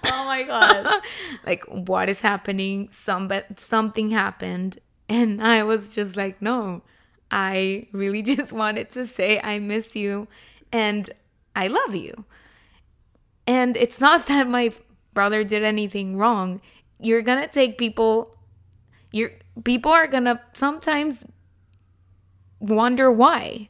Oh 0.07 0.27
my 0.27 0.43
god. 0.43 1.03
like, 1.47 1.65
what 1.65 2.11
is 2.11 2.21
happening? 2.21 2.89
Some, 2.93 3.33
something 3.57 4.11
happened. 4.11 4.81
And 5.09 5.43
I 5.43 5.63
was 5.63 5.95
just 5.95 6.15
like, 6.15 6.43
No, 6.43 6.83
I 7.31 7.87
really 7.93 8.23
just 8.23 8.53
wanted 8.53 8.91
to 8.91 9.07
say, 9.07 9.41
I 9.43 9.59
miss 9.61 9.97
you 9.97 10.29
and 10.73 11.09
I 11.57 11.69
love 11.69 11.95
you. 11.95 12.25
And 13.47 13.77
it's 13.77 14.01
not 14.01 14.27
that 14.27 14.47
my 14.47 14.73
brother 15.15 15.43
did 15.43 15.63
anything 15.63 16.17
wrong. 16.17 16.61
You're 16.99 17.23
going 17.23 17.41
to 17.41 17.49
take 17.49 17.79
people, 17.79 18.34
you're, 19.15 19.31
people 19.63 19.93
are 19.93 20.09
going 20.09 20.25
to 20.25 20.41
sometimes 20.55 21.25
wonder 22.59 23.13
why. 23.13 23.69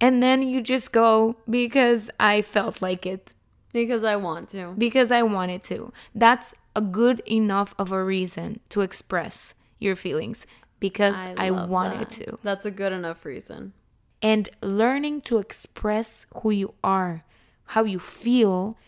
And 0.00 0.22
then 0.22 0.40
you 0.42 0.62
just 0.62 0.90
go 0.90 1.36
because 1.48 2.08
I 2.18 2.40
felt 2.40 2.80
like 2.80 3.04
it, 3.04 3.34
because 3.72 4.04
I 4.04 4.16
want 4.16 4.48
to. 4.50 4.74
because 4.76 5.10
I 5.10 5.22
wanted 5.22 5.62
to. 5.64 5.92
That's 6.14 6.54
a 6.74 6.80
good 6.80 7.20
enough 7.26 7.74
of 7.78 7.92
a 7.92 8.02
reason 8.02 8.60
to 8.70 8.80
express 8.80 9.52
your 9.78 9.96
feelings 9.96 10.46
because 10.80 11.14
I, 11.14 11.50
love 11.50 11.68
wanted 11.68 12.08
that. 12.08 12.10
to. 12.10 12.38
That's 12.42 12.64
a 12.64 12.70
good 12.70 12.92
enough 12.92 13.24
reason. 13.24 13.74
And 14.22 14.48
learning 14.62 15.22
to 15.22 15.38
express 15.38 16.24
who 16.42 16.50
you 16.50 16.74
are, 16.82 17.24
how 17.66 17.84
you 17.84 17.98
feel, 17.98 18.78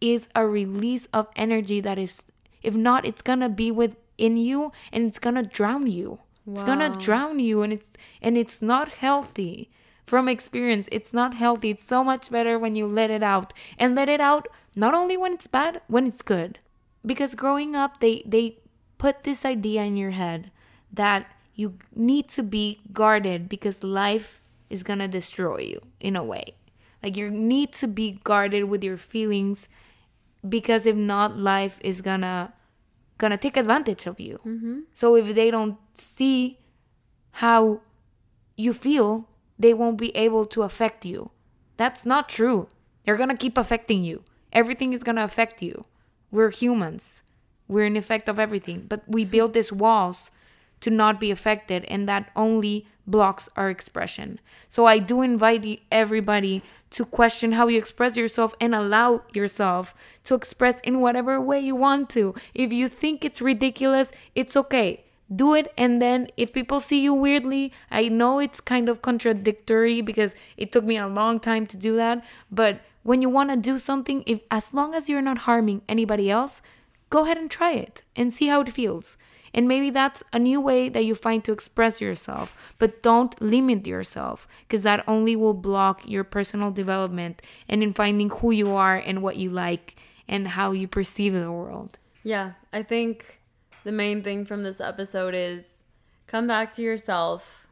is 0.00 0.28
a 0.34 0.46
release 0.46 1.06
of 1.12 1.28
energy 1.36 1.80
that 1.80 1.98
is, 1.98 2.24
if 2.62 2.74
not, 2.74 3.04
it's 3.04 3.22
gonna 3.22 3.48
be 3.48 3.70
within 4.20 4.36
you 4.36 4.72
and 4.92 5.06
it's 5.06 5.18
gonna 5.18 5.42
drown 5.42 5.86
you. 5.86 6.18
It's 6.46 6.64
gonna 6.64 6.90
drown 6.98 7.38
you, 7.38 7.62
and 7.62 7.72
it's 7.72 7.88
and 8.20 8.36
it's 8.36 8.60
not 8.60 8.94
healthy. 8.94 9.70
From 10.04 10.28
experience, 10.28 10.88
it's 10.90 11.12
not 11.12 11.34
healthy. 11.34 11.70
It's 11.70 11.84
so 11.84 12.02
much 12.02 12.30
better 12.30 12.58
when 12.58 12.74
you 12.74 12.86
let 12.86 13.10
it 13.10 13.22
out 13.22 13.52
and 13.78 13.94
let 13.94 14.08
it 14.08 14.20
out 14.20 14.48
not 14.74 14.94
only 14.94 15.16
when 15.16 15.32
it's 15.32 15.46
bad, 15.46 15.80
when 15.86 16.06
it's 16.08 16.22
good. 16.22 16.58
Because 17.06 17.36
growing 17.36 17.76
up, 17.76 18.00
they 18.00 18.24
they 18.26 18.58
put 18.98 19.22
this 19.22 19.44
idea 19.44 19.82
in 19.84 19.96
your 19.96 20.10
head 20.10 20.50
that 20.92 21.26
you 21.54 21.78
need 21.94 22.28
to 22.30 22.42
be 22.42 22.80
guarded 22.92 23.48
because 23.48 23.84
life 23.84 24.40
is 24.68 24.82
gonna 24.82 25.06
destroy 25.06 25.58
you 25.58 25.80
in 26.00 26.16
a 26.16 26.24
way. 26.24 26.54
Like 27.02 27.16
you 27.16 27.30
need 27.30 27.72
to 27.74 27.86
be 27.86 28.18
guarded 28.24 28.64
with 28.64 28.82
your 28.82 28.98
feelings 28.98 29.68
because 30.42 30.86
if 30.86 30.96
not, 30.96 31.38
life 31.38 31.78
is 31.84 32.02
gonna 32.02 32.52
gonna 33.20 33.36
take 33.36 33.56
advantage 33.56 34.06
of 34.06 34.18
you. 34.18 34.38
Mm-hmm. 34.44 34.80
So 34.92 35.14
if 35.14 35.34
they 35.34 35.50
don't 35.50 35.76
see 35.94 36.58
how 37.42 37.80
you 38.56 38.72
feel, 38.72 39.28
they 39.58 39.72
won't 39.74 39.98
be 39.98 40.10
able 40.16 40.44
to 40.46 40.62
affect 40.62 41.04
you. 41.04 41.30
That's 41.76 42.04
not 42.04 42.28
true. 42.28 42.68
They're 43.04 43.16
gonna 43.16 43.36
keep 43.36 43.56
affecting 43.56 44.02
you. 44.02 44.24
Everything 44.52 44.92
is 44.92 45.04
gonna 45.04 45.24
affect 45.24 45.62
you. 45.62 45.84
We're 46.32 46.50
humans. 46.50 47.22
We're 47.68 47.84
an 47.84 47.96
effect 47.96 48.28
of 48.28 48.38
everything. 48.38 48.86
But 48.88 49.02
we 49.06 49.24
build 49.24 49.54
these 49.54 49.72
walls 49.72 50.30
to 50.80 50.90
not 50.90 51.20
be 51.20 51.30
affected, 51.30 51.84
and 51.86 52.08
that 52.08 52.30
only 52.34 52.86
blocks 53.06 53.48
our 53.56 53.70
expression. 53.70 54.40
So 54.68 54.86
I 54.86 54.98
do 54.98 55.22
invite 55.22 55.80
everybody 55.90 56.62
to 56.90 57.04
question 57.04 57.52
how 57.52 57.68
you 57.68 57.78
express 57.78 58.16
yourself 58.16 58.54
and 58.60 58.74
allow 58.74 59.22
yourself 59.32 59.94
to 60.24 60.34
express 60.34 60.80
in 60.80 61.00
whatever 61.00 61.40
way 61.40 61.60
you 61.60 61.76
want 61.76 62.10
to. 62.10 62.34
If 62.54 62.72
you 62.72 62.88
think 62.88 63.24
it's 63.24 63.40
ridiculous, 63.40 64.12
it's 64.34 64.56
okay. 64.56 65.04
Do 65.34 65.54
it, 65.54 65.72
and 65.78 66.02
then 66.02 66.28
if 66.36 66.52
people 66.52 66.80
see 66.80 67.00
you 67.00 67.14
weirdly, 67.14 67.72
I 67.90 68.08
know 68.08 68.40
it's 68.40 68.60
kind 68.60 68.88
of 68.88 69.02
contradictory 69.02 70.00
because 70.00 70.34
it 70.56 70.72
took 70.72 70.84
me 70.84 70.96
a 70.96 71.06
long 71.06 71.38
time 71.38 71.66
to 71.66 71.76
do 71.76 71.94
that. 71.96 72.24
But 72.50 72.80
when 73.04 73.22
you 73.22 73.28
want 73.28 73.50
to 73.50 73.56
do 73.56 73.78
something, 73.78 74.24
if 74.26 74.40
as 74.50 74.74
long 74.74 74.92
as 74.92 75.08
you're 75.08 75.22
not 75.22 75.38
harming 75.38 75.82
anybody 75.88 76.30
else, 76.30 76.60
go 77.10 77.24
ahead 77.24 77.38
and 77.38 77.48
try 77.48 77.72
it 77.72 78.02
and 78.16 78.32
see 78.32 78.48
how 78.48 78.60
it 78.60 78.72
feels. 78.72 79.16
And 79.52 79.66
maybe 79.66 79.90
that's 79.90 80.22
a 80.32 80.38
new 80.38 80.60
way 80.60 80.88
that 80.88 81.04
you 81.04 81.14
find 81.14 81.42
to 81.44 81.52
express 81.52 82.00
yourself, 82.00 82.56
but 82.78 83.02
don't 83.02 83.40
limit 83.42 83.86
yourself 83.86 84.46
because 84.62 84.82
that 84.82 85.04
only 85.08 85.34
will 85.34 85.54
block 85.54 86.08
your 86.08 86.24
personal 86.24 86.70
development 86.70 87.42
and 87.68 87.82
in 87.82 87.92
finding 87.92 88.30
who 88.30 88.52
you 88.52 88.72
are 88.72 88.96
and 88.96 89.22
what 89.22 89.36
you 89.36 89.50
like 89.50 89.96
and 90.28 90.48
how 90.48 90.72
you 90.72 90.86
perceive 90.86 91.32
the 91.32 91.50
world. 91.50 91.98
Yeah, 92.22 92.52
I 92.72 92.82
think 92.82 93.40
the 93.82 93.92
main 93.92 94.22
thing 94.22 94.44
from 94.44 94.62
this 94.62 94.80
episode 94.80 95.34
is 95.34 95.84
come 96.26 96.46
back 96.46 96.72
to 96.74 96.82
yourself, 96.82 97.66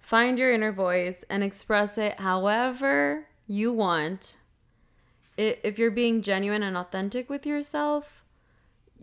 find 0.00 0.38
your 0.38 0.50
inner 0.50 0.72
voice, 0.72 1.24
and 1.30 1.44
express 1.44 1.96
it 1.98 2.18
however 2.18 3.28
you 3.46 3.72
want. 3.72 4.38
If 5.36 5.78
you're 5.78 5.90
being 5.90 6.22
genuine 6.22 6.62
and 6.62 6.76
authentic 6.76 7.28
with 7.28 7.44
yourself, 7.44 8.23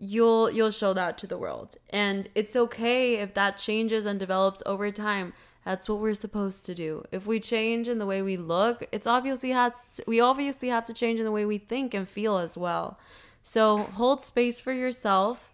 you'll 0.02 0.50
you'll 0.50 0.72
show 0.72 0.92
that 0.92 1.16
to 1.16 1.28
the 1.28 1.38
world. 1.38 1.76
And 1.90 2.28
it's 2.34 2.56
okay 2.56 3.14
if 3.18 3.34
that 3.34 3.56
changes 3.56 4.04
and 4.04 4.18
develops 4.18 4.62
over 4.66 4.90
time. 4.90 5.32
That's 5.64 5.88
what 5.88 6.00
we're 6.00 6.14
supposed 6.14 6.66
to 6.66 6.74
do. 6.74 7.04
If 7.12 7.24
we 7.24 7.38
change 7.38 7.88
in 7.88 7.98
the 7.98 8.06
way 8.06 8.20
we 8.20 8.36
look, 8.36 8.82
it's 8.90 9.06
obviously 9.06 9.50
has 9.50 10.00
we 10.08 10.20
obviously 10.20 10.68
have 10.68 10.86
to 10.86 10.92
change 10.92 11.20
in 11.20 11.24
the 11.24 11.30
way 11.30 11.44
we 11.44 11.58
think 11.58 11.94
and 11.94 12.08
feel 12.08 12.38
as 12.38 12.58
well. 12.58 12.98
So 13.42 13.84
hold 13.84 14.20
space 14.20 14.58
for 14.60 14.72
yourself 14.72 15.52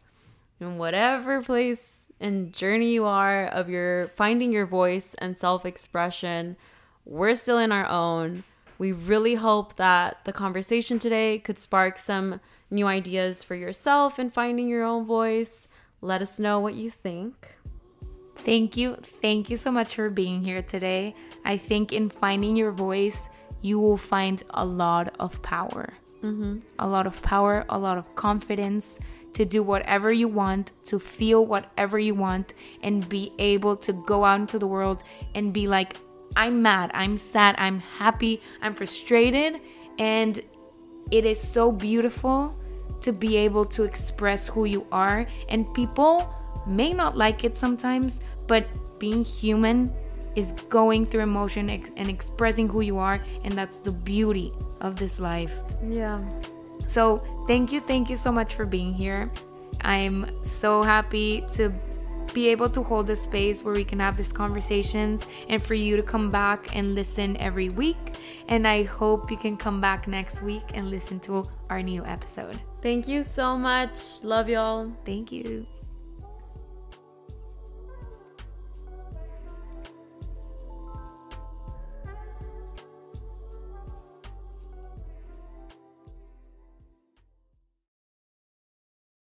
in 0.60 0.78
whatever 0.78 1.42
place 1.42 2.08
and 2.18 2.52
journey 2.52 2.92
you 2.92 3.04
are 3.04 3.44
of 3.44 3.68
your 3.68 4.08
finding 4.08 4.50
your 4.50 4.66
voice 4.66 5.14
and 5.18 5.36
self-expression. 5.36 6.56
We're 7.04 7.34
still 7.34 7.58
in 7.58 7.70
our 7.70 7.86
own. 7.86 8.44
We 8.78 8.92
really 8.92 9.34
hope 9.34 9.74
that 9.76 10.24
the 10.24 10.32
conversation 10.32 10.98
today 10.98 11.38
could 11.38 11.58
spark 11.58 11.98
some 11.98 12.40
new 12.70 12.86
ideas 12.86 13.42
for 13.42 13.56
yourself 13.56 14.18
and 14.18 14.32
finding 14.32 14.68
your 14.68 14.84
own 14.84 15.04
voice. 15.04 15.66
Let 16.00 16.22
us 16.22 16.38
know 16.38 16.60
what 16.60 16.74
you 16.74 16.90
think. 16.90 17.56
Thank 18.38 18.76
you. 18.76 18.96
Thank 19.20 19.50
you 19.50 19.56
so 19.56 19.72
much 19.72 19.96
for 19.96 20.08
being 20.10 20.44
here 20.44 20.62
today. 20.62 21.14
I 21.44 21.56
think 21.56 21.92
in 21.92 22.08
finding 22.08 22.56
your 22.56 22.70
voice, 22.70 23.28
you 23.62 23.80
will 23.80 23.96
find 23.96 24.42
a 24.50 24.64
lot 24.64 25.14
of 25.18 25.42
power. 25.42 25.92
Mm-hmm. 26.22 26.58
A 26.78 26.86
lot 26.86 27.06
of 27.06 27.20
power, 27.22 27.64
a 27.68 27.78
lot 27.78 27.98
of 27.98 28.14
confidence 28.14 28.98
to 29.34 29.44
do 29.44 29.62
whatever 29.62 30.12
you 30.12 30.28
want, 30.28 30.72
to 30.84 30.98
feel 30.98 31.46
whatever 31.46 31.98
you 31.98 32.14
want, 32.14 32.54
and 32.82 33.08
be 33.08 33.32
able 33.38 33.76
to 33.76 33.92
go 33.92 34.24
out 34.24 34.40
into 34.40 34.58
the 34.58 34.66
world 34.66 35.02
and 35.34 35.52
be 35.52 35.66
like, 35.66 35.96
I'm 36.36 36.62
mad, 36.62 36.90
I'm 36.94 37.16
sad, 37.16 37.54
I'm 37.58 37.78
happy, 37.78 38.40
I'm 38.62 38.74
frustrated. 38.74 39.60
And 39.98 40.42
it 41.10 41.24
is 41.24 41.40
so 41.40 41.72
beautiful 41.72 42.56
to 43.00 43.12
be 43.12 43.36
able 43.36 43.64
to 43.64 43.84
express 43.84 44.48
who 44.48 44.64
you 44.64 44.86
are. 44.92 45.26
And 45.48 45.72
people 45.74 46.32
may 46.66 46.92
not 46.92 47.16
like 47.16 47.44
it 47.44 47.56
sometimes, 47.56 48.20
but 48.46 48.66
being 48.98 49.24
human 49.24 49.92
is 50.36 50.52
going 50.68 51.06
through 51.06 51.22
emotion 51.22 51.68
and 51.68 52.08
expressing 52.08 52.68
who 52.68 52.80
you 52.80 52.98
are 52.98 53.20
and 53.42 53.54
that's 53.54 53.78
the 53.78 53.90
beauty 53.90 54.52
of 54.80 54.94
this 54.94 55.18
life 55.18 55.60
Yeah. 55.84 56.22
so 56.86 57.22
thank 57.48 57.72
you 57.72 57.80
thank 57.80 58.08
you 58.08 58.14
so 58.14 58.30
much 58.30 58.54
for 58.54 58.64
being 58.64 58.92
here 58.92 59.32
i'm 59.80 60.26
so 60.44 60.82
happy 60.82 61.44
to 61.54 61.72
be 62.38 62.46
able 62.54 62.70
to 62.78 62.82
hold 62.90 63.10
a 63.10 63.16
space 63.16 63.64
where 63.64 63.74
we 63.74 63.86
can 63.90 63.98
have 63.98 64.16
these 64.16 64.32
conversations 64.32 65.26
and 65.48 65.60
for 65.60 65.74
you 65.74 65.96
to 65.96 66.04
come 66.14 66.30
back 66.30 66.60
and 66.76 66.94
listen 66.94 67.36
every 67.48 67.68
week 67.70 68.04
and 68.46 68.60
i 68.76 68.78
hope 68.84 69.28
you 69.32 69.36
can 69.36 69.56
come 69.56 69.80
back 69.80 70.06
next 70.06 70.36
week 70.50 70.66
and 70.74 70.88
listen 70.88 71.18
to 71.18 71.44
our 71.68 71.82
new 71.82 72.04
episode 72.04 72.56
Thank 72.80 73.08
you 73.08 73.24
so 73.24 73.58
much. 73.58 74.22
Love 74.22 74.48
y'all. 74.48 74.92
thank 75.04 75.32
you 75.32 75.77